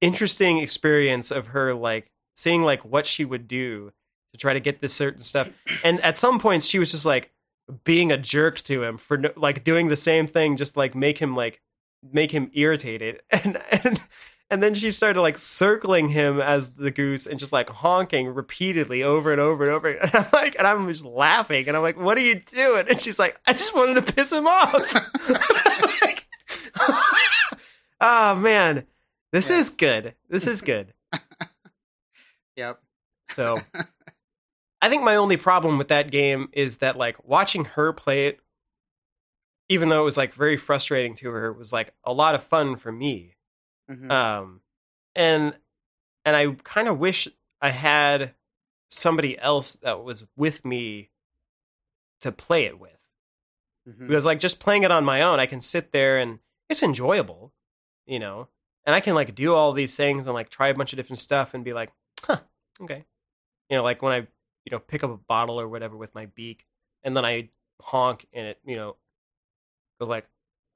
interesting 0.00 0.58
experience 0.58 1.30
of 1.30 1.48
her 1.48 1.74
like 1.74 2.10
seeing 2.36 2.62
like 2.62 2.84
what 2.84 3.06
she 3.06 3.24
would 3.24 3.46
do 3.46 3.92
to 4.32 4.38
try 4.38 4.52
to 4.52 4.60
get 4.60 4.80
this 4.80 4.94
certain 4.94 5.22
stuff. 5.22 5.50
And 5.84 6.00
at 6.00 6.18
some 6.18 6.38
points 6.38 6.66
she 6.66 6.78
was 6.78 6.90
just 6.90 7.04
like 7.06 7.30
being 7.84 8.10
a 8.10 8.18
jerk 8.18 8.60
to 8.60 8.82
him 8.82 8.98
for 8.98 9.16
no, 9.16 9.30
like 9.36 9.64
doing 9.64 9.88
the 9.88 9.96
same 9.96 10.26
thing 10.26 10.56
just 10.56 10.76
like 10.76 10.94
make 10.94 11.18
him 11.18 11.36
like 11.36 11.60
make 12.12 12.32
him 12.32 12.50
irritated 12.54 13.22
and 13.30 13.60
and 13.70 14.00
and 14.50 14.60
then 14.62 14.74
she 14.74 14.90
started 14.90 15.20
like 15.20 15.38
circling 15.38 16.08
him 16.08 16.40
as 16.40 16.70
the 16.72 16.90
goose 16.90 17.26
and 17.26 17.38
just 17.38 17.52
like 17.52 17.70
honking 17.70 18.26
repeatedly 18.26 19.00
over 19.00 19.30
and 19.30 19.40
over 19.40 19.64
and 19.64 19.72
over. 19.72 19.90
And 20.02 20.12
I'm 20.12 20.26
like, 20.32 20.56
and 20.58 20.66
I'm 20.66 20.88
just 20.88 21.04
laughing. 21.04 21.68
And 21.68 21.76
I'm 21.76 21.84
like, 21.84 21.96
what 21.96 22.18
are 22.18 22.22
you 22.22 22.40
doing? 22.40 22.86
And 22.88 23.00
she's 23.00 23.18
like, 23.18 23.40
I 23.46 23.52
just 23.52 23.74
wanted 23.76 24.04
to 24.04 24.12
piss 24.12 24.32
him 24.32 24.46
off. 24.48 24.74
Like, 26.02 26.26
oh 28.00 28.34
man, 28.36 28.86
this 29.32 29.48
Yeah. 29.50 29.58
is 29.58 29.70
good. 29.70 30.14
This 30.28 30.46
is 30.46 30.62
good. 30.62 30.94
Yep. 32.56 32.80
So 33.30 33.58
I 34.82 34.88
think 34.88 35.02
my 35.02 35.16
only 35.16 35.36
problem 35.36 35.78
with 35.78 35.88
that 35.88 36.10
game 36.10 36.48
is 36.52 36.78
that 36.78 36.96
like 36.96 37.22
watching 37.26 37.64
her 37.64 37.92
play 37.92 38.26
it, 38.26 38.40
even 39.68 39.88
though 39.88 40.00
it 40.02 40.04
was 40.04 40.16
like 40.16 40.34
very 40.34 40.56
frustrating 40.56 41.14
to 41.16 41.30
her, 41.30 41.52
was 41.52 41.72
like 41.72 41.94
a 42.04 42.12
lot 42.12 42.34
of 42.34 42.42
fun 42.42 42.76
for 42.76 42.92
me. 42.92 43.36
Mhm. 43.90 44.10
um 44.10 44.60
and 45.16 45.56
and 46.24 46.36
i 46.36 46.54
kind 46.62 46.86
of 46.86 46.98
wish 47.00 47.26
i 47.60 47.70
had 47.70 48.34
somebody 48.88 49.36
else 49.40 49.72
that 49.74 50.04
was 50.04 50.26
with 50.36 50.64
me 50.64 51.10
to 52.20 52.30
play 52.30 52.66
it 52.66 52.78
with 52.78 53.08
Mhm. 53.88 54.06
because 54.06 54.24
like 54.24 54.38
just 54.38 54.60
playing 54.60 54.84
it 54.84 54.92
on 54.92 55.04
my 55.04 55.22
own 55.22 55.40
i 55.40 55.46
can 55.46 55.60
sit 55.60 55.90
there 55.90 56.18
and 56.18 56.38
it's 56.68 56.84
enjoyable 56.84 57.52
you 58.06 58.20
know 58.20 58.46
and 58.84 58.94
i 58.94 59.00
can 59.00 59.14
like 59.14 59.34
do 59.34 59.54
all 59.54 59.72
these 59.72 59.96
things 59.96 60.26
and 60.26 60.34
like 60.34 60.50
try 60.50 60.68
a 60.68 60.74
bunch 60.74 60.92
of 60.92 60.96
different 60.96 61.20
stuff 61.20 61.54
and 61.54 61.64
be 61.64 61.72
like 61.72 61.92
huh 62.22 62.38
okay. 62.80 63.04
You 63.68 63.76
know 63.76 63.84
like 63.84 64.02
when 64.02 64.12
i 64.12 64.16
you 64.64 64.70
know 64.70 64.78
pick 64.78 65.04
up 65.04 65.10
a 65.10 65.16
bottle 65.16 65.60
or 65.60 65.68
whatever 65.68 65.96
with 65.96 66.14
my 66.14 66.26
beak 66.26 66.66
and 67.02 67.16
then 67.16 67.24
i 67.24 67.48
honk 67.80 68.26
and 68.32 68.46
it 68.46 68.58
you 68.64 68.76
know 68.76 68.96
goes 69.98 70.08
like 70.08 70.28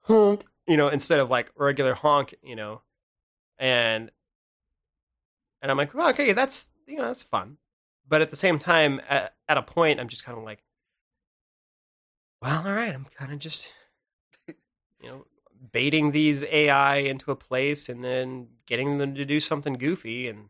honk 0.03 0.45
you 0.67 0.77
know 0.77 0.89
instead 0.89 1.21
of 1.21 1.31
like 1.31 1.51
regular 1.57 1.95
honk 1.95 2.35
you 2.43 2.57
know 2.57 2.83
and 3.59 4.11
and 5.61 5.71
i'm 5.71 5.77
like 5.77 5.95
well, 5.95 6.11
okay 6.11 6.33
that's 6.33 6.69
you 6.87 6.97
know 6.97 7.05
that's 7.05 7.23
fun. 7.23 7.57
But 8.07 8.21
at 8.21 8.29
the 8.29 8.37
same 8.37 8.59
time 8.59 9.01
at, 9.09 9.35
at 9.49 9.57
a 9.57 9.63
point 9.63 9.99
i'm 9.99 10.09
just 10.09 10.25
kind 10.25 10.37
of 10.37 10.45
like 10.45 10.63
well 12.43 12.67
all 12.67 12.73
right 12.73 12.95
i'm 12.95 13.07
kind 13.19 13.33
of 13.33 13.39
just 13.39 13.73
you 14.49 15.09
know 15.09 15.27
baiting 15.75 16.13
these 16.13 16.43
ai 16.45 16.97
into 16.97 17.31
a 17.31 17.37
place 17.37 17.89
and 17.89 18.03
then 18.03 18.47
getting 18.67 18.97
them 18.99 19.15
to 19.15 19.25
do 19.27 19.39
something 19.41 19.75
goofy 19.75 20.29
and 20.29 20.49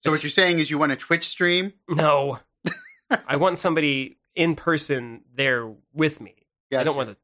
so 0.00 0.10
what 0.10 0.22
you're 0.22 0.28
saying 0.28 0.58
is 0.58 0.70
you 0.70 0.76
want 0.76 0.92
a 0.92 0.96
Twitch 0.96 1.26
stream? 1.26 1.72
no 1.88 2.40
i 3.26 3.36
want 3.36 3.58
somebody 3.58 4.18
in 4.34 4.54
person 4.54 5.22
there 5.34 5.72
with 5.94 6.20
me 6.20 6.34
i 6.76 6.82
don't 6.82 6.96
want 6.96 7.08
a 7.08 7.16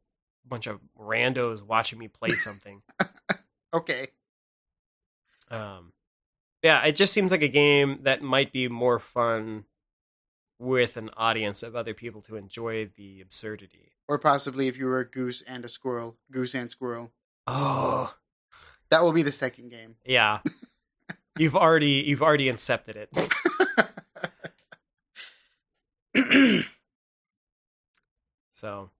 bunch 0.46 0.66
of 0.66 0.80
randos 0.98 1.62
watching 1.62 1.98
me 1.98 2.08
play 2.08 2.30
something 2.30 2.80
Okay. 3.72 4.08
Um, 5.50 5.92
yeah, 6.62 6.82
it 6.84 6.92
just 6.96 7.12
seems 7.12 7.30
like 7.30 7.42
a 7.42 7.48
game 7.48 8.00
that 8.02 8.22
might 8.22 8.52
be 8.52 8.68
more 8.68 8.98
fun 8.98 9.64
with 10.60 10.96
an 10.98 11.10
audience 11.16 11.62
of 11.64 11.74
other 11.74 11.94
people 11.94 12.20
to 12.20 12.36
enjoy 12.36 12.88
the 12.96 13.20
absurdity. 13.20 13.92
Or 14.06 14.18
possibly 14.18 14.68
if 14.68 14.76
you 14.76 14.84
were 14.86 15.00
a 15.00 15.08
goose 15.08 15.42
and 15.46 15.64
a 15.64 15.68
squirrel, 15.68 16.18
goose 16.30 16.54
and 16.54 16.70
squirrel. 16.70 17.12
Oh, 17.46 18.14
That 18.90 19.02
will 19.02 19.12
be 19.12 19.22
the 19.22 19.32
second 19.32 19.70
game. 19.70 19.96
yeah. 20.04 20.40
you've 21.38 21.56
already 21.56 22.04
you've 22.06 22.22
already 22.22 22.46
incepted 22.46 22.96
it. 22.96 23.08
So, 28.52 28.90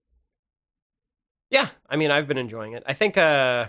yeah, 1.51 1.69
I 1.87 1.97
mean, 1.97 2.11
I've 2.11 2.27
been 2.27 2.39
enjoying 2.39 2.73
it. 2.73 2.83
I 2.87 2.95
think, 2.95 3.19
uh, 3.19 3.67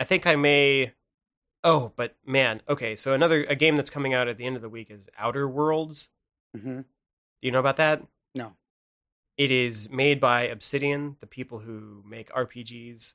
I 0.00 0.04
think 0.04 0.26
I 0.26 0.34
may. 0.34 0.92
Oh, 1.62 1.92
but 1.96 2.16
man, 2.26 2.62
okay. 2.68 2.96
So 2.96 3.12
another 3.12 3.44
a 3.44 3.54
game 3.54 3.76
that's 3.76 3.90
coming 3.90 4.12
out 4.12 4.26
at 4.26 4.36
the 4.38 4.44
end 4.44 4.56
of 4.56 4.62
the 4.62 4.68
week 4.68 4.90
is 4.90 5.08
Outer 5.16 5.48
Worlds. 5.48 6.08
Hmm 6.58 6.76
Do 6.78 6.84
you 7.42 7.50
know 7.50 7.60
about 7.60 7.76
that? 7.78 8.02
No. 8.34 8.54
It 9.36 9.50
is 9.50 9.90
made 9.90 10.20
by 10.20 10.42
Obsidian, 10.44 11.16
the 11.20 11.26
people 11.26 11.58
who 11.58 12.02
make 12.08 12.30
RPGs. 12.30 13.14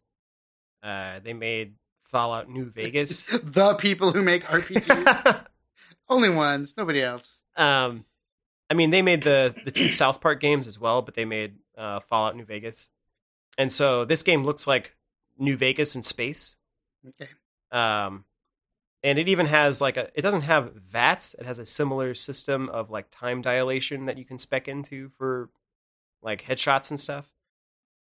Uh, 0.84 1.20
they 1.24 1.34
made 1.34 1.76
Fallout 2.04 2.50
New 2.50 2.66
Vegas. 2.66 3.26
the 3.44 3.74
people 3.76 4.12
who 4.12 4.22
make 4.22 4.44
RPGs. 4.46 5.46
Only 6.10 6.30
ones, 6.30 6.76
nobody 6.78 7.02
else. 7.02 7.42
um, 7.56 8.06
I 8.70 8.74
mean, 8.74 8.90
they 8.92 9.02
made 9.02 9.24
the 9.24 9.54
the 9.66 9.72
two 9.72 9.90
South 9.90 10.22
Park 10.22 10.40
games 10.40 10.66
as 10.66 10.80
well, 10.80 11.02
but 11.02 11.16
they 11.16 11.26
made 11.26 11.56
uh, 11.78 12.00
Fallout 12.00 12.38
New 12.38 12.46
Vegas, 12.46 12.90
and 13.58 13.70
so 13.72 14.06
this 14.06 14.24
game 14.24 14.46
looks 14.46 14.66
like 14.66 14.96
New 15.38 15.58
Vegas 15.58 15.94
in 15.94 16.04
space. 16.04 16.56
Okay. 17.06 17.30
Um, 17.72 18.24
and 19.04 19.18
it 19.18 19.28
even 19.28 19.48
has 19.48 19.82
like 19.82 19.98
a. 19.98 20.10
It 20.16 20.22
doesn't 20.22 20.42
have 20.42 20.74
VATS. 20.76 21.36
It 21.40 21.46
has 21.46 21.60
a 21.60 21.66
similar 21.66 22.14
system 22.14 22.70
of 22.70 22.90
like 22.90 23.08
time 23.10 23.42
dilation 23.42 24.06
that 24.06 24.18
you 24.18 24.26
can 24.26 24.38
spec 24.38 24.68
into 24.68 25.10
for 25.18 25.50
like 26.22 26.44
headshots 26.44 26.90
and 26.90 27.00
stuff. 27.00 27.32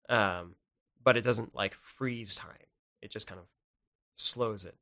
Um, 0.10 0.56
but 1.04 1.16
it 1.16 1.22
doesn't 1.22 1.56
like 1.56 1.76
freeze 1.76 2.36
time. 2.36 2.56
It 3.02 3.12
just 3.12 3.28
kind 3.28 3.40
of 3.40 3.46
slows 4.16 4.66
it. 4.66 4.76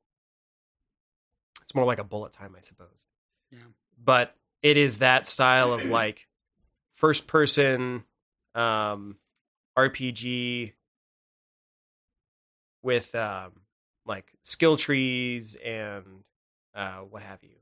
It's 1.61 1.75
more 1.75 1.85
like 1.85 1.99
a 1.99 2.03
bullet 2.03 2.31
time, 2.31 2.55
I 2.57 2.61
suppose. 2.61 3.07
Yeah. 3.51 3.59
But 4.03 4.35
it 4.63 4.77
is 4.77 4.99
that 4.99 5.27
style 5.27 5.73
of 5.73 5.85
like 5.85 6.27
first 6.93 7.27
person 7.27 8.03
um 8.55 9.17
RPG 9.77 10.73
with 12.81 13.13
um 13.13 13.51
like 14.07 14.33
skill 14.43 14.77
trees 14.77 15.55
and 15.63 16.23
uh 16.75 16.99
what 16.99 17.21
have 17.23 17.43
you. 17.43 17.57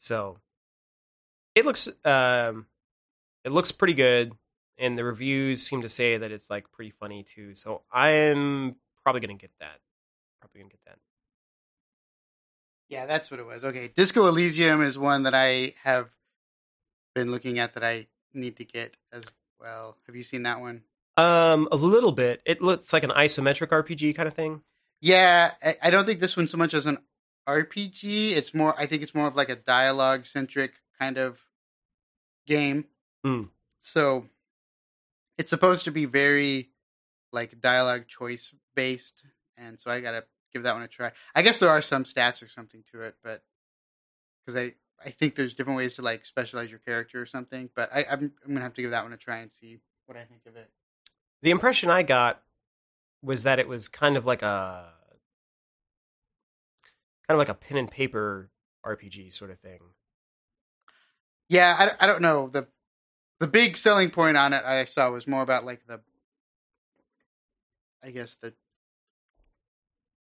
So 0.00 0.38
it 1.54 1.64
looks 1.64 1.88
um 2.04 2.66
it 3.44 3.52
looks 3.52 3.72
pretty 3.72 3.94
good 3.94 4.32
and 4.78 4.96
the 4.98 5.04
reviews 5.04 5.62
seem 5.62 5.82
to 5.82 5.88
say 5.88 6.16
that 6.16 6.32
it's 6.32 6.50
like 6.50 6.72
pretty 6.72 6.90
funny 6.90 7.22
too. 7.22 7.54
So 7.54 7.82
I'm 7.92 8.76
probably 9.02 9.20
to 9.20 9.34
get 9.34 9.50
that. 9.60 9.78
Probably 10.40 10.62
to 10.62 10.68
get 10.68 10.80
that. 10.86 10.98
Yeah, 12.88 13.06
that's 13.06 13.30
what 13.30 13.38
it 13.38 13.46
was. 13.46 13.62
Okay, 13.62 13.88
Disco 13.88 14.26
Elysium 14.26 14.82
is 14.82 14.98
one 14.98 15.22
that 15.22 15.34
I 15.34 15.74
have 15.84 16.10
been 17.14 17.30
looking 17.30 17.58
at 17.58 17.74
that 17.74 17.84
I 17.84 18.08
need 18.34 18.56
to 18.56 18.64
get 18.64 18.96
as 19.12 19.24
well. 19.60 19.96
Have 20.06 20.16
you 20.16 20.22
seen 20.22 20.42
that 20.44 20.60
one? 20.60 20.82
Um, 21.16 21.68
a 21.70 21.76
little 21.76 22.12
bit. 22.12 22.40
It 22.46 22.62
looks 22.62 22.92
like 22.92 23.02
an 23.02 23.10
isometric 23.10 23.68
RPG 23.68 24.16
kind 24.16 24.26
of 24.26 24.34
thing. 24.34 24.62
Yeah, 25.00 25.52
I, 25.62 25.76
I 25.84 25.90
don't 25.90 26.06
think 26.06 26.20
this 26.20 26.36
one 26.36 26.48
so 26.48 26.56
much 26.56 26.74
as 26.74 26.86
an 26.86 26.98
RPG. 27.48 28.32
It's 28.32 28.54
more. 28.54 28.78
I 28.78 28.86
think 28.86 29.02
it's 29.02 29.14
more 29.14 29.26
of 29.26 29.36
like 29.36 29.48
a 29.48 29.56
dialogue 29.56 30.26
centric 30.26 30.74
kind 30.98 31.18
of 31.18 31.44
game. 32.46 32.86
Hmm. 33.24 33.44
So 33.80 34.26
it's 35.38 35.50
supposed 35.50 35.84
to 35.84 35.90
be 35.90 36.04
very 36.04 36.70
like 37.32 37.60
dialogue 37.60 38.06
choice 38.06 38.54
based, 38.74 39.22
and 39.56 39.80
so 39.80 39.90
I 39.90 40.00
gotta 40.00 40.24
give 40.52 40.64
that 40.64 40.74
one 40.74 40.82
a 40.82 40.88
try. 40.88 41.12
I 41.34 41.42
guess 41.42 41.58
there 41.58 41.70
are 41.70 41.82
some 41.82 42.04
stats 42.04 42.42
or 42.42 42.48
something 42.48 42.84
to 42.92 43.02
it, 43.02 43.14
but 43.22 43.42
because 44.40 44.56
I 44.56 44.74
I 45.04 45.10
think 45.10 45.34
there's 45.34 45.54
different 45.54 45.78
ways 45.78 45.94
to 45.94 46.02
like 46.02 46.26
specialize 46.26 46.70
your 46.70 46.80
character 46.80 47.20
or 47.20 47.26
something. 47.26 47.70
But 47.74 47.90
I, 47.92 48.04
I'm 48.10 48.32
I'm 48.44 48.52
gonna 48.52 48.60
have 48.60 48.74
to 48.74 48.82
give 48.82 48.90
that 48.90 49.04
one 49.04 49.12
a 49.12 49.16
try 49.16 49.38
and 49.38 49.50
see 49.50 49.78
what 50.06 50.18
I 50.18 50.24
think 50.24 50.42
of 50.46 50.56
it. 50.56 50.70
The 51.42 51.50
impression 51.50 51.90
I 51.90 52.02
got 52.02 52.42
was 53.22 53.42
that 53.44 53.58
it 53.58 53.68
was 53.68 53.88
kind 53.88 54.16
of 54.16 54.26
like 54.26 54.42
a 54.42 54.92
kind 57.28 57.34
of 57.34 57.38
like 57.38 57.48
a 57.48 57.54
pen 57.54 57.76
and 57.76 57.90
paper 57.90 58.50
RPG 58.84 59.32
sort 59.34 59.50
of 59.50 59.58
thing. 59.58 59.78
Yeah, 61.48 61.74
I, 61.78 62.04
I 62.04 62.06
don't 62.06 62.22
know 62.22 62.48
the 62.48 62.66
the 63.40 63.46
big 63.46 63.76
selling 63.76 64.10
point 64.10 64.36
on 64.36 64.52
it 64.52 64.64
I 64.64 64.84
saw 64.84 65.10
was 65.10 65.26
more 65.26 65.42
about 65.42 65.64
like 65.64 65.86
the 65.86 66.00
I 68.02 68.10
guess 68.10 68.36
the 68.36 68.54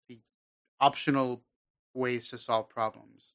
the 0.09 0.21
optional 0.81 1.43
ways 1.95 2.29
to 2.29 2.39
solve 2.39 2.69
problems. 2.69 3.33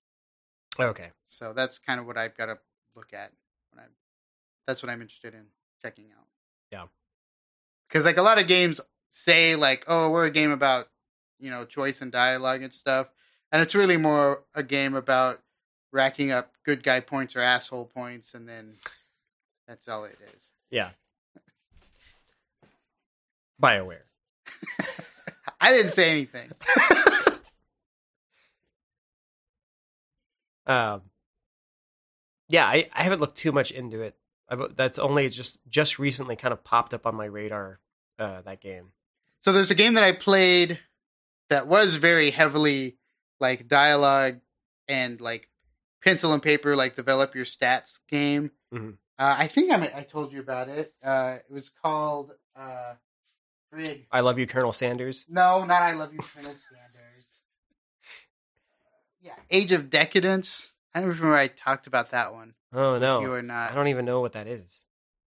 Okay. 0.80 1.12
So 1.26 1.54
that's 1.54 1.80
kind 1.80 2.00
of 2.00 2.06
what 2.06 2.18
I've 2.18 2.38
got 2.38 2.46
to 2.48 2.58
look 2.96 3.14
at 3.14 3.32
when 3.72 3.84
I 3.84 3.88
that's 4.68 4.82
what 4.82 4.90
I'm 4.90 5.02
interested 5.02 5.34
in 5.34 5.46
checking 5.82 6.06
out. 6.18 6.28
Yeah. 6.72 6.86
Cuz 7.92 8.06
like 8.06 8.18
a 8.18 8.22
lot 8.22 8.40
of 8.40 8.48
games 8.48 8.82
say 9.10 9.56
like, 9.56 9.86
"Oh, 9.88 10.10
we're 10.10 10.26
a 10.26 10.32
game 10.32 10.52
about, 10.52 10.90
you 11.40 11.52
know, 11.52 11.66
choice 11.66 12.02
and 12.02 12.12
dialogue 12.12 12.64
and 12.64 12.74
stuff." 12.74 13.08
And 13.52 13.62
it's 13.62 13.76
really 13.76 13.98
more 13.98 14.44
a 14.56 14.64
game 14.64 14.96
about 14.96 15.42
racking 15.92 16.32
up 16.32 16.54
good 16.64 16.84
guy 16.84 17.02
points 17.02 17.36
or 17.36 17.42
asshole 17.42 17.86
points 17.86 18.34
and 18.34 18.48
then 18.48 18.76
that's 19.68 19.88
all 19.88 20.06
it 20.06 20.18
is. 20.34 20.50
Yeah. 20.70 20.92
BioWare. 23.62 24.04
I 25.62 25.74
didn't 25.74 25.92
say 25.92 26.10
anything. 26.10 26.52
Um, 30.66 31.02
yeah, 32.50 32.66
I, 32.66 32.90
I 32.94 33.04
haven't 33.04 33.20
looked 33.20 33.38
too 33.38 33.52
much 33.52 33.72
into 33.72 34.02
it. 34.02 34.16
I've, 34.52 34.76
that's 34.76 35.00
only 35.00 35.30
just 35.30 35.60
just 35.70 35.98
recently 35.98 36.36
kind 36.36 36.52
of 36.52 36.64
popped 36.64 36.94
up 36.94 37.08
on 37.08 37.16
my 37.16 37.26
radar. 37.26 37.80
Uh, 38.20 38.42
that 38.42 38.62
game. 38.62 38.92
So 39.40 39.52
there's 39.52 39.72
a 39.72 39.76
game 39.76 39.96
that 39.96 40.04
I 40.04 40.12
played 40.12 40.80
that 41.50 41.66
was 41.66 41.96
very 41.96 42.30
heavily 42.30 42.98
like 43.40 43.68
dialogue 43.68 44.42
and 44.88 45.20
like 45.20 45.50
pencil 46.04 46.34
and 46.34 46.44
paper, 46.44 46.76
like 46.76 46.96
develop 46.96 47.34
your 47.34 47.46
stats 47.46 48.00
game. 48.10 48.52
Mhm. 48.72 48.98
Uh, 49.18 49.36
I 49.40 49.48
think 49.48 49.72
I 49.72 49.92
I 49.96 50.04
told 50.04 50.34
you 50.34 50.40
about 50.40 50.70
it. 50.70 50.94
Uh, 51.04 51.38
it 51.40 51.52
was 51.52 51.70
called 51.70 52.34
uh, 52.56 52.94
frig. 53.74 54.06
I 54.12 54.20
love 54.20 54.38
you, 54.38 54.46
Colonel 54.46 54.74
Sanders. 54.74 55.26
No, 55.28 55.66
not 55.66 55.82
I 55.82 55.94
love 55.94 56.14
you, 56.14 56.20
Colonel 56.20 56.54
Sanders. 56.54 56.60
Yeah, 59.24 59.34
Age 59.52 59.72
of 59.72 59.92
Decadence. 59.92 60.74
I 60.96 61.00
don't 61.00 61.10
remember 61.10 61.36
I 61.36 61.48
talked 61.48 61.86
about 61.86 62.10
that 62.12 62.34
one. 62.34 62.56
Oh 62.74 62.96
If 62.96 63.02
you 63.02 63.08
no, 63.08 63.24
or 63.24 63.52
I 63.52 63.74
don't 63.74 63.88
even 63.88 64.06
know 64.06 64.22
what 64.22 64.34
that 64.34 64.48
is. 64.48 64.84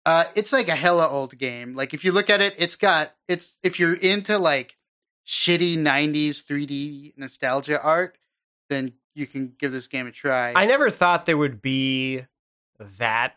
Uh, 0.04 0.24
it's 0.34 0.52
like 0.52 0.68
a 0.68 0.76
hella 0.76 1.08
old 1.08 1.38
game. 1.38 1.74
Like 1.74 1.94
if 1.94 2.04
you 2.04 2.12
look 2.12 2.30
at 2.30 2.40
it, 2.40 2.54
it's 2.58 2.76
got 2.76 3.14
it's 3.28 3.58
if 3.62 3.78
you're 3.78 3.94
into 3.94 4.38
like 4.38 4.76
shitty 5.26 5.78
'90s 5.78 6.44
3D 6.44 7.12
nostalgia 7.16 7.80
art, 7.80 8.18
then 8.68 8.92
you 9.14 9.26
can 9.26 9.54
give 9.58 9.72
this 9.72 9.86
game 9.86 10.06
a 10.06 10.12
try. 10.12 10.52
I 10.54 10.66
never 10.66 10.90
thought 10.90 11.26
there 11.26 11.36
would 11.36 11.62
be 11.62 12.24
that 12.98 13.34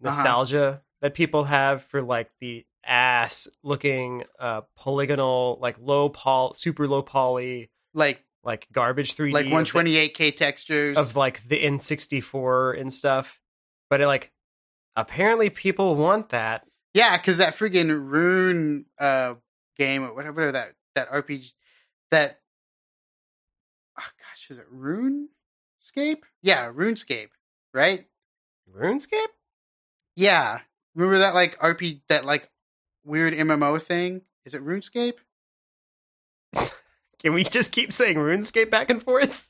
nostalgia 0.00 0.82
that 1.00 1.14
people 1.14 1.44
have 1.44 1.82
for 1.82 2.02
like 2.02 2.30
the 2.40 2.64
ass 2.84 3.46
looking 3.62 4.24
uh 4.38 4.62
polygonal 4.74 5.58
like 5.60 5.76
low 5.78 6.08
poly 6.08 6.54
super 6.54 6.88
low 6.88 7.02
poly 7.02 7.70
like 7.92 8.24
like 8.44 8.66
garbage 8.72 9.16
3D, 9.16 9.32
like 9.32 9.46
128k 9.46 10.36
textures. 10.36 10.96
of 10.96 11.16
like 11.16 11.46
the 11.48 11.62
N64 11.62 12.80
and 12.80 12.92
stuff. 12.92 13.40
But 13.88 14.00
it, 14.00 14.06
like 14.06 14.32
apparently 14.96 15.50
people 15.50 15.96
want 15.96 16.30
that. 16.30 16.66
yeah, 16.94 17.16
because 17.16 17.38
that 17.38 17.56
friggin' 17.56 17.88
Rune 17.88 18.86
uh 18.98 19.34
game 19.76 20.04
or 20.04 20.14
whatever 20.14 20.52
that 20.52 20.72
that 20.94 21.08
RPG 21.10 21.52
that 22.10 22.40
oh 23.98 24.02
gosh 24.18 24.46
is 24.50 24.58
it 24.58 24.66
RuneScape? 24.74 26.22
Yeah, 26.42 26.70
RuneScape, 26.72 27.28
right? 27.72 28.06
RuneScape? 28.74 29.26
Yeah. 30.16 30.60
Remember 30.94 31.18
that 31.18 31.34
like 31.34 31.58
RP 31.60 32.00
that 32.08 32.24
like 32.24 32.50
weird 33.04 33.32
MMO 33.32 33.80
thing? 33.80 34.22
Is 34.44 34.54
it 34.54 34.64
RuneScape? 34.64 35.14
Can 37.22 37.34
we 37.34 37.44
just 37.44 37.72
keep 37.72 37.92
saying 37.92 38.16
RuneScape 38.16 38.70
back 38.70 38.90
and 38.90 39.02
forth? 39.02 39.48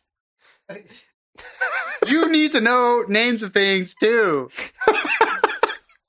you 2.06 2.30
need 2.30 2.52
to 2.52 2.60
know 2.60 3.04
names 3.08 3.42
of 3.42 3.52
things 3.52 3.94
too. 3.94 4.50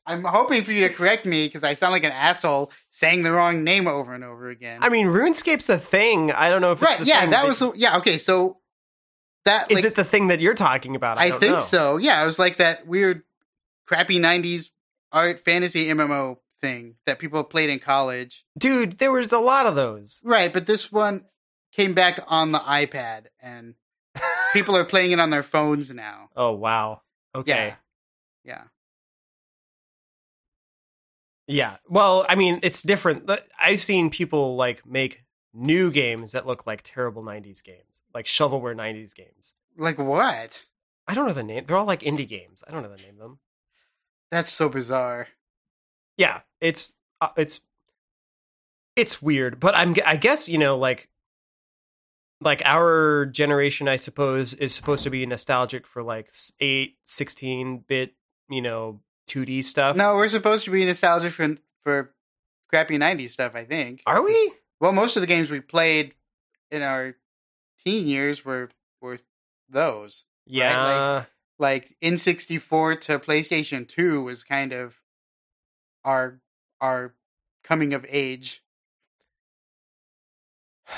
I'm 0.05 0.23
hoping 0.23 0.63
for 0.63 0.71
you 0.71 0.87
to 0.87 0.93
correct 0.93 1.25
me 1.25 1.45
because 1.47 1.63
I 1.63 1.75
sound 1.75 1.93
like 1.93 2.03
an 2.03 2.11
asshole 2.11 2.71
saying 2.89 3.23
the 3.23 3.31
wrong 3.31 3.63
name 3.63 3.87
over 3.87 4.13
and 4.13 4.23
over 4.23 4.49
again. 4.49 4.79
I 4.81 4.89
mean, 4.89 5.07
RuneScape's 5.07 5.69
a 5.69 5.77
thing. 5.77 6.31
I 6.31 6.49
don't 6.49 6.61
know 6.61 6.71
if 6.71 6.81
it's 6.81 6.89
right? 6.89 6.99
the 6.99 7.05
Yeah, 7.05 7.21
thing 7.21 7.29
that 7.31 7.47
was 7.47 7.59
the, 7.59 7.71
yeah. 7.75 7.97
Okay, 7.97 8.17
so 8.17 8.57
that 9.45 9.69
Is 9.71 9.75
like, 9.75 9.85
it 9.85 9.95
the 9.95 10.03
thing 10.03 10.27
that 10.27 10.39
you're 10.41 10.53
talking 10.55 10.95
about? 10.95 11.17
I, 11.17 11.25
I 11.25 11.31
think 11.31 11.53
know. 11.53 11.59
so. 11.59 11.97
Yeah, 11.97 12.21
it 12.21 12.25
was 12.25 12.39
like 12.39 12.57
that 12.57 12.87
weird, 12.87 13.21
crappy 13.87 14.19
'90s 14.19 14.69
art 15.11 15.39
fantasy 15.39 15.87
MMO 15.87 16.37
thing 16.61 16.95
that 17.05 17.19
people 17.19 17.43
played 17.43 17.69
in 17.69 17.79
college. 17.79 18.43
dude. 18.57 18.97
There 18.97 19.11
was 19.11 19.31
a 19.31 19.39
lot 19.39 19.65
of 19.67 19.75
those. 19.75 20.21
Right, 20.25 20.51
but 20.51 20.65
this 20.65 20.91
one 20.91 21.25
came 21.71 21.93
back 21.93 22.19
on 22.27 22.51
the 22.51 22.59
iPad, 22.59 23.25
and 23.41 23.75
people 24.53 24.75
are 24.75 24.85
playing 24.85 25.11
it 25.11 25.19
on 25.19 25.29
their 25.29 25.43
phones 25.43 25.93
now. 25.93 26.29
Oh 26.35 26.51
wow. 26.53 27.01
Okay. 27.35 27.75
Yeah, 28.43 28.63
Yeah. 31.47 31.77
Well, 31.87 32.25
I 32.27 32.35
mean, 32.35 32.59
it's 32.63 32.81
different. 32.81 33.29
I've 33.59 33.81
seen 33.81 34.09
people 34.09 34.55
like 34.55 34.85
make 34.85 35.23
new 35.53 35.91
games 35.91 36.31
that 36.31 36.47
look 36.47 36.65
like 36.65 36.81
terrible 36.83 37.23
90s 37.23 37.61
games, 37.63 38.01
like 38.13 38.25
shovelware 38.25 38.75
90s 38.75 39.13
games. 39.13 39.53
Like 39.77 39.97
what? 39.97 40.63
I 41.07 41.13
don't 41.13 41.27
know 41.27 41.33
the 41.33 41.43
name. 41.43 41.65
They're 41.67 41.77
all 41.77 41.85
like 41.85 42.01
indie 42.01 42.27
games. 42.27 42.63
I 42.67 42.71
don't 42.71 42.83
know 42.83 42.89
the 42.95 43.03
name 43.03 43.15
of 43.15 43.19
them. 43.19 43.39
That's 44.29 44.51
so 44.51 44.69
bizarre. 44.69 45.27
Yeah, 46.17 46.41
it's 46.61 46.95
uh, 47.19 47.29
it's 47.35 47.61
it's 48.95 49.21
weird, 49.21 49.59
but 49.59 49.75
I'm 49.75 49.95
I 50.05 50.15
guess, 50.15 50.47
you 50.47 50.57
know, 50.57 50.77
like 50.77 51.09
like 52.41 52.61
our 52.65 53.27
generation 53.27 53.87
I 53.87 53.95
suppose 53.95 54.53
is 54.53 54.73
supposed 54.73 55.03
to 55.03 55.09
be 55.09 55.25
nostalgic 55.25 55.87
for 55.87 56.03
like 56.03 56.29
8 56.59 56.97
16 57.03 57.85
bit, 57.87 58.13
you 58.49 58.61
know, 58.61 58.99
2D 59.29 59.63
stuff. 59.63 59.95
No, 59.95 60.15
we're 60.15 60.27
supposed 60.27 60.65
to 60.65 60.71
be 60.71 60.83
nostalgic 60.85 61.31
for 61.31 61.55
for 61.83 62.13
crappy 62.69 62.97
'90s 62.97 63.29
stuff. 63.29 63.55
I 63.55 63.63
think. 63.65 64.01
Are 64.05 64.21
we? 64.21 64.53
Well, 64.79 64.91
most 64.91 65.15
of 65.15 65.21
the 65.21 65.27
games 65.27 65.49
we 65.49 65.61
played 65.61 66.13
in 66.69 66.81
our 66.81 67.15
teen 67.85 68.07
years 68.07 68.43
were 68.43 68.69
were 69.01 69.19
those. 69.69 70.25
Yeah. 70.45 71.25
Like 71.59 71.95
N64 72.01 73.01
to 73.01 73.19
PlayStation 73.19 73.87
2 73.87 74.23
was 74.23 74.43
kind 74.43 74.73
of 74.73 74.99
our 76.03 76.39
our 76.81 77.13
coming 77.63 77.93
of 77.93 78.05
age. 78.09 78.63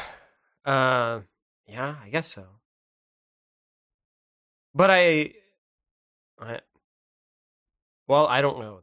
Uh, 0.65 1.19
yeah, 1.67 1.95
I 2.03 2.09
guess 2.09 2.27
so. 2.27 2.45
But 4.75 4.89
I, 4.89 5.33
I, 6.39 6.59
well, 8.07 8.25
I 8.27 8.41
don't 8.41 8.59
know 8.59 8.81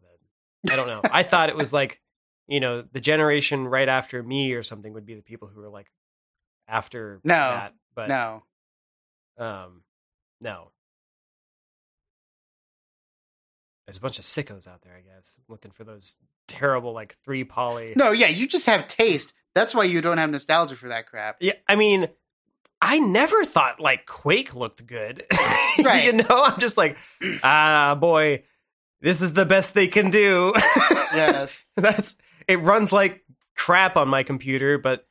then. 0.64 0.72
I 0.72 0.76
don't 0.76 0.86
know. 0.86 1.00
I 1.12 1.22
thought 1.24 1.48
it 1.48 1.56
was 1.56 1.72
like, 1.80 2.00
you 2.46 2.60
know, 2.60 2.82
the 2.82 3.00
generation 3.00 3.66
right 3.66 3.88
after 3.88 4.22
me 4.22 4.52
or 4.52 4.62
something 4.62 4.92
would 4.92 5.06
be 5.06 5.14
the 5.14 5.22
people 5.22 5.48
who 5.48 5.60
were 5.60 5.68
like 5.68 5.90
after 6.68 7.20
No, 7.24 7.34
that. 7.34 7.74
But 7.94 8.08
no. 8.08 8.42
um, 9.38 9.82
no. 10.40 10.70
There's 13.86 13.96
a 13.96 14.00
bunch 14.00 14.20
of 14.20 14.24
sickos 14.24 14.68
out 14.68 14.82
there, 14.82 14.94
I 14.96 15.00
guess, 15.00 15.36
looking 15.48 15.72
for 15.72 15.82
those 15.82 16.16
terrible 16.46 16.92
like 16.92 17.16
three 17.24 17.42
poly. 17.42 17.92
No, 17.96 18.12
yeah, 18.12 18.28
you 18.28 18.46
just 18.46 18.66
have 18.66 18.86
taste. 18.86 19.32
That's 19.54 19.74
why 19.74 19.82
you 19.84 20.00
don't 20.00 20.18
have 20.18 20.30
nostalgia 20.30 20.76
for 20.76 20.88
that 20.90 21.08
crap. 21.08 21.38
Yeah, 21.40 21.54
I 21.68 21.74
mean, 21.74 22.08
I 22.82 22.98
never 22.98 23.44
thought 23.44 23.78
like 23.80 24.06
Quake 24.06 24.54
looked 24.54 24.86
good. 24.86 25.24
Right. 25.82 26.04
you 26.04 26.12
know, 26.12 26.26
I'm 26.44 26.58
just 26.58 26.76
like, 26.76 26.98
ah, 27.42 27.94
boy, 27.98 28.42
this 29.00 29.22
is 29.22 29.32
the 29.32 29.46
best 29.46 29.72
they 29.72 29.86
can 29.88 30.10
do. 30.10 30.52
Yes. 31.14 31.58
That's 31.76 32.16
it 32.46 32.56
runs 32.60 32.92
like 32.92 33.22
crap 33.56 33.96
on 33.96 34.08
my 34.08 34.22
computer, 34.24 34.78
but 34.78 35.06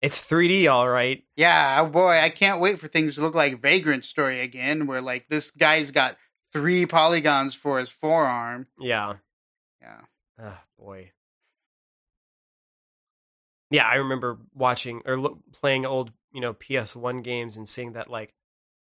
it's 0.00 0.22
3D 0.22 0.70
all 0.70 0.88
right. 0.88 1.24
Yeah, 1.36 1.80
oh 1.82 1.86
boy, 1.90 2.18
I 2.20 2.30
can't 2.30 2.60
wait 2.60 2.78
for 2.78 2.88
things 2.88 3.14
to 3.16 3.20
look 3.20 3.34
like 3.34 3.60
Vagrant 3.60 4.04
Story 4.04 4.40
again, 4.40 4.86
where 4.86 5.00
like 5.00 5.26
this 5.28 5.50
guy's 5.50 5.90
got 5.90 6.16
three 6.52 6.86
polygons 6.86 7.54
for 7.54 7.78
his 7.78 7.90
forearm. 7.90 8.66
Yeah. 8.78 9.14
Yeah. 9.80 10.00
Ah, 10.40 10.62
boy. 10.78 11.10
Yeah, 13.70 13.86
I 13.86 13.96
remember 13.96 14.38
watching 14.54 15.02
or 15.06 15.18
lo- 15.18 15.38
playing 15.52 15.86
old, 15.86 16.12
you 16.32 16.40
know, 16.40 16.54
PS1 16.54 17.22
games 17.22 17.56
and 17.56 17.68
seeing 17.68 17.92
that 17.92 18.08
like 18.10 18.34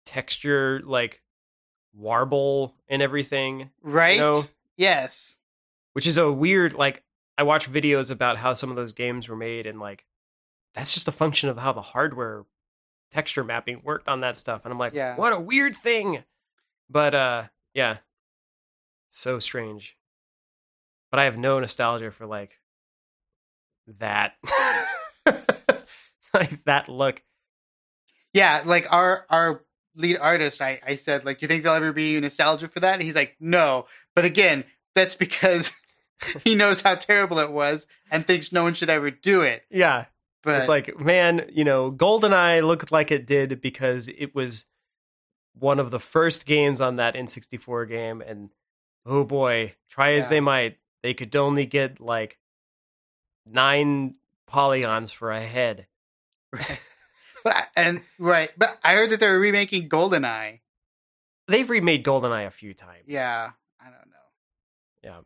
texture, 0.06 0.80
like 0.84 1.22
warble 1.94 2.74
and 2.88 3.02
everything. 3.02 3.70
Right? 3.82 4.18
know? 4.18 4.44
Yes. 4.76 5.36
which 5.92 6.06
is 6.06 6.16
a 6.18 6.32
weird 6.32 6.72
like 6.74 7.02
i 7.38 7.42
watch 7.42 7.70
videos 7.70 8.10
about 8.10 8.38
how 8.38 8.54
some 8.54 8.70
of 8.70 8.76
those 8.76 8.92
games 8.92 9.28
were 9.28 9.36
made 9.36 9.66
and 9.66 9.78
like 9.78 10.06
that's 10.74 10.94
just 10.94 11.06
a 11.08 11.12
function 11.12 11.48
of 11.50 11.58
how 11.58 11.72
the 11.72 11.82
hardware 11.82 12.44
texture 13.12 13.44
mapping 13.44 13.80
worked 13.84 14.08
on 14.08 14.20
that 14.20 14.36
stuff 14.38 14.62
and 14.64 14.72
i'm 14.72 14.78
like 14.78 14.94
Yeah. 14.94 15.14
what 15.16 15.32
a 15.34 15.38
weird 15.38 15.76
thing 15.76 16.24
but 16.88 17.14
uh 17.14 17.44
yeah 17.74 17.98
so 19.10 19.38
strange 19.38 19.96
but 21.10 21.20
i 21.20 21.24
have 21.24 21.36
no 21.36 21.60
nostalgia 21.60 22.10
for 22.10 22.26
like 22.26 22.58
that 23.86 24.34
like 26.34 26.64
that 26.64 26.88
look 26.88 27.22
Yeah, 28.34 28.62
like 28.64 28.90
our 28.92 29.26
our 29.30 29.62
lead 29.94 30.16
artist, 30.18 30.62
I, 30.62 30.80
I 30.86 30.96
said, 30.96 31.24
like, 31.24 31.38
do 31.38 31.44
you 31.44 31.48
think 31.48 31.62
there'll 31.62 31.76
ever 31.76 31.92
be 31.92 32.18
nostalgia 32.18 32.66
for 32.68 32.80
that? 32.80 32.94
And 32.94 33.02
he's 33.02 33.14
like, 33.14 33.36
no. 33.38 33.86
But 34.16 34.24
again, 34.24 34.64
that's 34.94 35.14
because 35.16 35.72
he 36.44 36.54
knows 36.54 36.80
how 36.80 36.94
terrible 36.94 37.38
it 37.38 37.50
was 37.52 37.86
and 38.10 38.26
thinks 38.26 38.52
no 38.52 38.62
one 38.62 38.72
should 38.74 38.88
ever 38.90 39.10
do 39.10 39.42
it. 39.42 39.64
yeah 39.70 40.06
But 40.42 40.60
it's 40.60 40.68
like, 40.68 40.98
man, 40.98 41.46
you 41.52 41.64
know, 41.64 41.92
GoldenEye 41.92 42.66
looked 42.66 42.90
like 42.90 43.10
it 43.10 43.26
did 43.26 43.60
because 43.60 44.08
it 44.08 44.34
was 44.34 44.64
one 45.58 45.78
of 45.78 45.90
the 45.90 46.00
first 46.00 46.46
games 46.46 46.80
on 46.80 46.96
that 46.96 47.14
N64 47.14 47.86
game, 47.88 48.22
and 48.22 48.48
oh 49.04 49.24
boy, 49.24 49.74
try 49.90 50.12
as 50.12 50.24
Yeah. 50.24 50.30
they 50.30 50.40
might, 50.40 50.78
they 51.02 51.12
could 51.12 51.36
only 51.36 51.66
get 51.66 52.00
like 52.00 52.38
nine 53.44 54.14
polygons 54.46 55.12
for 55.12 55.30
a 55.30 55.44
head. 55.46 55.86
But 57.44 57.54
I- 57.56 57.66
and 57.76 58.02
right, 58.18 58.50
but 58.56 58.78
I 58.84 58.94
heard 58.94 59.10
that 59.10 59.20
they're 59.20 59.38
remaking 59.38 59.88
GoldenEye. 59.88 60.60
They've 61.48 61.68
remade 61.68 62.04
GoldenEye 62.04 62.46
a 62.46 62.50
few 62.50 62.74
times. 62.74 63.04
Yeah, 63.06 63.50
I 63.80 63.84
don't 63.84 63.94
know. 64.10 64.12
Yeah. 65.02 65.20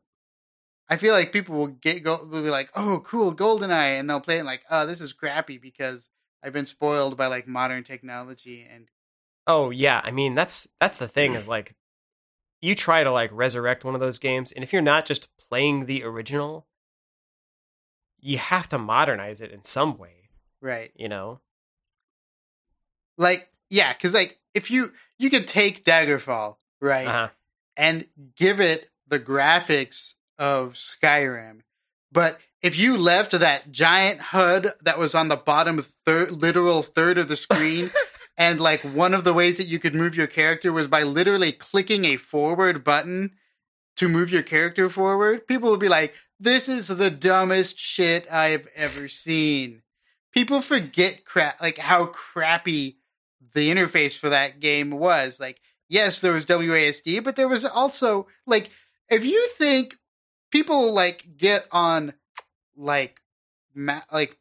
I 0.88 0.96
feel 0.96 1.12
like 1.14 1.32
people 1.32 1.56
will 1.56 1.66
get 1.66 2.02
go- 2.04 2.24
will 2.24 2.42
be 2.42 2.50
like, 2.50 2.70
"Oh, 2.74 3.00
cool, 3.04 3.34
GoldenEye," 3.34 3.98
and 3.98 4.08
they'll 4.08 4.20
play 4.20 4.38
it 4.38 4.44
like, 4.44 4.62
"Oh, 4.70 4.86
this 4.86 5.00
is 5.00 5.12
crappy 5.12 5.58
because 5.58 6.08
I've 6.42 6.52
been 6.52 6.66
spoiled 6.66 7.16
by 7.16 7.26
like 7.26 7.46
modern 7.48 7.82
technology." 7.84 8.66
And 8.70 8.88
Oh 9.48 9.70
yeah, 9.70 10.00
I 10.04 10.10
mean 10.10 10.34
that's 10.34 10.66
that's 10.80 10.96
the 10.96 11.08
thing 11.08 11.34
is 11.34 11.46
like 11.56 11.74
you 12.60 12.74
try 12.74 13.04
to 13.04 13.10
like 13.12 13.30
resurrect 13.32 13.84
one 13.84 13.94
of 13.94 14.00
those 14.00 14.18
games, 14.18 14.52
and 14.52 14.62
if 14.64 14.72
you're 14.72 14.80
not 14.82 15.04
just 15.06 15.28
playing 15.36 15.86
the 15.86 16.02
original, 16.04 16.66
you 18.20 18.38
have 18.38 18.68
to 18.70 18.78
modernize 18.78 19.40
it 19.40 19.50
in 19.52 19.62
some 19.62 19.98
way. 19.98 20.30
right, 20.60 20.90
You 20.96 21.08
know? 21.08 21.40
Like 23.18 23.48
yeah, 23.70 23.92
because 23.92 24.14
like 24.14 24.38
if 24.54 24.70
you 24.70 24.92
you 25.18 25.30
can 25.30 25.44
take 25.44 25.84
Daggerfall 25.84 26.56
right 26.80 27.06
Uh-huh. 27.06 27.28
and 27.76 28.06
give 28.36 28.60
it 28.60 28.90
the 29.08 29.18
graphics 29.20 30.14
of 30.38 30.74
Skyrim, 30.74 31.60
but 32.12 32.38
if 32.62 32.76
you 32.78 32.96
left 32.96 33.32
that 33.32 33.70
giant 33.70 34.20
HUD 34.20 34.72
that 34.82 34.98
was 34.98 35.14
on 35.14 35.28
the 35.28 35.36
bottom 35.36 35.82
third, 36.04 36.30
literal 36.32 36.82
third 36.82 37.16
of 37.18 37.28
the 37.28 37.36
screen, 37.36 37.90
and 38.36 38.60
like 38.60 38.80
one 38.82 39.14
of 39.14 39.24
the 39.24 39.32
ways 39.34 39.56
that 39.58 39.66
you 39.68 39.78
could 39.78 39.94
move 39.94 40.16
your 40.16 40.26
character 40.26 40.72
was 40.72 40.88
by 40.88 41.02
literally 41.02 41.52
clicking 41.52 42.04
a 42.04 42.16
forward 42.16 42.82
button 42.84 43.32
to 43.96 44.08
move 44.08 44.30
your 44.30 44.42
character 44.42 44.90
forward, 44.90 45.46
people 45.46 45.70
would 45.70 45.80
be 45.80 45.88
like, 45.88 46.14
"This 46.40 46.68
is 46.68 46.88
the 46.88 47.10
dumbest 47.10 47.78
shit 47.78 48.30
I've 48.30 48.66
ever 48.74 49.08
seen." 49.08 49.82
People 50.32 50.60
forget 50.60 51.24
crap 51.24 51.60
like 51.62 51.78
how 51.78 52.06
crappy 52.06 52.98
the 53.56 53.68
interface 53.72 54.16
for 54.16 54.28
that 54.28 54.60
game 54.60 54.90
was. 54.92 55.40
Like, 55.40 55.60
yes, 55.88 56.20
there 56.20 56.32
was 56.32 56.46
WASD, 56.46 57.24
but 57.24 57.34
there 57.36 57.48
was 57.48 57.64
also 57.64 58.28
like 58.46 58.70
if 59.08 59.24
you 59.24 59.48
think 59.48 59.96
people 60.52 60.94
like 60.94 61.26
get 61.36 61.66
on 61.72 62.12
like 62.76 63.20
ma- 63.74 64.02
like 64.12 64.36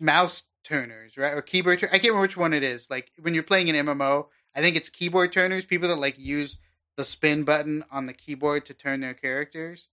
mouse 0.00 0.42
turners, 0.64 1.16
right? 1.16 1.32
Or 1.32 1.42
keyboard 1.42 1.78
tur- 1.80 1.86
I 1.88 1.98
can't 1.98 2.04
remember 2.04 2.22
which 2.22 2.36
one 2.36 2.52
it 2.52 2.62
is. 2.62 2.90
Like 2.90 3.10
when 3.20 3.34
you're 3.34 3.42
playing 3.42 3.70
an 3.70 3.86
MMO, 3.86 4.26
I 4.54 4.60
think 4.60 4.76
it's 4.76 4.90
keyboard 4.90 5.32
turners, 5.32 5.64
people 5.64 5.88
that 5.88 5.96
like 5.98 6.18
use 6.18 6.58
the 6.96 7.04
spin 7.04 7.44
button 7.44 7.84
on 7.90 8.06
the 8.06 8.12
keyboard 8.12 8.66
to 8.66 8.74
turn 8.74 9.00
their 9.00 9.14
characters 9.14 9.88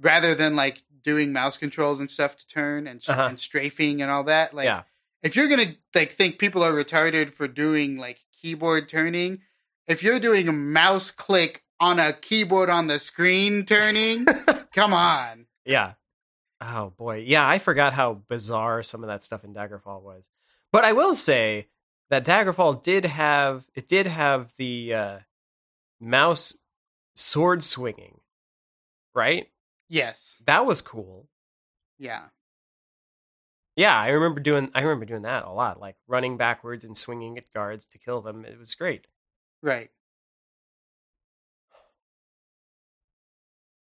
rather 0.00 0.34
than 0.34 0.54
like 0.54 0.84
doing 1.02 1.32
mouse 1.32 1.56
controls 1.56 1.98
and 2.00 2.10
stuff 2.10 2.36
to 2.36 2.46
turn 2.46 2.86
and, 2.86 3.02
Uh-huh. 3.08 3.22
and 3.24 3.40
strafing 3.40 4.00
and 4.00 4.10
all 4.10 4.24
that. 4.24 4.54
Like 4.54 4.66
yeah. 4.66 4.82
If 5.22 5.36
you're 5.36 5.48
gonna 5.48 5.74
like 5.94 6.12
think 6.12 6.38
people 6.38 6.62
are 6.62 6.72
retarded 6.72 7.30
for 7.30 7.48
doing 7.48 7.98
like 7.98 8.18
keyboard 8.40 8.88
turning, 8.88 9.40
if 9.86 10.02
you're 10.02 10.20
doing 10.20 10.48
a 10.48 10.52
mouse 10.52 11.10
click 11.10 11.62
on 11.80 11.98
a 11.98 12.12
keyboard 12.12 12.70
on 12.70 12.86
the 12.86 12.98
screen 12.98 13.64
turning. 13.64 14.24
Come 14.74 14.92
on. 14.92 15.46
Yeah. 15.64 15.94
Oh 16.60 16.92
boy. 16.96 17.24
Yeah, 17.26 17.48
I 17.48 17.58
forgot 17.58 17.92
how 17.92 18.22
bizarre 18.28 18.82
some 18.82 19.02
of 19.02 19.08
that 19.08 19.24
stuff 19.24 19.44
in 19.44 19.54
Daggerfall 19.54 20.02
was. 20.02 20.28
But 20.72 20.84
I 20.84 20.92
will 20.92 21.14
say 21.14 21.68
that 22.10 22.24
Daggerfall 22.24 22.82
did 22.82 23.04
have 23.04 23.64
it 23.74 23.88
did 23.88 24.06
have 24.06 24.52
the 24.56 24.94
uh 24.94 25.18
mouse 26.00 26.56
sword 27.14 27.62
swinging. 27.62 28.20
Right? 29.14 29.48
Yes. 29.88 30.40
That 30.46 30.66
was 30.66 30.82
cool. 30.82 31.28
Yeah. 31.98 32.24
Yeah, 33.78 33.96
I 33.96 34.08
remember 34.08 34.40
doing 34.40 34.72
I 34.74 34.80
remember 34.80 35.04
doing 35.04 35.22
that 35.22 35.44
a 35.44 35.52
lot, 35.52 35.78
like 35.78 35.94
running 36.08 36.36
backwards 36.36 36.82
and 36.82 36.96
swinging 36.96 37.38
at 37.38 37.52
guards 37.54 37.84
to 37.84 37.98
kill 37.98 38.20
them. 38.20 38.44
It 38.44 38.58
was 38.58 38.74
great. 38.74 39.06
Right. 39.62 39.90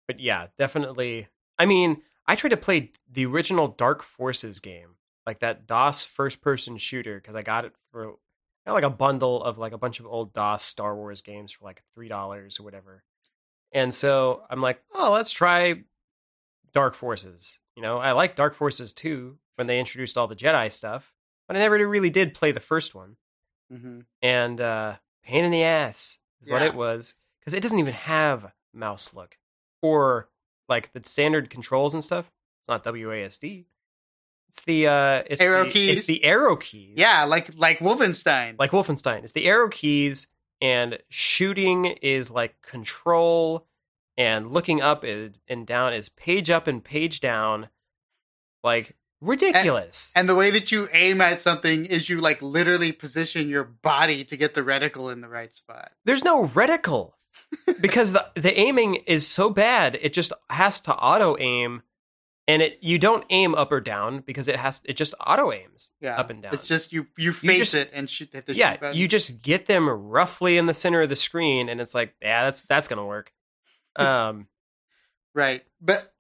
But 0.05 0.19
yeah, 0.19 0.47
definitely. 0.57 1.30
I 1.57 1.65
mean, 1.65 2.01
I 2.27 2.36
tried 2.36 2.49
to 2.49 2.57
play 2.57 2.91
the 3.09 3.25
original 3.25 3.69
Dark 3.69 4.03
Forces 4.03 4.59
game, 4.59 4.95
like 5.25 5.39
that 5.39 5.65
DOS 5.65 6.03
first 6.03 6.41
person 6.41 6.77
shooter, 6.77 7.15
because 7.15 7.36
I 7.36 7.41
got 7.41 7.63
it 7.63 7.73
for 7.89 8.15
got 8.67 8.73
like 8.73 8.84
a 8.84 8.89
bundle 8.89 9.41
of 9.41 9.57
like 9.57 9.71
a 9.71 9.77
bunch 9.77 10.01
of 10.01 10.05
old 10.05 10.34
DOS 10.34 10.61
Star 10.61 10.93
Wars 10.93 11.21
games 11.21 11.53
for 11.53 11.63
like 11.63 11.84
three 11.93 12.09
dollars 12.09 12.59
or 12.59 12.63
whatever. 12.63 13.05
And 13.71 13.93
so 13.93 14.41
I'm 14.49 14.61
like, 14.61 14.84
oh, 14.93 15.13
let's 15.13 15.32
try 15.32 15.84
Dark 16.73 16.95
Forces. 16.95 17.61
You 17.77 17.82
know, 17.82 17.97
I 17.97 18.11
like 18.11 18.36
Dark 18.36 18.55
Forces 18.55 18.91
2 18.91 19.38
when 19.60 19.68
they 19.68 19.78
introduced 19.80 20.18
all 20.18 20.28
the 20.28 20.36
Jedi 20.36 20.72
stuff, 20.72 21.14
but 21.47 21.55
I 21.55 21.60
never 21.60 21.76
really 21.88 22.10
did 22.10 22.34
play 22.34 22.51
the 22.51 22.60
first 22.60 22.95
one. 22.95 23.18
hmm 23.72 23.99
And 24.22 24.60
uh, 24.60 24.95
pain 25.24 25.45
in 25.45 25.51
the 25.51 25.64
ass 25.64 26.18
is 26.41 26.49
what 26.49 26.62
it 26.64 26.74
was 26.74 27.14
because 27.39 27.53
it 27.53 27.62
doesn't 27.62 27.78
even 27.78 27.93
have 27.93 28.53
mouse 28.74 29.14
look 29.14 29.38
or 29.82 30.30
like 30.68 30.93
the 30.93 31.01
standard 31.03 31.49
controls 31.49 31.93
and 31.93 32.03
stuff. 32.03 32.32
It's 32.62 32.70
not 32.70 32.84
WASD. 32.84 33.66
It's 34.49 34.62
the 34.64 34.88
uh, 34.88 35.24
it's 35.28 35.41
Arrow 35.41 35.66
the, 35.66 35.72
keys. 35.72 35.97
It's 35.97 36.07
the 36.07 36.24
arrow 36.24 36.55
keys. 36.55 36.93
Yeah, 36.95 37.26
like 37.26 37.51
like 37.55 37.80
Wolfenstein. 37.80 38.55
like 38.57 38.72
Wolfenstein. 38.72 39.24
It's 39.24 39.34
the 39.34 39.45
arrow 39.45 39.70
keys, 39.70 40.28
and 40.62 40.97
shooting 41.10 41.86
is 41.86 42.32
like 42.32 42.62
control, 42.62 43.68
and 44.18 44.51
looking 44.51 44.82
up 44.82 45.05
is, 45.05 45.34
and 45.47 45.68
down 45.68 45.93
is 45.93 46.10
page 46.10 46.49
up 46.49 46.66
and 46.68 46.84
page 46.84 47.20
down. 47.20 47.70
Like 48.64 48.95
ridiculous. 49.22 50.11
and 50.15 50.28
the 50.30 50.36
way 50.36 50.49
that 50.51 50.72
you 50.72 50.88
aim 50.93 51.22
at 51.22 51.41
something 51.41 51.86
is 51.86 52.09
you 52.09 52.22
like 52.22 52.41
literally 52.41 52.91
position 52.91 53.49
your 53.49 53.63
body 53.63 54.24
to 54.26 54.38
get 54.38 54.53
the 54.53 54.61
reticle 54.61 55.11
in 55.11 55.22
the 55.22 55.30
right 55.30 55.53
spot. 55.53 55.91
There's 56.05 56.24
no 56.24 56.45
reticle 56.47 57.13
because 57.82 58.13
the 58.13 58.26
the 58.36 58.57
aiming 58.57 58.95
is 59.07 59.28
so 59.28 59.49
bad. 59.49 59.97
It 60.01 60.13
just 60.13 60.34
has 60.49 60.80
to 60.82 60.95
auto 60.95 61.38
aim, 61.39 61.82
and 62.47 62.61
it 62.61 62.78
you 62.82 62.97
don't 62.99 63.26
aim 63.30 63.55
up 63.55 63.72
or 63.72 63.80
down 63.82 64.22
because 64.22 64.47
it 64.47 64.55
has 64.57 64.82
it 64.86 64.93
just 64.97 65.13
auto 65.26 65.51
aims 65.51 65.91
Yeah, 66.01 66.17
up 66.20 66.30
and 66.30 66.41
down. 66.43 66.53
It's 66.53 66.67
just 66.67 66.91
you 66.93 67.07
you 67.17 67.32
face 67.34 67.72
just- 67.72 67.76
it 67.76 67.91
and 67.93 68.09
shoot 68.09 68.30
hit 68.34 68.45
the 68.45 68.53
shoot 68.53 68.59
yeah, 68.59 68.78
button. 68.78 68.97
you 68.97 69.07
just 69.07 69.41
get 69.41 69.67
them 69.67 69.88
roughly 69.89 70.57
in 70.57 70.65
the 70.65 70.74
center 70.74 71.01
of 71.01 71.09
the 71.09 71.15
screen, 71.15 71.70
and 71.70 71.80
it's 71.82 71.93
like, 71.95 72.13
yeah, 72.22 72.45
that's 72.45 72.61
that's 72.63 72.88
gonna 72.88 73.05
work. 73.05 73.32
Um, 73.95 74.47
right, 75.36 75.63
but 75.82 76.13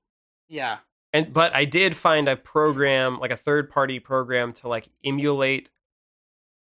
yeah, 0.49 0.79
and 1.13 1.33
but 1.33 1.55
I 1.55 1.65
did 1.65 1.95
find 1.95 2.27
a 2.27 2.35
program, 2.35 3.19
like 3.19 3.31
a 3.31 3.37
third 3.37 3.69
party 3.69 3.99
program, 3.99 4.53
to 4.53 4.67
like 4.67 4.89
emulate 5.03 5.69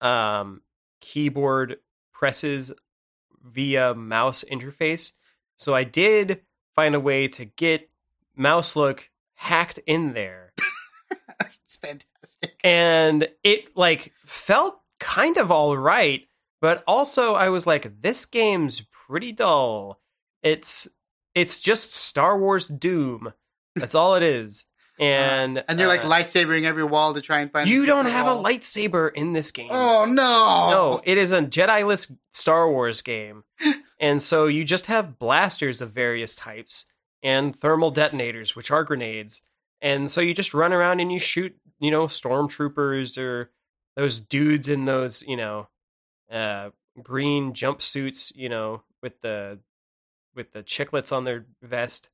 um 0.01 0.61
keyboard 1.01 1.77
presses 2.13 2.71
via 3.43 3.93
mouse 3.93 4.43
interface. 4.51 5.13
So 5.55 5.73
I 5.73 5.83
did 5.83 6.41
find 6.75 6.95
a 6.95 6.99
way 6.99 7.27
to 7.29 7.45
get 7.45 7.89
mouse 8.35 8.75
look 8.75 9.09
hacked 9.35 9.79
in 9.85 10.13
there. 10.13 10.53
it's 11.63 11.75
fantastic. 11.81 12.59
and 12.63 13.27
it 13.43 13.75
like 13.75 14.13
felt 14.25 14.81
kind 14.99 15.37
of 15.37 15.51
all 15.51 15.77
right 15.77 16.27
but 16.61 16.83
also 16.87 17.33
i 17.35 17.49
was 17.49 17.67
like 17.67 18.01
this 18.01 18.25
game's 18.25 18.81
pretty 18.91 19.31
dull 19.31 19.99
it's 20.41 20.87
it's 21.35 21.59
just 21.59 21.93
star 21.93 22.39
wars 22.39 22.67
doom 22.67 23.33
that's 23.75 23.95
all 23.95 24.15
it 24.15 24.23
is. 24.23 24.65
And 24.99 25.63
And 25.67 25.77
you're 25.77 25.89
like 25.89 26.05
uh, 26.05 26.09
lightsabering 26.09 26.63
every 26.63 26.83
wall 26.83 27.13
to 27.13 27.21
try 27.21 27.39
and 27.39 27.51
find. 27.51 27.67
you 27.67 27.85
don't 27.85 28.05
have 28.05 28.27
a 28.27 28.29
lightsaber 28.29 29.11
in 29.13 29.33
this 29.33 29.51
game. 29.51 29.69
Oh 29.71 30.05
no! 30.05 30.69
no 30.69 31.01
it 31.03 31.17
is 31.17 31.31
a 31.31 31.41
jedi-less 31.41 32.13
star 32.33 32.69
wars 32.69 33.01
game. 33.01 33.43
And 33.97 34.21
so 34.21 34.47
you 34.47 34.65
just 34.65 34.87
have 34.87 35.17
blasters 35.17 35.81
of 35.81 35.91
various 35.91 36.35
types 36.35 36.83
and 37.23 37.55
thermal 37.55 37.91
detonators 37.91 38.53
which 38.53 38.69
are 38.69 38.83
grenades. 38.83 39.41
And 39.81 40.11
so 40.11 40.19
you 40.19 40.33
just 40.33 40.53
run 40.53 40.73
around 40.73 40.99
and 40.99 41.13
you 41.13 41.17
shoot 41.17 41.55
you 41.79 41.91
know 41.91 42.05
stormtroopers 42.05 43.17
or 43.17 43.51
those 43.95 44.19
dudes 44.19 44.67
in 44.67 44.83
those 44.85 45.23
you 45.23 45.37
know 45.37 45.67
uh 46.31 46.69
green 47.01 47.53
jumpsuits 47.53 48.33
you 48.35 48.49
know 48.49 48.81
with 49.01 49.21
the 49.21 49.59
with 50.35 50.51
the 50.51 50.63
chiclets 50.63 51.11
on 51.11 51.23
their 51.23 51.45
vest 51.61 52.09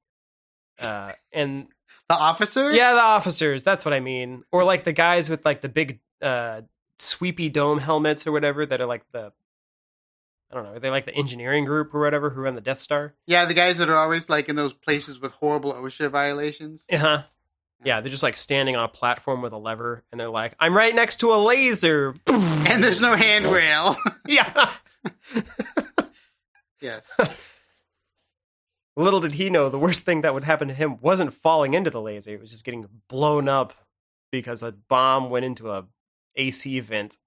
uh 0.80 1.14
and 1.34 1.68
The 2.10 2.16
officers? 2.16 2.76
yeah, 2.76 2.94
the 2.94 3.02
officers. 3.02 3.64
That's 3.64 3.86
what 3.86 3.94
I 3.94 4.00
mean. 4.00 4.44
Or 4.52 4.64
like 4.64 4.84
the 4.84 4.94
guys 4.94 5.30
with 5.30 5.46
like 5.46 5.62
the 5.62 5.70
big 5.70 6.00
uh 6.22 6.62
sweepy 7.00 7.50
dome 7.50 7.80
helmets 7.80 8.28
or 8.28 8.32
whatever 8.32 8.66
that 8.66 8.80
are 8.82 8.86
like 8.86 9.04
the 9.12 9.32
I 10.52 10.56
don't 10.56 10.64
know, 10.66 10.74
are 10.74 10.80
they 10.80 10.90
like 10.90 11.06
the 11.06 11.16
engineering 11.16 11.64
group 11.64 11.94
or 11.96 12.02
whatever 12.02 12.30
who 12.30 12.42
run 12.42 12.56
the 12.56 12.62
Death 12.62 12.82
Star? 12.82 13.14
Yeah, 13.26 13.46
the 13.46 13.54
guys 13.54 13.78
that 13.78 13.90
are 13.90 13.96
always 13.96 14.30
like 14.30 14.50
in 14.50 14.56
those 14.58 14.74
places 14.74 15.20
with 15.20 15.32
horrible 15.32 15.74
OSHA 15.74 16.12
violations. 16.12 16.86
Uh-huh. 16.92 17.24
Yeah, 17.84 18.02
they're 18.02 18.12
just 18.12 18.22
like 18.22 18.36
standing 18.38 18.76
on 18.76 18.84
a 18.84 18.88
platform 18.90 19.42
with 19.42 19.54
a 19.54 19.58
lever 19.58 20.04
and 20.12 20.20
they're 20.20 20.30
like, 20.30 20.54
I'm 20.60 20.76
right 20.78 20.94
next 20.94 21.22
to 21.22 21.34
a 21.34 21.38
laser. 21.38 22.14
And 22.28 22.84
there's 22.84 23.00
no 23.02 23.16
handrail. 23.16 23.96
yeah. 24.28 24.72
yes. 26.82 27.10
Little 28.98 29.22
did 29.22 29.36
he 29.36 29.50
know 29.50 29.70
the 29.70 29.80
worst 29.80 30.04
thing 30.04 30.22
that 30.22 30.34
would 30.34 30.44
happen 30.44 30.68
to 30.68 30.74
him 30.74 30.98
wasn't 31.00 31.34
falling 31.34 31.74
into 31.74 31.90
the 31.90 32.02
laser, 32.02 32.32
it 32.34 32.42
was 32.42 32.52
just 32.52 32.66
getting 32.66 32.88
blown 33.08 33.48
up 33.48 33.74
because 34.32 34.64
a 34.64 34.72
bomb 34.72 35.30
went 35.30 35.46
into 35.46 35.72
a 35.72 35.86
AC 36.36 36.80
vent. 36.82 37.18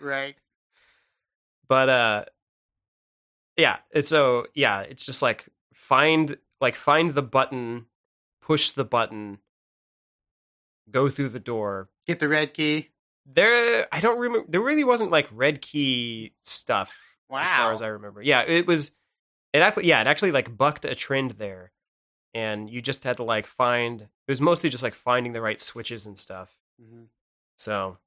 Right. 0.00 0.36
but 1.68 1.88
uh 1.88 2.24
yeah 3.56 3.76
it's 3.90 4.08
so 4.08 4.46
yeah 4.54 4.80
it's 4.80 5.04
just 5.04 5.22
like 5.22 5.46
find 5.74 6.38
like 6.60 6.74
find 6.74 7.14
the 7.14 7.22
button 7.22 7.86
push 8.40 8.70
the 8.70 8.84
button 8.84 9.38
go 10.90 11.10
through 11.10 11.28
the 11.28 11.38
door 11.40 11.88
Get 12.06 12.20
the 12.20 12.28
red 12.28 12.54
key. 12.54 12.88
there 13.26 13.86
i 13.92 14.00
don't 14.00 14.18
remember 14.18 14.46
there 14.48 14.60
really 14.62 14.84
wasn't 14.84 15.10
like 15.10 15.28
red 15.30 15.60
key 15.60 16.32
stuff 16.42 16.92
as 17.30 17.50
far 17.50 17.72
as 17.72 17.82
i 17.82 17.88
remember 17.88 18.22
yeah 18.22 18.40
it 18.42 18.66
was 18.66 18.92
it 19.52 19.60
actually 19.60 19.86
yeah 19.86 20.00
it 20.00 20.06
actually 20.06 20.32
like 20.32 20.56
bucked 20.56 20.84
a 20.84 20.94
trend 20.94 21.32
there 21.32 21.72
and 22.34 22.68
you 22.70 22.80
just 22.82 23.04
had 23.04 23.16
to 23.16 23.22
like 23.22 23.46
find 23.46 24.02
it 24.02 24.08
was 24.28 24.40
mostly 24.40 24.68
just 24.70 24.82
like 24.82 24.94
finding 24.94 25.32
the 25.32 25.40
right 25.40 25.60
switches 25.60 26.06
and 26.06 26.18
stuff 26.18 26.56
Mhm. 26.82 27.06
so 27.56 27.98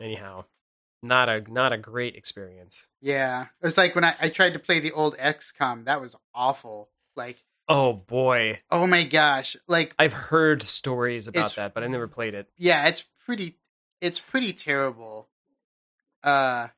anyhow 0.00 0.44
not 1.02 1.28
a 1.28 1.40
not 1.52 1.72
a 1.72 1.78
great 1.78 2.16
experience 2.16 2.88
Yeah. 3.00 3.42
It 3.60 3.64
was 3.64 3.76
like 3.78 3.94
when 3.94 4.04
I, 4.04 4.14
I 4.20 4.28
tried 4.28 4.54
to 4.54 4.58
play 4.58 4.80
the 4.80 4.90
old 4.92 5.16
XCOM. 5.18 5.84
That 5.84 6.00
was 6.00 6.16
awful. 6.34 6.88
Like, 7.14 7.36
Oh 7.68 7.92
boy, 7.92 8.60
oh 8.70 8.86
my 8.86 9.04
gosh. 9.04 9.56
Like, 9.68 9.94
I've 9.98 10.12
heard 10.12 10.62
stories 10.62 11.28
about 11.28 11.54
that, 11.56 11.74
but 11.74 11.82
I 11.84 11.86
never 11.88 12.08
played 12.08 12.34
it. 12.34 12.48
yeah, 12.56 12.86
it's 12.88 13.04
pretty 13.24 13.58
it's 14.00 14.18
pretty 14.20 14.52
terrible. 14.52 15.28
Uh 16.24 16.68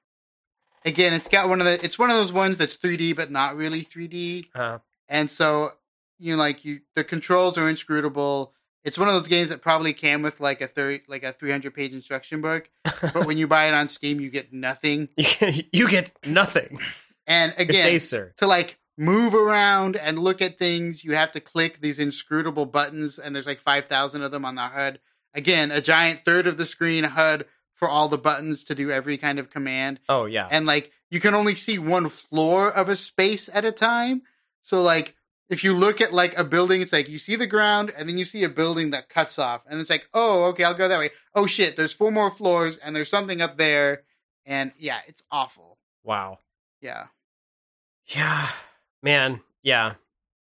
again, 0.84 1.12
it's 1.12 1.28
got 1.28 1.48
one 1.48 1.60
of 1.60 1.66
the 1.66 1.82
it's 1.84 1.98
one 1.98 2.10
of 2.10 2.16
those 2.16 2.32
ones 2.32 2.58
that's 2.58 2.76
3D 2.76 3.14
but 3.16 3.30
not 3.30 3.56
really 3.56 3.82
3D. 3.82 4.46
Uh, 4.54 4.78
And 5.08 5.30
so, 5.30 5.72
you 6.18 6.32
know, 6.32 6.38
like 6.38 6.64
you 6.64 6.80
the 6.94 7.04
controls 7.04 7.56
are 7.58 7.68
inscrutable. 7.68 8.54
It's 8.84 8.96
one 8.98 9.08
of 9.08 9.14
those 9.14 9.28
games 9.28 9.50
that 9.50 9.60
probably 9.60 9.92
came 9.92 10.22
with 10.22 10.40
like 10.40 10.60
a 10.60 10.66
30 10.66 11.02
like 11.08 11.22
a 11.22 11.32
300 11.32 11.74
page 11.74 11.92
instruction 11.92 12.40
book, 12.40 12.70
but 12.84 13.26
when 13.26 13.36
you 13.38 13.46
buy 13.46 13.66
it 13.66 13.74
on 13.74 13.88
Steam 13.88 14.20
you 14.20 14.30
get 14.30 14.52
nothing. 14.52 15.08
you 15.72 15.88
get 15.88 16.12
nothing. 16.26 16.78
And 17.26 17.52
again, 17.58 17.86
day, 17.86 17.98
sir. 17.98 18.32
to 18.38 18.46
like 18.46 18.78
move 18.96 19.34
around 19.34 19.96
and 19.96 20.18
look 20.18 20.40
at 20.42 20.58
things, 20.58 21.04
you 21.04 21.14
have 21.14 21.30
to 21.32 21.40
click 21.40 21.80
these 21.80 21.98
inscrutable 21.98 22.66
buttons, 22.66 23.18
and 23.18 23.34
there's 23.34 23.46
like 23.46 23.60
5,000 23.60 24.22
of 24.22 24.30
them 24.32 24.44
on 24.44 24.54
the 24.56 24.62
HUD. 24.62 24.98
Again, 25.34 25.70
a 25.70 25.80
giant 25.80 26.24
third 26.24 26.46
of 26.48 26.56
the 26.56 26.66
screen 26.66 27.04
HUD 27.04 27.44
for 27.78 27.88
all 27.88 28.08
the 28.08 28.18
buttons 28.18 28.62
to 28.64 28.74
do 28.74 28.90
every 28.90 29.16
kind 29.16 29.38
of 29.38 29.48
command. 29.50 30.00
Oh 30.08 30.24
yeah, 30.26 30.48
And 30.50 30.66
like, 30.66 30.90
you 31.10 31.20
can 31.20 31.32
only 31.34 31.54
see 31.54 31.78
one 31.78 32.08
floor 32.08 32.70
of 32.70 32.88
a 32.88 32.96
space 32.96 33.48
at 33.52 33.64
a 33.64 33.72
time. 33.72 34.22
So, 34.62 34.82
like, 34.82 35.14
if 35.48 35.64
you 35.64 35.72
look 35.72 36.00
at 36.02 36.12
like 36.12 36.36
a 36.36 36.44
building, 36.44 36.82
it's 36.82 36.92
like 36.92 37.08
you 37.08 37.18
see 37.18 37.36
the 37.36 37.46
ground 37.46 37.90
and 37.96 38.06
then 38.08 38.18
you 38.18 38.24
see 38.26 38.44
a 38.44 38.48
building 38.50 38.90
that 38.90 39.08
cuts 39.08 39.38
off. 39.38 39.62
And 39.66 39.80
it's 39.80 39.88
like, 39.88 40.06
oh, 40.12 40.44
okay, 40.46 40.64
I'll 40.64 40.74
go 40.74 40.88
that 40.88 40.98
way. 40.98 41.10
Oh 41.34 41.46
shit, 41.46 41.76
there's 41.76 41.92
four 41.94 42.10
more 42.10 42.30
floors 42.30 42.76
and 42.76 42.94
there's 42.94 43.08
something 43.08 43.40
up 43.40 43.56
there. 43.56 44.02
And 44.44 44.72
yeah, 44.78 44.98
it's 45.06 45.22
awful. 45.30 45.78
wow. 46.04 46.40
Yeah. 46.82 47.06
Yeah, 48.06 48.48
man. 49.02 49.40
Yeah. 49.62 49.94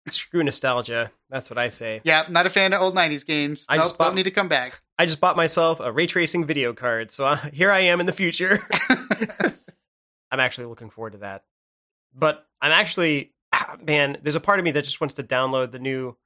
Screw 0.08 0.42
nostalgia. 0.42 1.10
That's 1.30 1.48
what 1.50 1.58
I 1.58 1.68
say. 1.70 2.00
Yeah, 2.04 2.24
not 2.28 2.46
a 2.46 2.50
fan 2.50 2.72
of 2.74 2.82
old 2.82 2.94
'90s 2.94 3.24
games. 3.26 3.64
I 3.68 3.76
nope, 3.76 3.84
just 3.84 3.98
bought- 3.98 4.06
don't 4.06 4.14
need 4.16 4.24
to 4.24 4.30
come 4.30 4.48
back. 4.48 4.80
I 4.98 5.06
just 5.06 5.20
bought 5.20 5.36
myself 5.36 5.80
a 5.80 5.90
ray 5.90 6.06
tracing 6.06 6.44
video 6.44 6.72
card, 6.72 7.10
so 7.10 7.26
uh, 7.26 7.36
here 7.52 7.72
I 7.72 7.80
am 7.80 8.00
in 8.00 8.06
the 8.06 8.12
future. 8.12 8.62
I'm 10.30 10.40
actually 10.40 10.66
looking 10.66 10.90
forward 10.90 11.12
to 11.12 11.18
that. 11.18 11.44
But 12.14 12.46
I'm 12.60 12.70
actually, 12.70 13.32
man, 13.84 14.18
there's 14.22 14.36
a 14.36 14.40
part 14.40 14.60
of 14.60 14.64
me 14.64 14.70
that 14.72 14.84
just 14.84 15.00
wants 15.00 15.14
to 15.14 15.24
download 15.24 15.72
the 15.72 15.80
new 15.80 16.16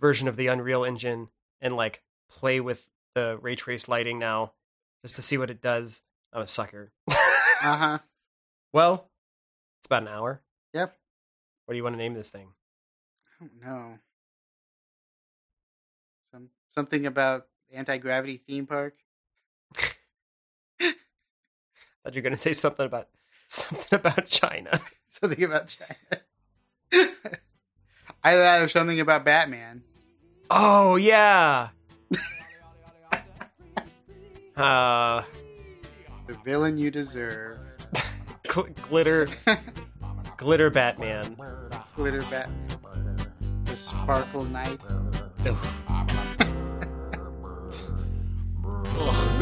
version 0.00 0.26
of 0.26 0.36
the 0.36 0.46
Unreal 0.46 0.84
Engine 0.84 1.28
and 1.60 1.76
like 1.76 2.02
play 2.30 2.60
with 2.60 2.88
the 3.14 3.38
ray 3.40 3.56
trace 3.56 3.88
lighting 3.88 4.18
now, 4.18 4.52
just 5.02 5.16
to 5.16 5.22
see 5.22 5.36
what 5.36 5.50
it 5.50 5.60
does. 5.60 6.00
I'm 6.32 6.42
a 6.42 6.46
sucker. 6.46 6.92
uh 7.10 7.14
huh. 7.62 7.98
well, 8.72 9.10
it's 9.80 9.86
about 9.86 10.02
an 10.02 10.08
hour. 10.08 10.40
Yep. 10.72 10.96
What 11.66 11.72
do 11.72 11.76
you 11.76 11.84
want 11.84 11.94
to 11.94 11.98
name 11.98 12.14
this 12.14 12.30
thing? 12.30 12.48
I 13.28 13.44
don't 13.44 13.60
know. 13.62 13.98
Some 16.32 16.48
something 16.74 17.04
about 17.04 17.46
anti 17.72 17.98
gravity 17.98 18.36
theme 18.36 18.66
park. 18.66 18.94
thought 20.80 22.14
you 22.14 22.16
were 22.16 22.20
going 22.22 22.32
to 22.34 22.36
say 22.36 22.52
something 22.52 22.86
about 22.86 23.08
something 23.48 23.86
about 23.98 24.26
China. 24.26 24.80
Something 25.08 25.44
about 25.44 25.68
China. 25.68 26.22
I 28.24 28.32
thought 28.34 28.58
it 28.60 28.62
was 28.62 28.72
something 28.72 28.98
about 28.98 29.26
Batman. 29.26 29.82
Oh 30.50 30.96
yeah. 30.96 31.68
uh, 34.56 35.22
The 36.26 36.36
villain 36.44 36.78
you 36.78 36.90
deserve. 36.90 37.58
gl- 38.44 38.74
glitter, 38.88 39.26
glitter 40.38 40.70
Batman. 40.70 41.36
Glitter 41.94 42.22
Bat. 42.30 42.48
The 43.66 43.76
Sparkle 43.76 44.44
Knight. 44.44 44.80
Oof. 45.46 45.81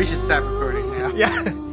We 0.00 0.06
should 0.06 0.20
stop 0.22 0.42
recording 0.44 0.90
now. 0.92 1.10
Yeah. 1.10 1.52